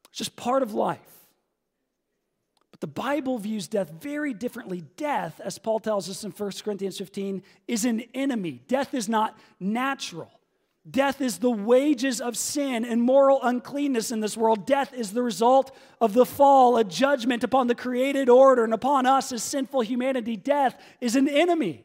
It's 0.10 0.18
just 0.18 0.36
part 0.36 0.62
of 0.62 0.74
life. 0.74 1.17
But 2.78 2.94
the 2.94 3.02
Bible 3.02 3.40
views 3.40 3.68
death 3.68 3.90
very 4.00 4.36
differently. 4.36 4.84
Death, 4.98 5.42
as 5.44 5.58
Paul 5.58 5.80
tells 5.80 6.12
us 6.12 6.24
in 6.24 6.30
1 6.30 6.52
Corinthians 6.64 7.00
15, 7.00 7.42
is 7.68 7.86
an 7.86 8.04
enemy. 8.14 8.62
Death 8.68 8.94
is 8.94 9.10
not 9.10 9.36
natural. 9.60 10.30
Death 10.90 11.20
is 11.20 11.40
the 11.40 11.50
wages 11.50 12.22
of 12.22 12.38
sin 12.38 12.86
and 12.86 13.02
moral 13.02 13.40
uncleanness 13.42 14.12
in 14.12 14.20
this 14.20 14.38
world. 14.38 14.68
Death 14.68 14.94
is 14.94 15.12
the 15.12 15.24
result 15.24 15.76
of 16.00 16.14
the 16.14 16.26
fall, 16.26 16.78
a 16.78 16.84
judgment 16.84 17.44
upon 17.44 17.66
the 17.66 17.74
created 17.74 18.30
order 18.30 18.64
and 18.64 18.76
upon 18.76 19.08
us 19.08 19.32
as 19.32 19.42
sinful 19.42 19.82
humanity. 19.82 20.38
Death 20.38 20.80
is 21.02 21.16
an 21.16 21.28
enemy. 21.28 21.84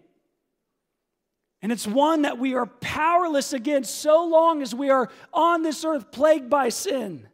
And 1.62 1.72
it's 1.72 1.86
one 1.86 2.22
that 2.22 2.38
we 2.38 2.54
are 2.54 2.66
powerless 2.66 3.54
against 3.54 3.96
so 3.96 4.26
long 4.26 4.60
as 4.60 4.74
we 4.74 4.90
are 4.90 5.08
on 5.32 5.62
this 5.62 5.86
earth 5.86 6.12
plagued 6.12 6.50
by 6.50 6.68
sin. 6.68 7.28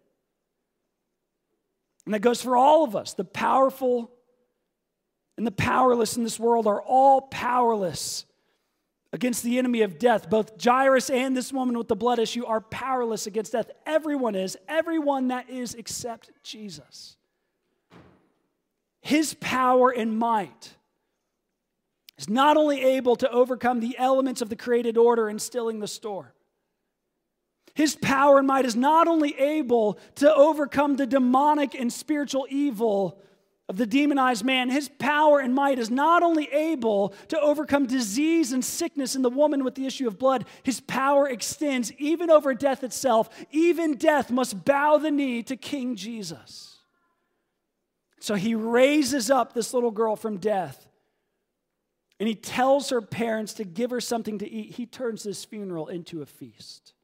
And 2.08 2.14
that 2.14 2.20
goes 2.20 2.40
for 2.40 2.56
all 2.56 2.84
of 2.84 2.96
us. 2.96 3.12
The 3.12 3.22
powerful 3.22 4.10
and 5.36 5.46
the 5.46 5.50
powerless 5.50 6.16
in 6.16 6.24
this 6.24 6.40
world 6.40 6.66
are 6.66 6.80
all 6.80 7.20
powerless 7.20 8.24
against 9.12 9.42
the 9.42 9.58
enemy 9.58 9.82
of 9.82 9.98
death. 9.98 10.30
Both 10.30 10.52
Jairus 10.64 11.10
and 11.10 11.36
this 11.36 11.52
woman 11.52 11.76
with 11.76 11.86
the 11.86 11.96
blood 11.96 12.18
issue 12.18 12.46
are 12.46 12.62
powerless 12.62 13.26
against 13.26 13.52
death. 13.52 13.70
Everyone 13.84 14.34
is, 14.34 14.56
everyone 14.66 15.28
that 15.28 15.50
is 15.50 15.74
except 15.74 16.30
Jesus. 16.42 17.18
His 19.02 19.34
power 19.34 19.90
and 19.90 20.18
might 20.18 20.76
is 22.16 22.30
not 22.30 22.56
only 22.56 22.82
able 22.82 23.16
to 23.16 23.30
overcome 23.30 23.80
the 23.80 23.98
elements 23.98 24.40
of 24.40 24.48
the 24.48 24.56
created 24.56 24.96
order 24.96 25.28
instilling 25.28 25.80
the 25.80 25.86
storm, 25.86 26.28
his 27.78 27.94
power 27.94 28.38
and 28.38 28.46
might 28.48 28.64
is 28.64 28.74
not 28.74 29.06
only 29.06 29.38
able 29.38 30.00
to 30.16 30.34
overcome 30.34 30.96
the 30.96 31.06
demonic 31.06 31.76
and 31.76 31.92
spiritual 31.92 32.44
evil 32.50 33.22
of 33.68 33.76
the 33.76 33.86
demonized 33.86 34.44
man, 34.44 34.68
his 34.68 34.88
power 34.88 35.38
and 35.38 35.54
might 35.54 35.78
is 35.78 35.88
not 35.88 36.24
only 36.24 36.52
able 36.52 37.14
to 37.28 37.38
overcome 37.38 37.86
disease 37.86 38.52
and 38.52 38.64
sickness 38.64 39.14
in 39.14 39.22
the 39.22 39.30
woman 39.30 39.62
with 39.62 39.76
the 39.76 39.86
issue 39.86 40.08
of 40.08 40.18
blood, 40.18 40.44
his 40.64 40.80
power 40.80 41.28
extends 41.28 41.92
even 41.98 42.30
over 42.30 42.52
death 42.52 42.82
itself. 42.82 43.28
Even 43.52 43.94
death 43.94 44.28
must 44.28 44.64
bow 44.64 44.96
the 44.96 45.12
knee 45.12 45.44
to 45.44 45.56
King 45.56 45.94
Jesus. 45.94 46.78
So 48.18 48.34
he 48.34 48.56
raises 48.56 49.30
up 49.30 49.52
this 49.52 49.72
little 49.72 49.92
girl 49.92 50.16
from 50.16 50.38
death 50.38 50.88
and 52.18 52.28
he 52.28 52.34
tells 52.34 52.90
her 52.90 53.00
parents 53.00 53.52
to 53.54 53.62
give 53.62 53.92
her 53.92 54.00
something 54.00 54.38
to 54.38 54.50
eat. 54.50 54.74
He 54.74 54.84
turns 54.84 55.22
this 55.22 55.44
funeral 55.44 55.86
into 55.86 56.22
a 56.22 56.26
feast. 56.26 56.94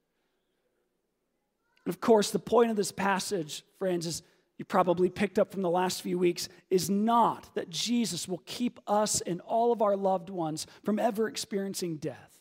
And 1.85 1.95
of 1.95 2.01
course, 2.01 2.30
the 2.30 2.39
point 2.39 2.70
of 2.70 2.76
this 2.76 2.93
passage, 2.93 3.62
friends, 3.78 4.07
is 4.07 4.22
you 4.57 4.64
probably 4.64 5.11
picked 5.11 5.39
up 5.39 5.51
from 5.53 5.62
the 5.62 5.70
last 5.70 6.03
few 6.03 6.18
weeks 6.18 6.49
is 6.70 6.89
not 6.89 7.53
that 7.55 7.70
Jesus 7.70 8.28
will 8.28 8.43
keep 8.47 8.78
us 8.87 9.20
and 9.20 9.41
all 9.41 9.72
of 9.72 9.82
our 9.82 9.97
loved 9.97 10.30
ones 10.30 10.66
from 10.85 10.99
ever 10.99 11.28
experiencing 11.28 11.97
death. 11.97 12.39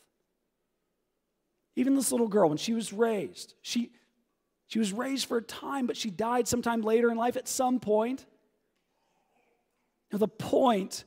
Even 1.76 1.96
this 1.96 2.12
little 2.12 2.28
girl, 2.28 2.50
when 2.50 2.60
she 2.60 2.74
was 2.74 2.94
raised, 2.94 3.56
she, 3.62 3.91
she 4.68 4.78
was 4.78 4.94
raised 4.94 5.26
for 5.26 5.38
a 5.38 5.41
time, 5.41 5.88
but 5.88 5.98
she 5.98 6.12
died 6.12 6.48
sometime 6.48 6.82
later 6.82 7.10
in 7.10 7.18
life 7.18 7.36
at 7.36 7.48
some 7.48 7.80
point. 7.80 8.26
Now, 10.12 10.20
the 10.20 10.28
point 10.28 11.06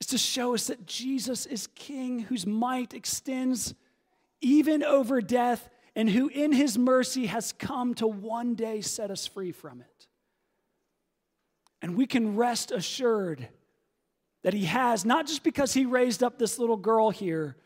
is 0.00 0.08
to 0.08 0.18
show 0.18 0.54
us 0.54 0.66
that 0.66 0.86
Jesus 0.86 1.46
is 1.46 1.68
King 1.68 2.18
whose 2.18 2.44
might 2.44 2.94
extends 2.94 3.74
even 4.40 4.82
over 4.82 5.20
death 5.20 5.70
and 5.96 6.08
who 6.08 6.28
in 6.28 6.52
his 6.52 6.78
mercy 6.78 7.26
has 7.26 7.52
come 7.52 7.94
to 7.94 8.06
one 8.06 8.54
day 8.54 8.80
set 8.82 9.10
us 9.10 9.26
free 9.26 9.50
from 9.50 9.80
it. 9.80 10.06
And 11.82 11.96
we 11.96 12.06
can 12.06 12.36
rest 12.36 12.70
assured 12.70 13.48
that 14.42 14.54
He 14.54 14.64
has, 14.66 15.04
not 15.04 15.26
just 15.26 15.42
because 15.42 15.72
He 15.72 15.86
raised 15.86 16.22
up 16.22 16.38
this 16.38 16.58
little 16.58 16.76
girl 16.76 17.10
here, 17.10 17.56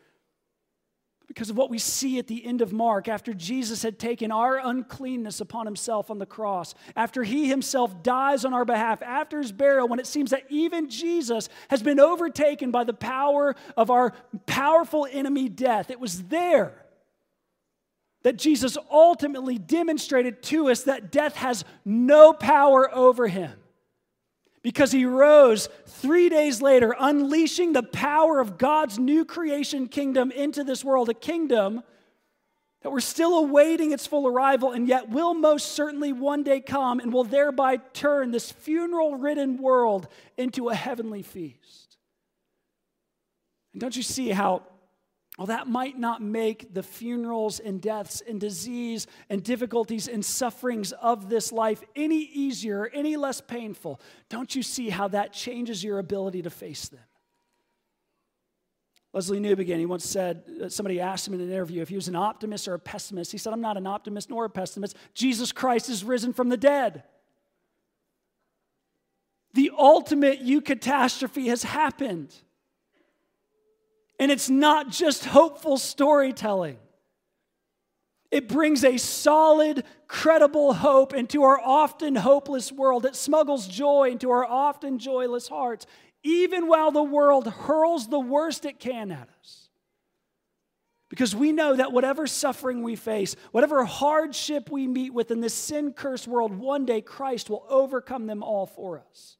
but 1.19 1.27
because 1.27 1.49
of 1.49 1.57
what 1.57 1.69
we 1.69 1.77
see 1.77 2.19
at 2.19 2.27
the 2.27 2.45
end 2.45 2.61
of 2.61 2.73
Mark, 2.73 3.07
after 3.07 3.33
Jesus 3.33 3.83
had 3.83 3.99
taken 3.99 4.31
our 4.31 4.57
uncleanness 4.57 5.41
upon 5.41 5.65
Himself 5.65 6.09
on 6.09 6.17
the 6.17 6.25
cross, 6.25 6.75
after 6.95 7.23
He 7.23 7.47
Himself 7.47 8.03
dies 8.03 8.45
on 8.45 8.53
our 8.53 8.65
behalf, 8.65 9.01
after 9.01 9.39
His 9.39 9.51
burial, 9.51 9.87
when 9.87 9.99
it 9.99 10.07
seems 10.07 10.31
that 10.31 10.43
even 10.49 10.89
Jesus 10.89 11.49
has 11.69 11.81
been 11.81 11.99
overtaken 11.99 12.71
by 12.71 12.83
the 12.83 12.93
power 12.93 13.55
of 13.77 13.89
our 13.89 14.13
powerful 14.45 15.07
enemy 15.11 15.49
death. 15.49 15.89
It 15.89 15.99
was 15.99 16.23
there 16.23 16.73
that 18.23 18.37
Jesus 18.37 18.77
ultimately 18.91 19.57
demonstrated 19.57 20.43
to 20.43 20.69
us 20.69 20.83
that 20.83 21.11
death 21.11 21.35
has 21.35 21.63
no 21.85 22.33
power 22.33 22.93
over 22.93 23.27
him 23.27 23.53
because 24.63 24.91
he 24.91 25.05
rose 25.05 25.69
three 25.87 26.29
days 26.29 26.61
later, 26.61 26.95
unleashing 26.99 27.73
the 27.73 27.83
power 27.83 28.39
of 28.39 28.57
God's 28.57 28.99
new 28.99 29.25
creation 29.25 29.87
kingdom 29.87 30.31
into 30.31 30.63
this 30.63 30.83
world, 30.83 31.09
a 31.09 31.15
kingdom 31.15 31.81
that 32.81 32.91
we're 32.91 32.99
still 32.99 33.37
awaiting 33.37 33.91
its 33.91 34.07
full 34.07 34.27
arrival 34.27 34.71
and 34.71 34.87
yet 34.87 35.09
will 35.09 35.33
most 35.33 35.73
certainly 35.73 36.13
one 36.13 36.43
day 36.43 36.59
come 36.59 36.99
and 36.99 37.13
will 37.13 37.23
thereby 37.23 37.77
turn 37.77 38.31
this 38.31 38.51
funeral 38.51 39.15
ridden 39.15 39.57
world 39.57 40.07
into 40.37 40.69
a 40.69 40.75
heavenly 40.75 41.21
feast. 41.21 41.97
And 43.73 43.81
don't 43.81 43.95
you 43.95 44.03
see 44.03 44.29
how 44.29 44.63
well, 45.37 45.47
that 45.47 45.67
might 45.67 45.97
not 45.97 46.21
make 46.21 46.73
the 46.73 46.83
funerals 46.83 47.59
and 47.59 47.81
deaths 47.81 48.21
and 48.27 48.39
disease 48.39 49.07
and 49.29 49.41
difficulties 49.41 50.07
and 50.07 50.23
sufferings 50.23 50.91
of 50.91 51.29
this 51.29 51.51
life 51.51 51.81
any 51.95 52.19
easier, 52.19 52.91
any 52.93 53.15
less 53.15 53.39
painful. 53.39 54.01
Don't 54.29 54.53
you 54.55 54.61
see 54.61 54.89
how 54.89 55.07
that 55.07 55.31
changes 55.31 55.83
your 55.83 55.99
ability 55.99 56.41
to 56.41 56.49
face 56.49 56.89
them? 56.89 56.99
Lesslie 59.13 59.39
Newbigin, 59.41 59.77
he 59.77 59.85
once 59.85 60.05
said, 60.05 60.43
uh, 60.63 60.69
somebody 60.69 60.99
asked 60.99 61.27
him 61.27 61.33
in 61.33 61.41
an 61.41 61.51
interview 61.51 61.81
if 61.81 61.89
he 61.89 61.95
was 61.95 62.07
an 62.07 62.15
optimist 62.15 62.67
or 62.67 62.73
a 62.73 62.79
pessimist. 62.79 63.31
He 63.31 63.37
said, 63.37 63.51
I'm 63.51 63.61
not 63.61 63.77
an 63.77 63.87
optimist 63.87 64.29
nor 64.29 64.45
a 64.45 64.49
pessimist. 64.49 64.95
Jesus 65.13 65.51
Christ 65.51 65.89
is 65.89 66.03
risen 66.03 66.31
from 66.33 66.49
the 66.49 66.57
dead. 66.57 67.03
The 69.53 69.71
ultimate 69.77 70.45
eucatastrophe 70.45 71.47
has 71.47 71.63
happened. 71.63 72.33
And 74.21 74.31
it's 74.31 74.51
not 74.51 74.91
just 74.91 75.25
hopeful 75.25 75.79
storytelling. 75.79 76.77
It 78.29 78.47
brings 78.47 78.83
a 78.83 78.97
solid, 78.97 79.83
credible 80.07 80.73
hope 80.73 81.15
into 81.15 81.41
our 81.41 81.59
often 81.59 82.15
hopeless 82.15 82.71
world. 82.71 83.07
It 83.07 83.15
smuggles 83.15 83.67
joy 83.67 84.11
into 84.11 84.29
our 84.29 84.45
often 84.45 84.99
joyless 84.99 85.47
hearts, 85.47 85.87
even 86.21 86.67
while 86.67 86.91
the 86.91 87.01
world 87.01 87.47
hurls 87.47 88.09
the 88.09 88.19
worst 88.19 88.63
it 88.63 88.77
can 88.79 89.11
at 89.11 89.27
us. 89.39 89.69
Because 91.09 91.35
we 91.35 91.51
know 91.51 91.75
that 91.75 91.91
whatever 91.91 92.27
suffering 92.27 92.83
we 92.83 92.95
face, 92.95 93.35
whatever 93.51 93.83
hardship 93.85 94.69
we 94.69 94.85
meet 94.85 95.15
with 95.15 95.31
in 95.31 95.41
this 95.41 95.55
sin 95.55 95.93
cursed 95.93 96.27
world, 96.27 96.53
one 96.55 96.85
day 96.85 97.01
Christ 97.01 97.49
will 97.49 97.65
overcome 97.67 98.27
them 98.27 98.43
all 98.43 98.67
for 98.67 98.99
us. 98.99 99.37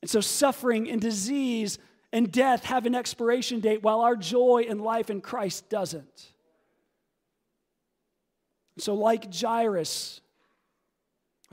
And 0.00 0.10
so, 0.10 0.22
suffering 0.22 0.88
and 0.90 1.02
disease 1.02 1.78
and 2.14 2.30
death 2.30 2.64
have 2.66 2.86
an 2.86 2.94
expiration 2.94 3.58
date 3.58 3.82
while 3.82 4.00
our 4.00 4.14
joy 4.14 4.66
and 4.68 4.80
life 4.80 5.10
in 5.10 5.20
Christ 5.20 5.68
doesn't. 5.68 6.32
So, 8.78 8.94
like 8.94 9.34
Jairus, 9.34 10.20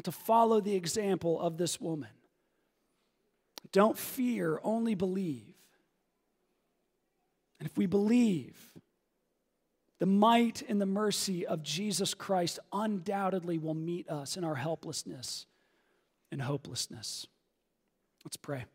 to 0.04 0.12
follow 0.12 0.62
the 0.62 0.76
example 0.76 1.42
of 1.42 1.58
this 1.58 1.82
woman. 1.82 2.10
Don't 3.72 3.98
fear, 3.98 4.60
only 4.64 4.94
believe. 4.94 5.56
And 7.60 7.68
if 7.68 7.76
we 7.76 7.88
believe, 7.88 8.56
the 10.00 10.06
might 10.06 10.62
and 10.68 10.80
the 10.80 10.86
mercy 10.86 11.46
of 11.46 11.64
Jesus 11.64 12.14
Christ 12.14 12.60
undoubtedly 12.72 13.58
will 13.58 13.76
meet 13.76 14.10
us 14.10 14.38
in 14.38 14.44
our 14.44 14.56
helplessness 14.56 15.48
and 16.32 16.42
hopelessness. 16.42 17.26
Let's 18.24 18.38
pray. 18.38 18.66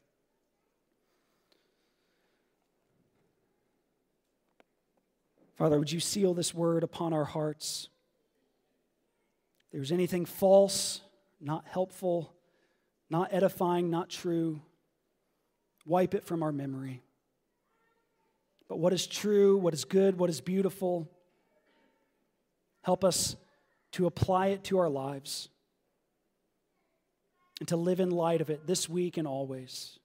Father, 5.57 5.79
would 5.79 5.91
you 5.91 6.01
seal 6.01 6.35
this 6.35 6.53
word 6.53 6.83
upon 6.83 7.15
our 7.15 7.25
hearts? 7.25 7.89
If 9.67 9.73
there's 9.73 9.93
anything 9.93 10.27
false, 10.27 11.01
not 11.41 11.65
helpful, 11.67 12.35
not 13.09 13.33
edifying, 13.33 13.89
not 13.89 14.11
true, 14.11 14.61
wipe 15.87 16.15
it 16.15 16.25
from 16.25 16.43
our 16.43 16.53
memory. 16.53 17.03
But 18.69 18.79
what 18.79 18.93
is 18.93 19.07
true, 19.07 19.57
what 19.57 19.73
is 19.73 19.87
good, 19.87 20.19
what 20.19 20.29
is 20.29 20.43
beautiful, 20.43 21.09
help 22.83 23.03
us 23.03 23.37
to 23.93 24.07
apply 24.07 24.49
it 24.49 24.65
to 24.65 24.79
our 24.79 24.91
lives 24.91 25.49
and 27.61 27.69
to 27.69 27.77
live 27.77 28.01
in 28.01 28.11
light 28.11 28.43
of 28.43 28.51
it 28.51 28.67
this 28.67 28.91
week 28.91 29.17
and 29.17 29.27
always, 29.27 29.99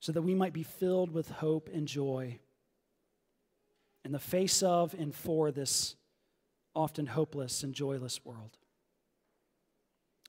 so 0.00 0.10
that 0.10 0.22
we 0.22 0.34
might 0.34 0.52
be 0.52 0.64
filled 0.64 1.12
with 1.12 1.30
hope 1.30 1.68
and 1.72 1.86
joy 1.86 2.40
in 4.08 4.12
the 4.12 4.18
face 4.18 4.62
of 4.62 4.94
and 4.94 5.14
for 5.14 5.50
this 5.50 5.94
often 6.74 7.04
hopeless 7.04 7.62
and 7.62 7.74
joyless 7.74 8.24
world. 8.24 8.56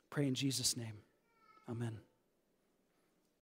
Pray 0.10 0.28
in 0.28 0.36
Jesus' 0.36 0.76
name. 0.76 0.96
Amen. 1.70 2.00